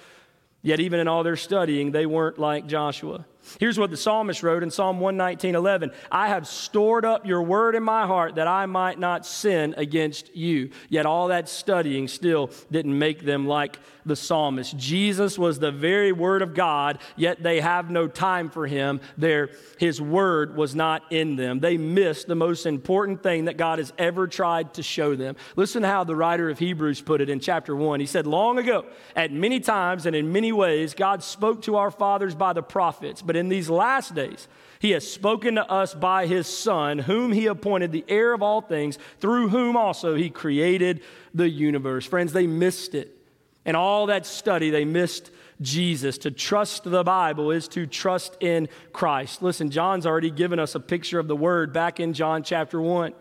Yet, 0.61 0.79
even 0.79 1.01
in 1.01 1.09
all 1.09 1.23
their 1.23 1.35
studying, 1.35 1.91
they 1.91 2.05
weren't 2.05 2.39
like 2.39 2.67
Joshua. 2.67 3.25
Here's 3.59 3.77
what 3.77 3.91
the 3.91 3.97
psalmist 3.97 4.43
wrote 4.43 4.63
in 4.63 4.71
Psalm 4.71 4.99
119 4.99 5.55
11 5.55 5.91
I 6.11 6.27
have 6.29 6.47
stored 6.47 7.05
up 7.05 7.25
your 7.25 7.41
word 7.41 7.75
in 7.75 7.83
my 7.83 8.05
heart 8.05 8.35
that 8.35 8.47
I 8.47 8.65
might 8.65 8.99
not 8.99 9.25
sin 9.25 9.73
against 9.77 10.35
you. 10.35 10.69
Yet 10.89 11.05
all 11.05 11.27
that 11.27 11.49
studying 11.49 12.07
still 12.07 12.51
didn't 12.71 12.97
make 12.97 13.23
them 13.25 13.47
like 13.47 13.79
the 14.05 14.15
psalmist. 14.15 14.77
Jesus 14.77 15.37
was 15.37 15.59
the 15.59 15.71
very 15.71 16.11
word 16.11 16.41
of 16.41 16.53
God, 16.53 16.99
yet 17.15 17.41
they 17.41 17.61
have 17.61 17.89
no 17.89 18.07
time 18.07 18.49
for 18.49 18.67
him. 18.67 18.99
Their, 19.17 19.51
his 19.77 20.01
word 20.01 20.55
was 20.55 20.75
not 20.75 21.03
in 21.11 21.35
them. 21.35 21.59
They 21.59 21.77
missed 21.77 22.27
the 22.27 22.35
most 22.35 22.65
important 22.65 23.23
thing 23.23 23.45
that 23.45 23.57
God 23.57 23.79
has 23.79 23.93
ever 23.97 24.27
tried 24.27 24.73
to 24.75 24.83
show 24.83 25.15
them. 25.15 25.35
Listen 25.55 25.81
to 25.83 25.87
how 25.87 26.03
the 26.03 26.15
writer 26.15 26.49
of 26.49 26.59
Hebrews 26.59 27.01
put 27.01 27.21
it 27.21 27.29
in 27.29 27.39
chapter 27.39 27.75
1. 27.75 27.99
He 27.99 28.05
said, 28.05 28.27
Long 28.27 28.57
ago, 28.57 28.85
at 29.15 29.31
many 29.31 29.59
times 29.59 30.05
and 30.05 30.15
in 30.15 30.31
many 30.31 30.51
ways, 30.51 30.93
God 30.93 31.23
spoke 31.23 31.61
to 31.63 31.77
our 31.77 31.91
fathers 31.91 32.35
by 32.35 32.53
the 32.53 32.63
prophets, 32.63 33.21
but 33.21 33.32
in 33.35 33.49
these 33.49 33.69
last 33.69 34.15
days, 34.15 34.47
he 34.79 34.91
has 34.91 35.09
spoken 35.09 35.55
to 35.55 35.69
us 35.71 35.93
by 35.93 36.27
his 36.27 36.45
Son, 36.45 36.99
whom 36.99 37.31
he 37.31 37.45
appointed 37.45 37.91
the 37.91 38.03
heir 38.07 38.33
of 38.33 38.41
all 38.41 38.61
things, 38.61 38.97
through 39.19 39.49
whom 39.49 39.77
also 39.77 40.15
he 40.15 40.29
created 40.29 41.01
the 41.33 41.47
universe. 41.49 42.05
Friends, 42.05 42.33
they 42.33 42.47
missed 42.47 42.93
it. 42.93 43.17
And 43.65 43.77
all 43.77 44.07
that 44.07 44.25
study, 44.25 44.69
they 44.69 44.83
missed 44.83 45.31
Jesus. 45.61 46.17
To 46.19 46.31
trust 46.31 46.83
the 46.83 47.03
Bible 47.03 47.51
is 47.51 47.67
to 47.69 47.87
trust 47.87 48.35
in 48.41 48.67
Christ. 48.91 49.41
Listen, 49.41 49.71
John's 49.71 50.05
already 50.05 50.31
given 50.31 50.59
us 50.59 50.75
a 50.75 50.79
picture 50.79 51.19
of 51.19 51.27
the 51.27 51.35
Word 51.35 51.71
back 51.71 51.99
in 51.99 52.13
John 52.13 52.43
chapter 52.43 52.81
1. 52.81 53.13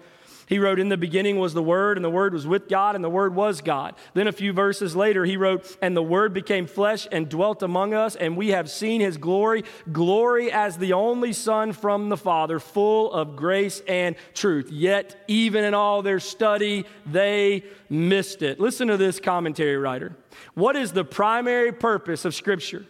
He 0.52 0.58
wrote, 0.58 0.78
In 0.78 0.90
the 0.90 0.98
beginning 0.98 1.38
was 1.38 1.54
the 1.54 1.62
Word, 1.62 1.96
and 1.96 2.04
the 2.04 2.10
Word 2.10 2.34
was 2.34 2.46
with 2.46 2.68
God, 2.68 2.94
and 2.94 3.02
the 3.02 3.08
Word 3.08 3.34
was 3.34 3.62
God. 3.62 3.94
Then 4.12 4.26
a 4.26 4.32
few 4.32 4.52
verses 4.52 4.94
later, 4.94 5.24
he 5.24 5.38
wrote, 5.38 5.78
And 5.80 5.96
the 5.96 6.02
Word 6.02 6.34
became 6.34 6.66
flesh 6.66 7.08
and 7.10 7.26
dwelt 7.26 7.62
among 7.62 7.94
us, 7.94 8.16
and 8.16 8.36
we 8.36 8.48
have 8.48 8.70
seen 8.70 9.00
his 9.00 9.16
glory, 9.16 9.64
glory 9.92 10.52
as 10.52 10.76
the 10.76 10.92
only 10.92 11.32
Son 11.32 11.72
from 11.72 12.10
the 12.10 12.18
Father, 12.18 12.58
full 12.58 13.10
of 13.14 13.34
grace 13.34 13.80
and 13.88 14.14
truth. 14.34 14.70
Yet, 14.70 15.24
even 15.26 15.64
in 15.64 15.72
all 15.72 16.02
their 16.02 16.20
study, 16.20 16.84
they 17.06 17.64
missed 17.88 18.42
it. 18.42 18.60
Listen 18.60 18.88
to 18.88 18.98
this 18.98 19.20
commentary 19.20 19.78
writer. 19.78 20.14
What 20.52 20.76
is 20.76 20.92
the 20.92 21.02
primary 21.02 21.72
purpose 21.72 22.26
of 22.26 22.34
Scripture? 22.34 22.84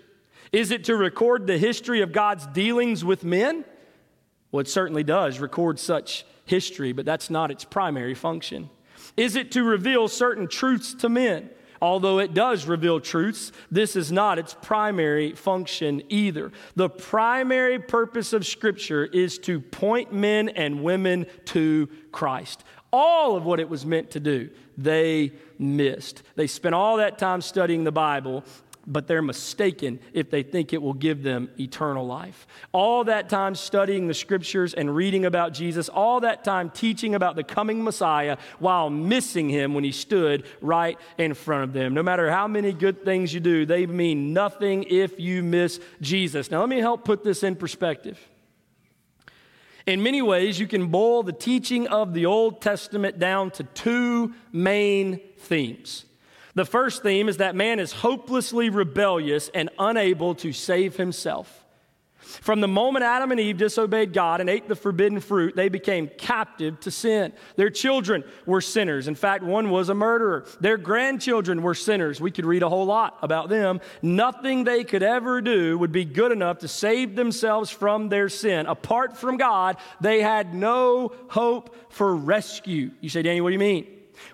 Is 0.51 0.73
it 0.73 0.83
to 0.87 0.97
record 0.97 1.47
the 1.47 1.59
history 1.59 2.01
of 2.01 2.11
God's 2.11 2.45
dealings 2.49 3.05
with 3.05 3.23
men? 3.23 3.65
Well, 4.51 4.63
it 4.63 4.69
certainly 4.69 5.05
does 5.05 5.39
record 5.39 5.79
such 5.79 6.27
history, 6.45 6.93
but 6.93 7.05
that's 7.05 7.31
not 7.31 7.51
its 7.51 7.65
primary 7.65 8.15
function. 8.15 8.71
Is 9.17 9.37
it 9.37 9.53
to 9.53 9.65
reveal 9.65 10.09
certain 10.09 10.49
truths 10.49 10.95
to 10.95 11.09
men? 11.09 11.51
Although 11.81 12.21
it 12.21 12.33
does 12.33 12.67
reveal 12.67 13.01
truths, 13.01 13.51
this 13.69 13.97
is 13.97 14.13
not 14.13 14.39
its 14.39 14.55
primary 14.55 15.33
function 15.33 16.01
either. 16.09 16.53
The 16.77 16.89
primary 16.89 17.81
purpose 17.81 18.33
of 18.33 18.47
Scripture 18.47 19.05
is 19.05 19.37
to 19.41 19.61
point 19.61 20.13
men 20.13 20.49
and 20.51 20.85
women 20.85 21.27
to 21.47 21.89
Christ. 22.13 22.63
All 22.93 23.37
of 23.37 23.45
what 23.45 23.59
it 23.59 23.69
was 23.69 23.85
meant 23.85 24.13
to 24.13 24.21
do, 24.21 24.51
they 24.79 25.33
missed. 25.59 26.23
They 26.37 26.47
spent 26.47 26.77
all 26.77 26.99
that 26.99 27.19
time 27.19 27.41
studying 27.41 27.83
the 27.83 27.91
Bible 27.91 28.45
but 28.87 29.07
they're 29.07 29.23
mistaken 29.23 30.01
if 30.13 30.31
they 30.31 30.43
think 30.43 30.73
it 30.73 30.83
will 30.83 30.95
give 30.95 31.23
them 31.23 31.49
eternal 31.59 32.07
life. 32.07 32.47
All 32.73 33.05
that 33.05 33.29
time 33.29 33.55
studying 33.55 34.09
the 34.09 34.15
scriptures 34.15 34.75
and 34.75 34.95
reading 34.95 35.25
about 35.25 35.53
Jesus, 35.53 35.89
all 35.89 36.21
that 36.21 36.45
time 36.45 36.71
teaching 36.71 37.15
about 37.15 37.37
the 37.37 37.45
coming 37.45 37.85
Messiah 37.85 38.37
while 38.59 38.91
missing 38.91 39.49
him 39.49 39.75
when 39.75 39.85
he 39.85 39.93
stood 39.93 40.45
right 40.61 40.99
in 41.19 41.35
front 41.35 41.65
of 41.65 41.73
them. 41.73 41.95
No 41.95 42.03
matter 42.03 42.31
how 42.31 42.49
many 42.49 42.73
good 42.73 43.05
things 43.05 43.33
you 43.33 43.41
do, 43.41 43.67
they 43.67 43.87
mean 43.87 44.33
nothing 44.33 44.85
if 44.85 45.19
you 45.19 45.43
miss 45.43 45.81
Jesus. 46.01 46.51
Now, 46.51 46.61
let 46.61 46.69
me 46.69 46.79
help 46.79 47.05
put 47.05 47.25
this 47.25 47.43
in 47.43 47.57
perspective. 47.57 48.19
In 49.87 50.03
many 50.03 50.23
ways, 50.23 50.61
you 50.61 50.69
can 50.69 50.89
boil 50.89 51.23
the 51.23 51.33
teaching 51.33 51.89
of 51.89 52.15
the 52.15 52.27
Old 52.27 52.61
Testament 52.61 53.19
down 53.19 53.51
to 53.53 53.65
two 53.65 54.35
main 54.53 55.21
themes. 55.39 56.05
The 56.55 56.65
first 56.65 57.03
theme 57.03 57.29
is 57.29 57.39
that 57.39 57.55
man 57.55 57.81
is 57.81 57.93
hopelessly 57.93 58.69
rebellious 58.69 59.49
and 59.55 59.71
unable 59.79 60.35
to 60.37 60.53
save 60.53 60.97
himself. 60.97 61.63
From 62.41 62.61
the 62.61 62.69
moment 62.69 63.05
Adam 63.05 63.31
and 63.31 63.41
Eve 63.41 63.59
disobeyed 63.59 64.13
God 64.13 64.41
and 64.41 64.49
ate 64.49 64.69
the 64.69 64.77
forbidden 64.77 65.21
fruit, 65.21 65.57
they 65.57 65.69
became 65.69 66.09
captive 66.19 66.79
to 66.81 66.91
sin. 66.91 67.33
Their 67.57 67.69
children 67.69 68.25
were 68.47 68.61
sinners. 68.61 69.09
In 69.09 69.15
fact, 69.15 69.43
one 69.43 69.71
was 69.71 69.89
a 69.89 69.95
murderer. 69.95 70.47
Their 70.61 70.77
grandchildren 70.77 71.63
were 71.63 71.75
sinners. 71.75 72.21
We 72.21 72.31
could 72.31 72.47
read 72.47 72.63
a 72.63 72.69
whole 72.69 72.87
lot 72.87 73.19
about 73.23 73.49
them. 73.49 73.81
Nothing 74.03 74.65
they 74.65 74.85
could 74.85 75.03
ever 75.03 75.41
do 75.41 75.77
would 75.79 75.93
be 75.93 76.05
good 76.05 76.33
enough 76.33 76.59
to 76.59 76.69
save 76.69 77.17
themselves 77.17 77.71
from 77.71 78.09
their 78.09 78.29
sin. 78.29 78.67
Apart 78.67 79.17
from 79.17 79.37
God, 79.37 79.77
they 80.01 80.23
had 80.23 80.55
no 80.55 81.13
hope 81.29 81.75
for 81.93 82.15
rescue. 82.15 82.93
You 83.01 83.09
say, 83.09 83.23
Danny, 83.23 83.41
what 83.41 83.49
do 83.49 83.55
you 83.55 83.59
mean? 83.59 83.87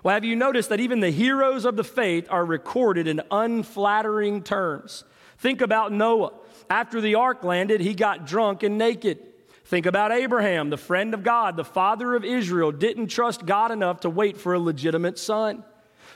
Well, 0.03 0.13
have 0.13 0.25
you 0.25 0.35
noticed 0.35 0.69
that 0.69 0.79
even 0.79 0.99
the 0.99 1.11
heroes 1.11 1.65
of 1.65 1.75
the 1.75 1.83
faith 1.83 2.27
are 2.29 2.45
recorded 2.45 3.07
in 3.07 3.21
unflattering 3.31 4.43
terms? 4.43 5.03
Think 5.37 5.61
about 5.61 5.91
Noah. 5.91 6.33
After 6.69 7.01
the 7.01 7.15
ark 7.15 7.43
landed, 7.43 7.81
he 7.81 7.93
got 7.93 8.27
drunk 8.27 8.63
and 8.63 8.77
naked. 8.77 9.19
Think 9.65 9.85
about 9.85 10.11
Abraham, 10.11 10.69
the 10.69 10.77
friend 10.77 11.13
of 11.13 11.23
God, 11.23 11.55
the 11.55 11.63
father 11.63 12.15
of 12.15 12.25
Israel, 12.25 12.71
didn't 12.71 13.07
trust 13.07 13.45
God 13.45 13.71
enough 13.71 13.99
to 14.01 14.09
wait 14.09 14.37
for 14.37 14.53
a 14.53 14.59
legitimate 14.59 15.19
son. 15.19 15.63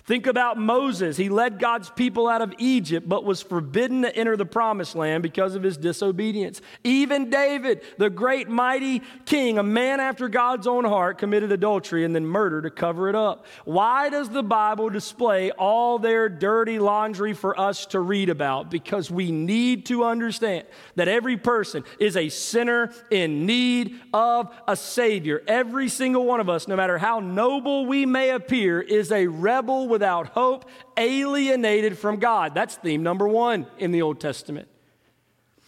Think 0.06 0.28
about 0.28 0.58
Moses. 0.58 1.16
He 1.16 1.30
led 1.30 1.60
God's 1.60 1.90
people 1.90 2.28
out 2.28 2.42
of 2.42 2.54
Egypt, 2.58 3.08
but 3.08 3.24
was 3.24 3.42
forbidden 3.42 4.02
to 4.02 4.14
enter 4.14 4.36
the 4.36 4.46
promised 4.46 4.96
land 4.96 5.24
because 5.24 5.56
of 5.56 5.64
his 5.64 5.78
disobedience. 5.78 6.62
Even 6.84 7.30
David, 7.30 7.82
the 7.98 8.10
great 8.10 8.50
mighty 8.50 9.02
king, 9.26 9.58
a 9.58 9.64
man 9.64 10.02
after 10.02 10.28
God's 10.28 10.68
own 10.68 10.84
heart, 10.84 11.20
committed 11.20 11.54
adultery 11.54 12.04
and 12.04 12.14
then 12.14 12.26
murder 12.26 12.62
to 12.64 12.70
cover 12.70 13.08
it 13.08 13.16
up. 13.16 13.46
Why 13.64 14.10
does 14.10 14.28
the 14.28 14.44
Bible 14.44 14.90
display 14.90 15.52
all 15.52 16.00
their 16.00 16.28
dirty 16.28 16.80
laundry 16.80 17.32
for 17.32 17.58
us 17.58 17.86
to 17.88 18.02
read 18.02 18.30
about? 18.30 18.70
Because 18.70 19.10
we 19.10 19.32
need 19.32 19.86
to 19.86 20.04
understand 20.04 20.66
that 20.96 21.08
every 21.08 21.38
person 21.38 21.86
is 21.98 22.18
a 22.18 22.28
sinner 22.28 22.92
in 23.10 23.46
need 23.46 24.02
of 24.14 24.54
a 24.68 24.76
Savior. 24.76 25.42
Every 25.48 25.88
single 25.88 26.26
one 26.26 26.42
of 26.42 26.50
us, 26.50 26.68
no 26.68 26.76
matter 26.76 26.98
how 26.98 27.22
noble 27.22 27.86
we 27.86 28.06
may 28.06 28.32
appear, 28.32 28.82
is 28.82 29.10
a 29.10 29.28
rebel 29.28 29.93
without 29.94 30.30
hope, 30.30 30.66
alienated 30.98 31.98
from 31.98 32.18
God. 32.18 32.54
That's 32.54 32.76
theme 32.76 33.04
number 33.04 33.28
one 33.28 33.68
in 33.78 33.92
the 33.92 34.02
Old 34.02 34.20
Testament. 34.20 34.68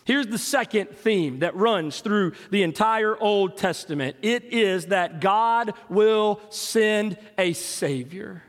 Here's 0.04 0.28
the 0.28 0.38
second 0.38 0.98
theme 0.98 1.40
that 1.40 1.56
runs 1.56 2.02
through 2.02 2.34
the 2.52 2.64
entire 2.64 3.18
Old 3.18 3.58
Testament 3.58 4.18
it 4.22 4.44
is 4.46 4.88
that 4.88 5.22
God 5.22 5.74
will 5.90 6.42
send 6.50 7.18
a 7.38 7.54
Savior. 7.54 8.44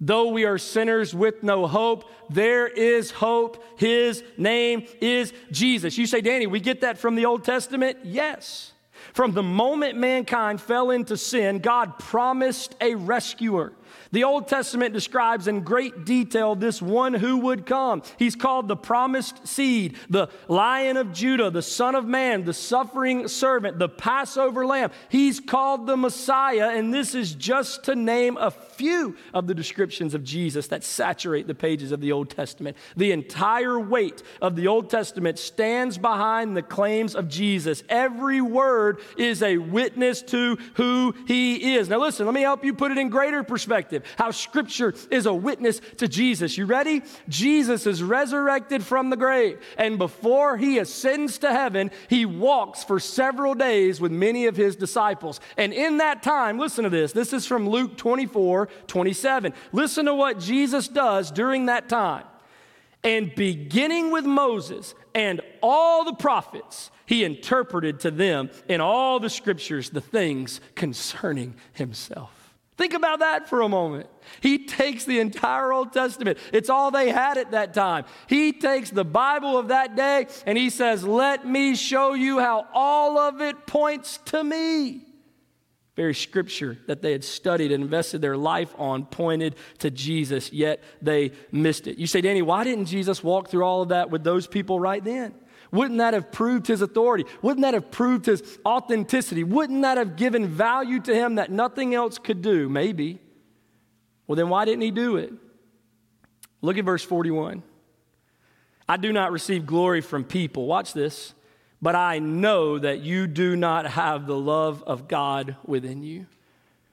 Though 0.00 0.28
we 0.28 0.44
are 0.46 0.58
sinners 0.58 1.14
with 1.14 1.42
no 1.42 1.66
hope, 1.66 2.10
there 2.30 2.66
is 2.66 3.10
hope. 3.10 3.62
His 3.78 4.24
name 4.38 4.86
is 5.00 5.32
Jesus. 5.50 5.98
You 5.98 6.06
say, 6.06 6.22
Danny, 6.22 6.46
we 6.46 6.58
get 6.58 6.80
that 6.80 6.98
from 6.98 7.16
the 7.16 7.26
Old 7.26 7.44
Testament? 7.44 7.98
Yes. 8.02 8.72
From 9.12 9.32
the 9.32 9.42
moment 9.42 9.98
mankind 9.98 10.60
fell 10.60 10.90
into 10.90 11.16
sin, 11.16 11.58
God 11.58 11.98
promised 11.98 12.76
a 12.80 12.94
rescuer. 12.94 13.72
The 14.12 14.24
Old 14.24 14.48
Testament 14.48 14.92
describes 14.92 15.46
in 15.46 15.60
great 15.60 16.04
detail 16.04 16.56
this 16.56 16.82
one 16.82 17.14
who 17.14 17.38
would 17.38 17.64
come. 17.64 18.02
He's 18.18 18.34
called 18.34 18.66
the 18.66 18.76
promised 18.76 19.46
seed, 19.46 19.96
the 20.08 20.28
lion 20.48 20.96
of 20.96 21.12
Judah, 21.12 21.50
the 21.50 21.62
son 21.62 21.94
of 21.94 22.06
man, 22.06 22.44
the 22.44 22.52
suffering 22.52 23.28
servant, 23.28 23.78
the 23.78 23.88
Passover 23.88 24.66
lamb. 24.66 24.90
He's 25.08 25.38
called 25.38 25.86
the 25.86 25.96
Messiah, 25.96 26.70
and 26.70 26.92
this 26.92 27.14
is 27.14 27.34
just 27.34 27.84
to 27.84 27.94
name 27.94 28.36
a 28.36 28.50
few 28.50 29.16
of 29.32 29.46
the 29.46 29.54
descriptions 29.54 30.14
of 30.14 30.24
Jesus 30.24 30.66
that 30.68 30.82
saturate 30.82 31.46
the 31.46 31.54
pages 31.54 31.92
of 31.92 32.00
the 32.00 32.10
Old 32.10 32.30
Testament. 32.30 32.76
The 32.96 33.12
entire 33.12 33.78
weight 33.78 34.24
of 34.42 34.56
the 34.56 34.66
Old 34.66 34.90
Testament 34.90 35.38
stands 35.38 35.98
behind 35.98 36.56
the 36.56 36.62
claims 36.62 37.14
of 37.14 37.28
Jesus. 37.28 37.84
Every 37.88 38.40
word 38.40 39.00
is 39.16 39.42
a 39.42 39.58
witness 39.58 40.22
to 40.22 40.58
who 40.74 41.14
he 41.26 41.76
is. 41.76 41.88
Now, 41.88 41.98
listen, 41.98 42.26
let 42.26 42.34
me 42.34 42.42
help 42.42 42.64
you 42.64 42.74
put 42.74 42.90
it 42.90 42.98
in 42.98 43.08
greater 43.08 43.44
perspective 43.44 43.99
how 44.16 44.30
Scripture 44.30 44.94
is 45.10 45.26
a 45.26 45.34
witness 45.34 45.80
to 45.98 46.08
Jesus. 46.08 46.56
You 46.56 46.66
ready? 46.66 47.02
Jesus 47.28 47.86
is 47.86 48.02
resurrected 48.02 48.82
from 48.82 49.10
the 49.10 49.16
grave, 49.16 49.60
and 49.76 49.98
before 49.98 50.56
he 50.56 50.78
ascends 50.78 51.38
to 51.38 51.52
heaven, 51.52 51.90
he 52.08 52.26
walks 52.26 52.84
for 52.84 53.00
several 53.00 53.54
days 53.54 54.00
with 54.00 54.12
many 54.12 54.46
of 54.46 54.56
his 54.56 54.76
disciples. 54.76 55.40
And 55.56 55.72
in 55.72 55.98
that 55.98 56.22
time, 56.22 56.58
listen 56.58 56.84
to 56.84 56.90
this. 56.90 57.12
This 57.12 57.32
is 57.32 57.46
from 57.46 57.68
Luke 57.68 57.96
24 57.96 58.68
27. 58.86 59.52
Listen 59.72 60.06
to 60.06 60.14
what 60.14 60.38
Jesus 60.38 60.88
does 60.88 61.30
during 61.30 61.66
that 61.66 61.88
time. 61.88 62.24
And 63.02 63.34
beginning 63.34 64.10
with 64.10 64.26
Moses 64.26 64.94
and 65.14 65.40
all 65.62 66.04
the 66.04 66.12
prophets, 66.12 66.90
he 67.06 67.24
interpreted 67.24 68.00
to 68.00 68.10
them 68.10 68.50
in 68.68 68.80
all 68.80 69.18
the 69.20 69.30
scriptures 69.30 69.90
the 69.90 70.00
things 70.00 70.60
concerning 70.74 71.54
himself. 71.72 72.39
Think 72.80 72.94
about 72.94 73.18
that 73.18 73.46
for 73.46 73.60
a 73.60 73.68
moment. 73.68 74.08
He 74.40 74.64
takes 74.64 75.04
the 75.04 75.20
entire 75.20 75.70
Old 75.70 75.92
Testament, 75.92 76.38
it's 76.50 76.70
all 76.70 76.90
they 76.90 77.10
had 77.10 77.36
at 77.36 77.50
that 77.50 77.74
time. 77.74 78.06
He 78.26 78.54
takes 78.54 78.88
the 78.88 79.04
Bible 79.04 79.58
of 79.58 79.68
that 79.68 79.96
day 79.96 80.28
and 80.46 80.56
he 80.56 80.70
says, 80.70 81.04
Let 81.04 81.46
me 81.46 81.74
show 81.74 82.14
you 82.14 82.38
how 82.38 82.66
all 82.72 83.18
of 83.18 83.42
it 83.42 83.66
points 83.66 84.16
to 84.26 84.42
me. 84.42 85.02
Very 85.94 86.14
scripture 86.14 86.78
that 86.86 87.02
they 87.02 87.12
had 87.12 87.22
studied 87.22 87.70
and 87.70 87.84
invested 87.84 88.22
their 88.22 88.38
life 88.38 88.74
on 88.78 89.04
pointed 89.04 89.56
to 89.80 89.90
Jesus, 89.90 90.50
yet 90.50 90.82
they 91.02 91.32
missed 91.52 91.86
it. 91.86 91.98
You 91.98 92.06
say, 92.06 92.22
Danny, 92.22 92.40
why 92.40 92.64
didn't 92.64 92.86
Jesus 92.86 93.22
walk 93.22 93.50
through 93.50 93.64
all 93.64 93.82
of 93.82 93.90
that 93.90 94.08
with 94.08 94.24
those 94.24 94.46
people 94.46 94.80
right 94.80 95.04
then? 95.04 95.34
Wouldn't 95.72 95.98
that 95.98 96.14
have 96.14 96.32
proved 96.32 96.66
his 96.66 96.82
authority? 96.82 97.24
Wouldn't 97.42 97.62
that 97.62 97.74
have 97.74 97.90
proved 97.90 98.26
his 98.26 98.58
authenticity? 98.66 99.44
Wouldn't 99.44 99.82
that 99.82 99.98
have 99.98 100.16
given 100.16 100.48
value 100.48 101.00
to 101.00 101.14
him 101.14 101.36
that 101.36 101.50
nothing 101.50 101.94
else 101.94 102.18
could 102.18 102.42
do? 102.42 102.68
Maybe. 102.68 103.20
Well, 104.26 104.36
then 104.36 104.48
why 104.48 104.64
didn't 104.64 104.82
he 104.82 104.90
do 104.90 105.16
it? 105.16 105.32
Look 106.60 106.76
at 106.76 106.84
verse 106.84 107.04
41. 107.04 107.62
I 108.88 108.96
do 108.96 109.12
not 109.12 109.30
receive 109.30 109.66
glory 109.66 110.00
from 110.00 110.24
people. 110.24 110.66
Watch 110.66 110.92
this. 110.92 111.34
But 111.82 111.94
I 111.94 112.18
know 112.18 112.78
that 112.78 113.00
you 113.00 113.26
do 113.26 113.56
not 113.56 113.86
have 113.86 114.26
the 114.26 114.36
love 114.36 114.82
of 114.86 115.08
God 115.08 115.56
within 115.64 116.02
you. 116.02 116.26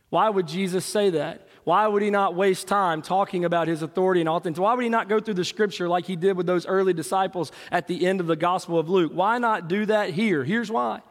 Why 0.09 0.29
would 0.29 0.47
Jesus 0.47 0.85
say 0.85 1.09
that? 1.11 1.46
Why 1.67 1.85
would 1.85 2.01
he 2.01 2.11
not 2.11 2.33
waste 2.33 2.65
time 2.65 3.01
talking 3.01 3.43
about 3.43 3.67
his 3.67 3.81
authority 3.81 4.21
and 4.21 4.29
authenticity? 4.29 4.63
Why 4.63 4.73
would 4.73 4.83
he 4.83 4.89
not 4.89 5.09
go 5.09 5.19
through 5.19 5.33
the 5.33 5.43
scripture 5.43 5.89
like 5.89 6.05
he 6.05 6.15
did 6.15 6.37
with 6.37 6.45
those 6.45 6.65
early 6.65 6.93
disciples 6.93 7.51
at 7.73 7.87
the 7.87 8.07
end 8.07 8.21
of 8.21 8.27
the 8.27 8.37
Gospel 8.37 8.79
of 8.79 8.89
Luke? 8.89 9.11
Why 9.13 9.37
not 9.37 9.67
do 9.67 9.85
that 9.87 10.11
here? 10.11 10.45
Here's 10.45 10.71
why. 10.71 11.01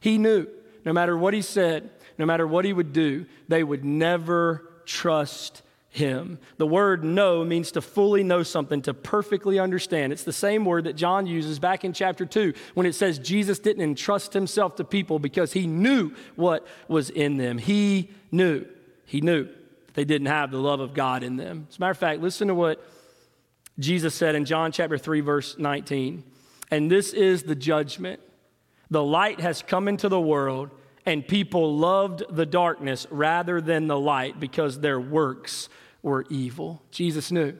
He 0.00 0.16
knew 0.16 0.46
no 0.86 0.94
matter 0.94 1.18
what 1.18 1.34
he 1.34 1.42
said, 1.42 1.90
no 2.16 2.24
matter 2.24 2.46
what 2.46 2.64
he 2.64 2.72
would 2.72 2.94
do, 2.94 3.26
they 3.48 3.62
would 3.62 3.84
never 3.84 4.72
trust 4.86 5.60
him. 5.90 6.38
The 6.56 6.66
word 6.66 7.04
know 7.04 7.44
means 7.44 7.72
to 7.72 7.82
fully 7.82 8.24
know 8.24 8.42
something, 8.42 8.80
to 8.82 8.94
perfectly 8.94 9.58
understand. 9.58 10.14
It's 10.14 10.24
the 10.24 10.32
same 10.32 10.64
word 10.64 10.84
that 10.84 10.96
John 10.96 11.26
uses 11.26 11.58
back 11.58 11.84
in 11.84 11.92
chapter 11.92 12.24
2 12.24 12.54
when 12.72 12.86
it 12.86 12.94
says 12.94 13.18
Jesus 13.18 13.58
didn't 13.58 13.82
entrust 13.82 14.32
himself 14.32 14.76
to 14.76 14.84
people 14.84 15.18
because 15.18 15.52
he 15.52 15.66
knew 15.66 16.12
what 16.36 16.66
was 16.88 17.10
in 17.10 17.36
them. 17.36 17.58
He 17.58 18.08
knew. 18.32 18.64
He 19.04 19.20
knew 19.20 19.50
they 19.96 20.04
didn't 20.04 20.28
have 20.28 20.50
the 20.50 20.60
love 20.60 20.80
of 20.80 20.92
God 20.94 21.22
in 21.22 21.36
them. 21.36 21.66
As 21.70 21.78
a 21.78 21.80
matter 21.80 21.90
of 21.90 21.98
fact, 21.98 22.20
listen 22.20 22.48
to 22.48 22.54
what 22.54 22.86
Jesus 23.78 24.14
said 24.14 24.34
in 24.34 24.44
John 24.44 24.70
chapter 24.70 24.98
3, 24.98 25.20
verse 25.20 25.56
19. 25.58 26.22
And 26.70 26.90
this 26.90 27.14
is 27.14 27.44
the 27.44 27.54
judgment. 27.54 28.20
The 28.90 29.02
light 29.02 29.40
has 29.40 29.62
come 29.62 29.88
into 29.88 30.10
the 30.10 30.20
world, 30.20 30.70
and 31.06 31.26
people 31.26 31.78
loved 31.78 32.22
the 32.28 32.44
darkness 32.44 33.06
rather 33.10 33.60
than 33.60 33.86
the 33.86 33.98
light 33.98 34.38
because 34.38 34.80
their 34.80 35.00
works 35.00 35.70
were 36.02 36.26
evil. 36.28 36.82
Jesus 36.90 37.32
knew 37.32 37.54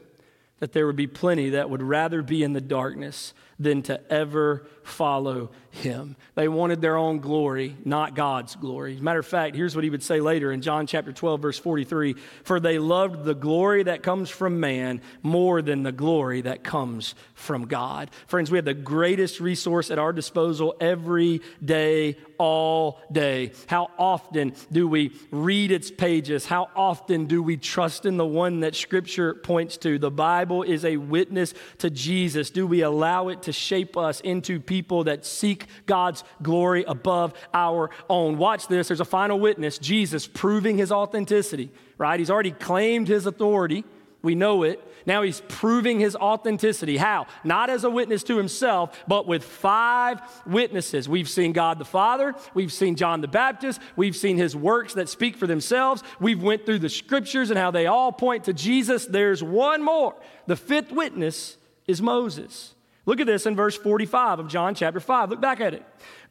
that 0.58 0.72
there 0.72 0.86
would 0.86 0.96
be 0.96 1.06
plenty 1.06 1.50
that 1.50 1.70
would 1.70 1.82
rather 1.82 2.22
be 2.22 2.42
in 2.42 2.52
the 2.52 2.60
darkness 2.60 3.32
than 3.58 3.82
to 3.82 4.00
ever 4.12 4.66
follow 4.82 5.50
him. 5.70 6.16
They 6.34 6.48
wanted 6.48 6.80
their 6.80 6.96
own 6.96 7.18
glory, 7.18 7.76
not 7.84 8.14
God's 8.14 8.54
glory. 8.56 8.98
Matter 9.00 9.18
of 9.18 9.26
fact, 9.26 9.56
here's 9.56 9.74
what 9.74 9.84
he 9.84 9.90
would 9.90 10.02
say 10.02 10.20
later 10.20 10.52
in 10.52 10.62
John 10.62 10.86
chapter 10.86 11.12
12, 11.12 11.40
verse 11.40 11.58
43 11.58 12.14
For 12.44 12.60
they 12.60 12.78
loved 12.78 13.24
the 13.24 13.34
glory 13.34 13.82
that 13.82 14.02
comes 14.02 14.30
from 14.30 14.60
man 14.60 15.00
more 15.22 15.60
than 15.60 15.82
the 15.82 15.92
glory 15.92 16.42
that 16.42 16.64
comes 16.64 17.14
from 17.34 17.66
God. 17.66 18.10
Friends, 18.26 18.50
we 18.50 18.58
have 18.58 18.64
the 18.64 18.74
greatest 18.74 19.40
resource 19.40 19.90
at 19.90 19.98
our 19.98 20.12
disposal 20.12 20.74
every 20.80 21.42
day, 21.64 22.16
all 22.38 23.00
day. 23.10 23.52
How 23.66 23.90
often 23.98 24.54
do 24.70 24.88
we 24.88 25.12
read 25.30 25.70
its 25.70 25.90
pages? 25.90 26.46
How 26.46 26.68
often 26.74 27.26
do 27.26 27.42
we 27.42 27.56
trust 27.56 28.06
in 28.06 28.16
the 28.16 28.26
one 28.26 28.60
that 28.60 28.74
Scripture 28.74 29.34
points 29.34 29.76
to? 29.78 29.98
The 29.98 30.10
Bible 30.10 30.62
is 30.62 30.84
a 30.84 30.96
witness 30.96 31.54
to 31.78 31.90
Jesus. 31.90 32.50
Do 32.50 32.66
we 32.66 32.82
allow 32.82 33.28
it 33.28 33.42
to 33.46 33.52
shape 33.52 33.96
us 33.96 34.20
into 34.20 34.60
people 34.60 35.04
that 35.04 35.26
seek 35.26 35.66
God's 35.86 36.22
glory 36.42 36.84
above 36.84 37.34
our 37.52 37.90
own? 38.08 38.38
Watch 38.38 38.68
this. 38.68 38.88
There's 38.88 39.00
a 39.00 39.04
final 39.04 39.40
witness, 39.40 39.78
Jesus, 39.78 40.26
proving 40.26 40.78
his 40.78 40.92
authenticity, 40.92 41.70
right? 41.98 42.20
He's 42.20 42.30
already 42.30 42.52
claimed 42.52 43.08
his 43.08 43.26
authority. 43.26 43.84
We 44.22 44.34
know 44.34 44.62
it. 44.62 44.82
Now 45.06 45.22
he's 45.22 45.40
proving 45.46 46.00
his 46.00 46.16
authenticity. 46.16 46.96
How? 46.96 47.26
Not 47.44 47.70
as 47.70 47.84
a 47.84 47.90
witness 47.90 48.24
to 48.24 48.36
himself, 48.36 49.04
but 49.06 49.26
with 49.26 49.44
five 49.44 50.20
witnesses. 50.44 51.08
We've 51.08 51.28
seen 51.28 51.52
God 51.52 51.78
the 51.78 51.84
Father, 51.84 52.34
we've 52.52 52.72
seen 52.72 52.96
John 52.96 53.20
the 53.20 53.28
Baptist, 53.28 53.80
we've 53.94 54.16
seen 54.16 54.36
his 54.36 54.56
works 54.56 54.94
that 54.94 55.08
speak 55.08 55.36
for 55.36 55.46
themselves. 55.46 56.02
We've 56.18 56.42
went 56.42 56.66
through 56.66 56.80
the 56.80 56.88
scriptures 56.88 57.50
and 57.50 57.58
how 57.58 57.70
they 57.70 57.86
all 57.86 58.10
point 58.10 58.44
to 58.44 58.52
Jesus. 58.52 59.06
There's 59.06 59.44
one 59.44 59.82
more. 59.82 60.16
The 60.46 60.56
fifth 60.56 60.90
witness 60.90 61.56
is 61.86 62.02
Moses. 62.02 62.74
Look 63.06 63.20
at 63.20 63.26
this 63.28 63.46
in 63.46 63.54
verse 63.54 63.76
45 63.76 64.40
of 64.40 64.48
John 64.48 64.74
chapter 64.74 64.98
5. 64.98 65.30
Look 65.30 65.40
back 65.40 65.60
at 65.60 65.74
it. 65.74 65.86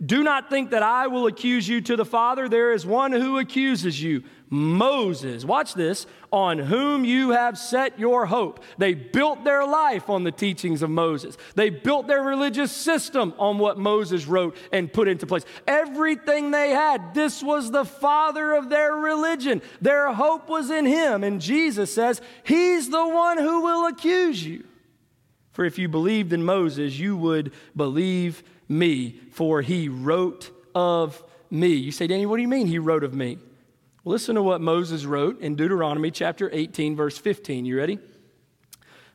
Do 0.05 0.23
not 0.23 0.49
think 0.49 0.71
that 0.71 0.83
I 0.83 1.07
will 1.07 1.25
accuse 1.25 1.65
you 1.69 1.79
to 1.79 1.95
the 1.95 2.03
Father. 2.03 2.49
There 2.49 2.73
is 2.73 2.85
one 2.85 3.13
who 3.13 3.37
accuses 3.37 4.03
you, 4.03 4.23
Moses. 4.49 5.45
Watch 5.45 5.73
this, 5.73 6.05
on 6.33 6.59
whom 6.59 7.05
you 7.05 7.29
have 7.29 7.57
set 7.57 7.97
your 7.97 8.25
hope. 8.25 8.61
They 8.77 8.93
built 8.93 9.45
their 9.45 9.65
life 9.65 10.09
on 10.09 10.25
the 10.25 10.33
teachings 10.33 10.81
of 10.81 10.89
Moses. 10.89 11.37
They 11.55 11.69
built 11.69 12.07
their 12.07 12.21
religious 12.21 12.73
system 12.73 13.33
on 13.37 13.57
what 13.57 13.79
Moses 13.79 14.27
wrote 14.27 14.57
and 14.73 14.91
put 14.91 15.07
into 15.07 15.25
place. 15.25 15.45
Everything 15.65 16.51
they 16.51 16.71
had, 16.71 17.13
this 17.13 17.41
was 17.41 17.71
the 17.71 17.85
father 17.85 18.51
of 18.51 18.69
their 18.69 18.91
religion. 18.95 19.61
Their 19.79 20.11
hope 20.11 20.49
was 20.49 20.69
in 20.69 20.85
him. 20.85 21.23
And 21.23 21.39
Jesus 21.39 21.93
says, 21.93 22.19
He's 22.43 22.89
the 22.89 23.07
one 23.07 23.37
who 23.37 23.61
will 23.61 23.87
accuse 23.87 24.45
you. 24.45 24.65
For 25.55 25.63
if 25.63 25.79
you 25.79 25.87
believed 25.87 26.33
in 26.33 26.43
Moses, 26.43 26.99
you 26.99 27.15
would 27.15 27.53
believe 27.77 28.43
me, 28.67 29.21
for 29.31 29.61
he 29.61 29.87
wrote 29.87 30.51
of 30.75 31.23
me. 31.49 31.69
You 31.69 31.93
say, 31.93 32.07
Danny, 32.07 32.25
what 32.25 32.35
do 32.35 32.41
you 32.41 32.49
mean 32.49 32.67
he 32.67 32.77
wrote 32.77 33.05
of 33.05 33.13
me? 33.13 33.37
Listen 34.03 34.35
to 34.35 34.43
what 34.43 34.59
Moses 34.59 35.05
wrote 35.05 35.39
in 35.39 35.55
Deuteronomy 35.55 36.11
chapter 36.11 36.49
18, 36.51 36.97
verse 36.97 37.17
15. 37.17 37.63
You 37.63 37.77
ready? 37.77 37.99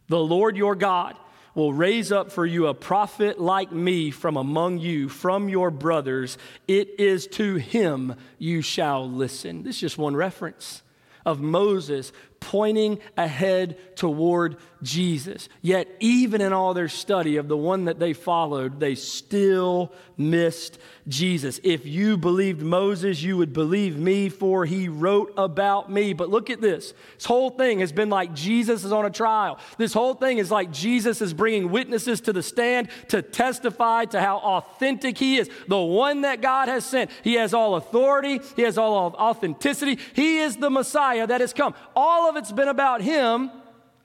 The 0.09 0.19
Lord 0.19 0.57
your 0.57 0.75
God 0.75 1.15
will 1.55 1.75
raise 1.75 2.11
up 2.11 2.33
for 2.33 2.47
you 2.47 2.69
a 2.69 2.75
prophet 2.75 3.39
like 3.39 3.71
me 3.71 4.11
from 4.11 4.39
among 4.39 4.79
you, 4.79 5.11
from 5.11 5.51
your 5.51 5.71
brothers. 5.71 6.39
It 6.67 6.99
is 6.99 7.27
to 7.33 7.57
him 7.57 8.15
you 8.39 8.63
shall 8.63 9.07
listen. 9.07 9.63
This 9.63 9.75
is 9.75 9.81
just 9.83 9.99
one 9.99 10.17
reference 10.17 10.83
of 11.27 11.41
Moses 11.43 12.13
pointing 12.41 12.99
ahead 13.17 13.77
toward 13.97 14.57
Jesus. 14.83 15.49
Yet, 15.61 15.89
even 16.01 16.41
in 16.41 16.53
all 16.53 16.75
their 16.75 16.89
study 16.89 17.37
of 17.37 17.49
the 17.49 17.57
one 17.57 17.85
that 17.85 17.99
they 17.99 18.15
followed, 18.15 18.81
they 18.81 18.95
still 18.95 19.93
missed 20.17 20.79
Jesus. 21.07 21.61
If 21.63 21.87
you 21.87 22.17
believed 22.17 22.63
Moses, 22.63 23.23
you 23.23 23.37
would 23.37 23.53
believe 23.53 23.99
me, 23.99 24.29
for 24.29 24.65
he 24.65 24.89
wrote 24.89 25.33
about 25.37 25.91
me. 25.91 26.13
But 26.13 26.31
look 26.31 26.51
at 26.51 26.61
this. 26.61 26.95
This 27.17 27.25
whole 27.25 27.51
thing 27.51 27.81
has 27.81 27.93
been 27.93 28.09
like 28.09 28.35
Jesus 28.35 28.85
is 28.85 28.93
on 28.93 29.05
a 29.05 29.11
trial. 29.11 29.59
This 29.77 29.93
whole 29.93 30.15
thing 30.15 30.39
is 30.39 30.51
like 30.51 30.71
Jesus 30.71 31.21
is 31.21 31.35
bringing 31.35 31.71
witnesses 31.71 32.21
to 32.23 32.33
the 32.33 32.43
stand 32.43 32.89
to 33.09 33.23
testify 33.23 34.07
to 34.07 34.21
how 34.21 34.39
authentic 34.39 35.19
he 35.19 35.39
is. 35.39 35.51
The 35.69 35.79
one 35.79 36.23
that 36.23 36.41
God 36.41 36.69
has 36.69 36.85
sent. 36.85 37.11
He 37.23 37.35
has 37.35 37.53
all 37.53 37.75
authority, 37.75 38.41
he 38.57 38.63
has 38.63 38.79
all 38.79 39.15
authenticity. 39.15 39.99
He 40.15 40.39
is 40.39 40.57
the 40.57 40.71
Messiah 40.71 41.27
that 41.27 41.41
has 41.41 41.53
come. 41.53 41.75
All 41.95 42.30
of 42.31 42.37
it's 42.37 42.53
been 42.53 42.69
about 42.69 43.03
him 43.03 43.51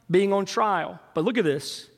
being 0.10 0.34
on 0.34 0.46
trial. 0.46 1.00
But 1.14 1.24
look 1.24 1.38
at 1.38 1.46
this 1.46 1.90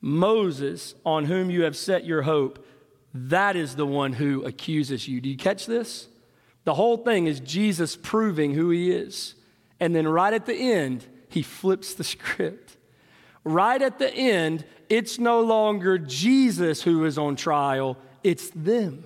Moses, 0.00 0.94
on 1.04 1.24
whom 1.24 1.50
you 1.50 1.62
have 1.62 1.76
set 1.76 2.04
your 2.04 2.22
hope, 2.22 2.66
that 3.12 3.56
is 3.56 3.76
the 3.76 3.86
one 3.86 4.12
who 4.12 4.44
accuses 4.44 5.08
you. 5.08 5.20
Do 5.20 5.28
you 5.28 5.36
catch 5.36 5.66
this? 5.66 6.08
The 6.64 6.74
whole 6.74 6.98
thing 6.98 7.26
is 7.26 7.40
Jesus 7.40 7.96
proving 7.96 8.54
who 8.54 8.70
he 8.70 8.90
is. 8.90 9.34
And 9.78 9.94
then 9.94 10.06
right 10.06 10.32
at 10.32 10.46
the 10.46 10.54
end, 10.54 11.06
he 11.28 11.42
flips 11.42 11.94
the 11.94 12.04
script. 12.14 12.76
Right 13.44 13.80
at 13.80 13.98
the 13.98 14.12
end, 14.12 14.64
it's 14.88 15.18
no 15.18 15.40
longer 15.40 15.98
Jesus 15.98 16.82
who 16.82 17.04
is 17.04 17.16
on 17.16 17.36
trial, 17.36 17.96
it's 18.22 18.50
them. 18.50 19.04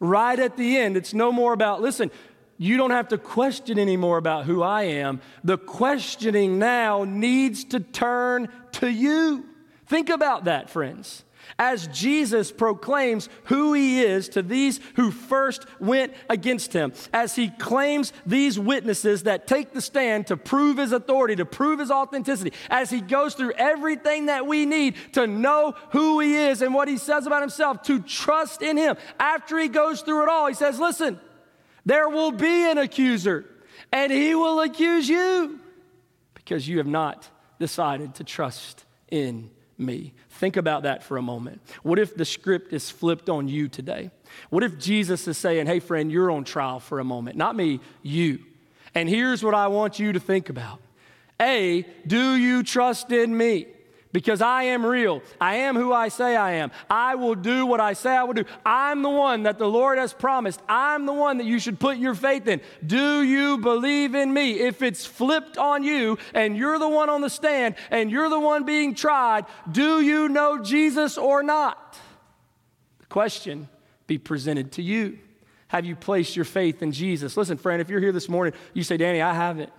Right 0.00 0.38
at 0.38 0.56
the 0.56 0.76
end, 0.78 0.96
it's 0.96 1.14
no 1.14 1.32
more 1.32 1.52
about, 1.52 1.80
listen, 1.80 2.10
you 2.58 2.76
don't 2.76 2.90
have 2.90 3.08
to 3.08 3.18
question 3.18 3.78
anymore 3.78 4.18
about 4.18 4.44
who 4.44 4.62
I 4.62 4.84
am. 4.84 5.20
The 5.44 5.58
questioning 5.58 6.58
now 6.58 7.04
needs 7.04 7.64
to 7.64 7.80
turn 7.80 8.48
to 8.72 8.90
you. 8.90 9.44
Think 9.86 10.08
about 10.08 10.44
that, 10.44 10.70
friends. 10.70 11.22
As 11.58 11.86
Jesus 11.88 12.50
proclaims 12.50 13.28
who 13.44 13.72
he 13.72 14.02
is 14.02 14.28
to 14.30 14.42
these 14.42 14.80
who 14.96 15.10
first 15.10 15.64
went 15.78 16.12
against 16.28 16.72
him, 16.72 16.92
as 17.12 17.36
he 17.36 17.50
claims 17.50 18.12
these 18.26 18.58
witnesses 18.58 19.22
that 19.22 19.46
take 19.46 19.72
the 19.72 19.80
stand 19.80 20.26
to 20.26 20.36
prove 20.36 20.78
his 20.78 20.92
authority, 20.92 21.36
to 21.36 21.46
prove 21.46 21.78
his 21.78 21.90
authenticity, 21.90 22.52
as 22.68 22.90
he 22.90 23.00
goes 23.00 23.34
through 23.34 23.52
everything 23.52 24.26
that 24.26 24.46
we 24.46 24.66
need 24.66 24.96
to 25.12 25.26
know 25.26 25.74
who 25.90 26.20
he 26.20 26.36
is 26.36 26.62
and 26.62 26.74
what 26.74 26.88
he 26.88 26.98
says 26.98 27.26
about 27.26 27.42
himself, 27.42 27.80
to 27.82 28.00
trust 28.00 28.60
in 28.60 28.76
him. 28.76 28.96
After 29.20 29.58
he 29.58 29.68
goes 29.68 30.02
through 30.02 30.24
it 30.24 30.28
all, 30.28 30.48
he 30.48 30.54
says, 30.54 30.80
Listen, 30.80 31.20
there 31.86 32.08
will 32.08 32.32
be 32.32 32.70
an 32.70 32.76
accuser, 32.76 33.46
and 33.92 34.12
he 34.12 34.34
will 34.34 34.60
accuse 34.60 35.08
you 35.08 35.60
because 36.34 36.68
you 36.68 36.78
have 36.78 36.86
not 36.86 37.30
decided 37.58 38.16
to 38.16 38.24
trust 38.24 38.84
in 39.08 39.50
me. 39.78 40.12
Think 40.30 40.56
about 40.56 40.82
that 40.82 41.02
for 41.02 41.16
a 41.16 41.22
moment. 41.22 41.62
What 41.82 41.98
if 41.98 42.14
the 42.14 42.24
script 42.24 42.72
is 42.72 42.90
flipped 42.90 43.28
on 43.28 43.48
you 43.48 43.68
today? 43.68 44.10
What 44.50 44.62
if 44.62 44.78
Jesus 44.78 45.26
is 45.28 45.38
saying, 45.38 45.66
hey, 45.66 45.80
friend, 45.80 46.10
you're 46.10 46.30
on 46.30 46.44
trial 46.44 46.80
for 46.80 46.98
a 46.98 47.04
moment? 47.04 47.36
Not 47.36 47.56
me, 47.56 47.80
you. 48.02 48.40
And 48.94 49.08
here's 49.08 49.42
what 49.42 49.54
I 49.54 49.68
want 49.68 49.98
you 49.98 50.12
to 50.12 50.20
think 50.20 50.48
about 50.48 50.80
A, 51.40 51.86
do 52.06 52.34
you 52.34 52.62
trust 52.62 53.12
in 53.12 53.36
me? 53.36 53.66
Because 54.12 54.40
I 54.40 54.64
am 54.64 54.84
real. 54.84 55.22
I 55.40 55.56
am 55.56 55.76
who 55.76 55.92
I 55.92 56.08
say 56.08 56.36
I 56.36 56.52
am. 56.52 56.70
I 56.88 57.16
will 57.16 57.34
do 57.34 57.66
what 57.66 57.80
I 57.80 57.92
say 57.92 58.16
I 58.16 58.22
will 58.24 58.34
do. 58.34 58.44
I'm 58.64 59.02
the 59.02 59.10
one 59.10 59.42
that 59.42 59.58
the 59.58 59.68
Lord 59.68 59.98
has 59.98 60.12
promised. 60.12 60.60
I'm 60.68 61.06
the 61.06 61.12
one 61.12 61.38
that 61.38 61.46
you 61.46 61.58
should 61.58 61.78
put 61.78 61.98
your 61.98 62.14
faith 62.14 62.46
in. 62.46 62.60
Do 62.84 63.22
you 63.22 63.58
believe 63.58 64.14
in 64.14 64.32
me? 64.32 64.60
If 64.60 64.82
it's 64.82 65.04
flipped 65.04 65.58
on 65.58 65.82
you 65.82 66.18
and 66.34 66.56
you're 66.56 66.78
the 66.78 66.88
one 66.88 67.10
on 67.10 67.20
the 67.20 67.30
stand 67.30 67.74
and 67.90 68.10
you're 68.10 68.30
the 68.30 68.40
one 68.40 68.64
being 68.64 68.94
tried, 68.94 69.46
do 69.70 70.00
you 70.00 70.28
know 70.28 70.62
Jesus 70.62 71.18
or 71.18 71.42
not? 71.42 71.98
The 73.00 73.06
question 73.06 73.68
be 74.06 74.18
presented 74.18 74.72
to 74.72 74.82
you. 74.82 75.18
Have 75.68 75.84
you 75.84 75.96
placed 75.96 76.36
your 76.36 76.44
faith 76.44 76.82
in 76.82 76.92
Jesus? 76.92 77.36
Listen, 77.36 77.58
friend, 77.58 77.82
if 77.82 77.88
you're 77.88 78.00
here 78.00 78.12
this 78.12 78.28
morning, 78.28 78.54
you 78.72 78.84
say, 78.84 78.96
Danny, 78.96 79.20
I 79.20 79.34
haven't. 79.34 79.72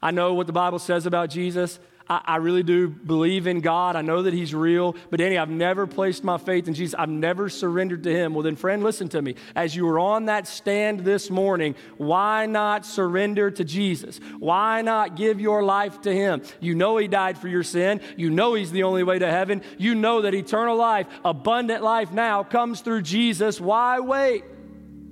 I 0.00 0.10
know 0.10 0.34
what 0.34 0.46
the 0.46 0.52
Bible 0.52 0.78
says 0.78 1.06
about 1.06 1.28
Jesus. 1.28 1.78
I, 2.08 2.20
I, 2.24 2.36
really 2.36 2.62
do 2.62 2.88
believe 2.88 3.46
in 3.46 3.60
God. 3.60 3.96
I 3.96 4.02
know 4.02 4.22
that 4.22 4.32
He's 4.32 4.54
real. 4.54 4.96
But 5.10 5.18
Danny, 5.18 5.36
I've 5.36 5.50
never 5.50 5.86
placed 5.86 6.24
my 6.24 6.38
faith 6.38 6.66
in 6.66 6.74
Jesus. 6.74 6.94
I've 6.98 7.08
never 7.08 7.48
surrendered 7.48 8.04
to 8.04 8.10
Him. 8.10 8.34
Well, 8.34 8.42
then, 8.42 8.56
friend, 8.56 8.82
listen 8.82 9.08
to 9.10 9.20
me. 9.20 9.34
As 9.54 9.76
you 9.76 9.84
were 9.84 9.98
on 9.98 10.26
that 10.26 10.46
stand 10.46 11.00
this 11.00 11.30
morning, 11.30 11.74
why 11.96 12.46
not 12.46 12.86
surrender 12.86 13.50
to 13.50 13.64
Jesus? 13.64 14.20
Why 14.38 14.82
not 14.82 15.16
give 15.16 15.40
your 15.40 15.62
life 15.62 16.00
to 16.02 16.14
Him? 16.14 16.42
You 16.60 16.74
know 16.74 16.96
He 16.96 17.08
died 17.08 17.38
for 17.38 17.48
your 17.48 17.62
sin. 17.62 18.00
You 18.16 18.30
know 18.30 18.54
He's 18.54 18.72
the 18.72 18.84
only 18.84 19.02
way 19.02 19.18
to 19.18 19.30
heaven. 19.30 19.62
You 19.76 19.94
know 19.94 20.22
that 20.22 20.34
eternal 20.34 20.76
life, 20.76 21.06
abundant 21.24 21.82
life 21.82 22.12
now, 22.12 22.42
comes 22.42 22.80
through 22.80 23.02
Jesus. 23.02 23.60
Why 23.60 24.00
wait? 24.00 24.44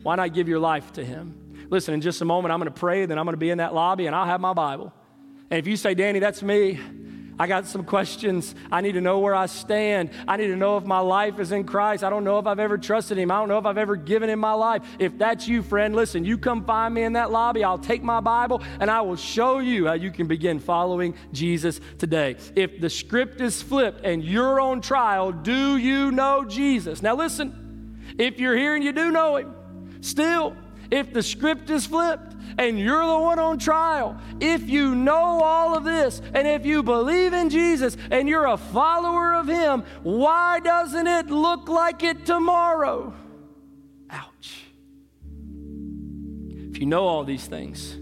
Why 0.02 0.16
not 0.16 0.32
give 0.32 0.48
your 0.48 0.60
life 0.60 0.92
to 0.94 1.04
Him? 1.04 1.66
Listen, 1.68 1.94
in 1.94 2.00
just 2.00 2.20
a 2.22 2.24
moment, 2.24 2.52
I'm 2.52 2.60
going 2.60 2.72
to 2.72 2.78
pray, 2.78 3.06
then 3.06 3.18
I'm 3.18 3.24
going 3.24 3.34
to 3.34 3.38
be 3.38 3.50
in 3.50 3.58
that 3.58 3.74
lobby, 3.74 4.06
and 4.06 4.14
I'll 4.14 4.26
have 4.26 4.40
my 4.40 4.52
Bible. 4.52 4.92
And 5.50 5.58
if 5.58 5.66
you 5.66 5.76
say, 5.76 5.94
Danny, 5.94 6.18
that's 6.18 6.42
me, 6.42 6.80
I 7.38 7.46
got 7.46 7.66
some 7.66 7.84
questions. 7.84 8.54
I 8.72 8.80
need 8.80 8.92
to 8.92 9.00
know 9.00 9.18
where 9.18 9.34
I 9.34 9.46
stand. 9.46 10.10
I 10.26 10.38
need 10.38 10.46
to 10.46 10.56
know 10.56 10.78
if 10.78 10.84
my 10.84 11.00
life 11.00 11.38
is 11.38 11.52
in 11.52 11.64
Christ. 11.64 12.02
I 12.02 12.08
don't 12.08 12.24
know 12.24 12.38
if 12.38 12.46
I've 12.46 12.58
ever 12.58 12.78
trusted 12.78 13.18
Him. 13.18 13.30
I 13.30 13.38
don't 13.38 13.48
know 13.48 13.58
if 13.58 13.66
I've 13.66 13.76
ever 13.76 13.94
given 13.94 14.30
Him 14.30 14.38
my 14.38 14.54
life. 14.54 14.82
If 14.98 15.18
that's 15.18 15.46
you, 15.46 15.62
friend, 15.62 15.94
listen, 15.94 16.24
you 16.24 16.38
come 16.38 16.64
find 16.64 16.94
me 16.94 17.02
in 17.02 17.12
that 17.12 17.30
lobby. 17.30 17.62
I'll 17.62 17.78
take 17.78 18.02
my 18.02 18.20
Bible 18.20 18.62
and 18.80 18.90
I 18.90 19.02
will 19.02 19.16
show 19.16 19.58
you 19.58 19.86
how 19.86 19.92
you 19.92 20.10
can 20.10 20.26
begin 20.26 20.58
following 20.58 21.14
Jesus 21.32 21.80
today. 21.98 22.36
If 22.54 22.80
the 22.80 22.88
script 22.88 23.42
is 23.42 23.60
flipped 23.60 24.02
and 24.02 24.24
you're 24.24 24.58
on 24.58 24.80
trial, 24.80 25.30
do 25.30 25.76
you 25.76 26.10
know 26.12 26.44
Jesus? 26.44 27.02
Now, 27.02 27.16
listen, 27.16 27.98
if 28.18 28.38
you're 28.38 28.56
here 28.56 28.74
and 28.74 28.82
you 28.82 28.92
do 28.92 29.10
know 29.10 29.36
Him, 29.36 29.54
still, 30.00 30.56
if 30.90 31.12
the 31.12 31.22
script 31.22 31.68
is 31.68 31.86
flipped, 31.86 32.35
and 32.58 32.78
you're 32.78 33.06
the 33.06 33.18
one 33.18 33.38
on 33.38 33.58
trial, 33.58 34.18
if 34.40 34.68
you 34.68 34.94
know 34.94 35.42
all 35.42 35.76
of 35.76 35.84
this 35.84 36.20
and 36.34 36.46
if 36.46 36.64
you 36.64 36.82
believe 36.82 37.32
in 37.32 37.50
Jesus 37.50 37.96
and 38.10 38.28
you're 38.28 38.46
a 38.46 38.56
follower 38.56 39.34
of 39.34 39.46
Him, 39.46 39.84
why 40.02 40.60
doesn't 40.60 41.06
it 41.06 41.26
look 41.28 41.68
like 41.68 42.02
it 42.02 42.24
tomorrow? 42.24 43.12
Ouch. 44.10 44.64
If 46.70 46.78
you 46.78 46.86
know 46.86 47.06
all 47.06 47.24
these 47.24 47.46
things, 47.46 47.96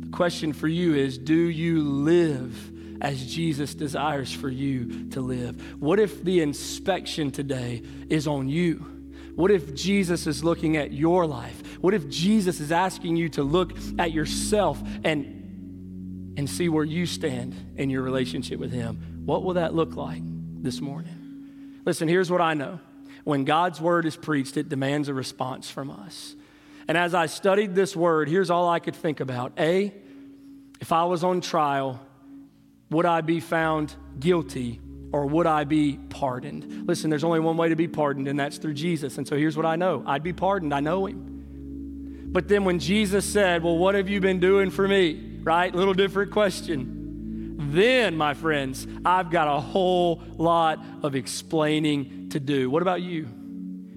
the 0.00 0.10
question 0.10 0.52
for 0.52 0.68
you 0.68 0.94
is 0.94 1.18
do 1.18 1.34
you 1.34 1.82
live? 1.82 2.72
as 3.00 3.26
Jesus 3.26 3.74
desires 3.74 4.32
for 4.32 4.48
you 4.48 5.10
to 5.10 5.20
live? 5.20 5.80
What 5.80 6.00
if 6.00 6.24
the 6.24 6.40
inspection 6.40 7.30
today 7.30 7.82
is 8.08 8.26
on 8.26 8.48
you? 8.48 8.93
What 9.34 9.50
if 9.50 9.74
Jesus 9.74 10.26
is 10.26 10.44
looking 10.44 10.76
at 10.76 10.92
your 10.92 11.26
life? 11.26 11.78
What 11.80 11.94
if 11.94 12.08
Jesus 12.08 12.60
is 12.60 12.70
asking 12.70 13.16
you 13.16 13.28
to 13.30 13.42
look 13.42 13.72
at 13.98 14.12
yourself 14.12 14.80
and, 15.02 16.34
and 16.38 16.48
see 16.48 16.68
where 16.68 16.84
you 16.84 17.04
stand 17.06 17.54
in 17.76 17.90
your 17.90 18.02
relationship 18.02 18.60
with 18.60 18.72
Him? 18.72 19.22
What 19.24 19.42
will 19.42 19.54
that 19.54 19.74
look 19.74 19.96
like 19.96 20.22
this 20.62 20.80
morning? 20.80 21.80
Listen, 21.84 22.08
here's 22.08 22.30
what 22.30 22.40
I 22.40 22.54
know. 22.54 22.78
When 23.24 23.44
God's 23.44 23.80
word 23.80 24.06
is 24.06 24.16
preached, 24.16 24.56
it 24.56 24.68
demands 24.68 25.08
a 25.08 25.14
response 25.14 25.70
from 25.70 25.90
us. 25.90 26.36
And 26.86 26.96
as 26.96 27.14
I 27.14 27.26
studied 27.26 27.74
this 27.74 27.96
word, 27.96 28.28
here's 28.28 28.50
all 28.50 28.68
I 28.68 28.78
could 28.78 28.94
think 28.94 29.20
about. 29.20 29.52
A, 29.58 29.92
if 30.80 30.92
I 30.92 31.04
was 31.04 31.24
on 31.24 31.40
trial, 31.40 32.00
would 32.90 33.06
I 33.06 33.22
be 33.22 33.40
found 33.40 33.94
guilty 34.20 34.80
or 35.14 35.26
would 35.26 35.46
I 35.46 35.62
be 35.62 35.96
pardoned? 36.08 36.88
Listen, 36.88 37.08
there's 37.08 37.22
only 37.22 37.38
one 37.38 37.56
way 37.56 37.68
to 37.68 37.76
be 37.76 37.86
pardoned, 37.86 38.26
and 38.26 38.36
that's 38.36 38.58
through 38.58 38.74
Jesus. 38.74 39.16
And 39.16 39.28
so 39.28 39.36
here's 39.36 39.56
what 39.56 39.64
I 39.64 39.76
know 39.76 40.02
I'd 40.04 40.24
be 40.24 40.32
pardoned. 40.32 40.74
I 40.74 40.80
know 40.80 41.06
him. 41.06 42.26
But 42.32 42.48
then 42.48 42.64
when 42.64 42.80
Jesus 42.80 43.24
said, 43.24 43.62
Well, 43.62 43.78
what 43.78 43.94
have 43.94 44.08
you 44.08 44.20
been 44.20 44.40
doing 44.40 44.70
for 44.70 44.88
me? 44.88 45.38
Right? 45.44 45.72
Little 45.72 45.94
different 45.94 46.32
question. 46.32 47.54
Then, 47.72 48.16
my 48.16 48.34
friends, 48.34 48.88
I've 49.04 49.30
got 49.30 49.46
a 49.46 49.60
whole 49.60 50.20
lot 50.36 50.84
of 51.04 51.14
explaining 51.14 52.30
to 52.30 52.40
do. 52.40 52.68
What 52.68 52.82
about 52.82 53.00
you? 53.00 53.26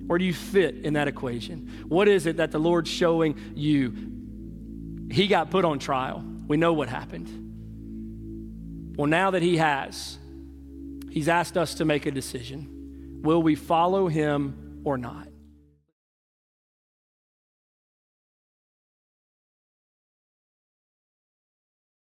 Where 0.06 0.20
do 0.20 0.26
you 0.26 0.36
fit 0.36 0.76
in 0.86 0.94
that 0.94 1.08
equation? 1.08 1.86
What 1.88 2.08
is 2.08 2.28
it 2.28 2.38
that 2.38 2.52
the 2.52 2.60
Lord's 2.60 2.92
showing 2.92 3.40
you? 3.56 5.08
He 5.12 5.26
got 5.26 5.50
put 5.50 5.66
on 5.66 5.80
trial. 5.80 6.24
We 6.48 6.58
know 6.58 6.74
what 6.74 6.90
happened. 6.90 7.46
Well, 8.96 9.08
now 9.08 9.32
that 9.32 9.42
he 9.42 9.58
has, 9.58 10.20
He's 11.18 11.30
asked 11.30 11.58
us 11.58 11.74
to 11.74 11.84
make 11.84 12.06
a 12.06 12.12
decision. 12.12 13.22
Will 13.24 13.42
we 13.42 13.56
follow 13.56 14.08
him 14.08 14.84
or 14.84 15.00
not? 15.00 15.27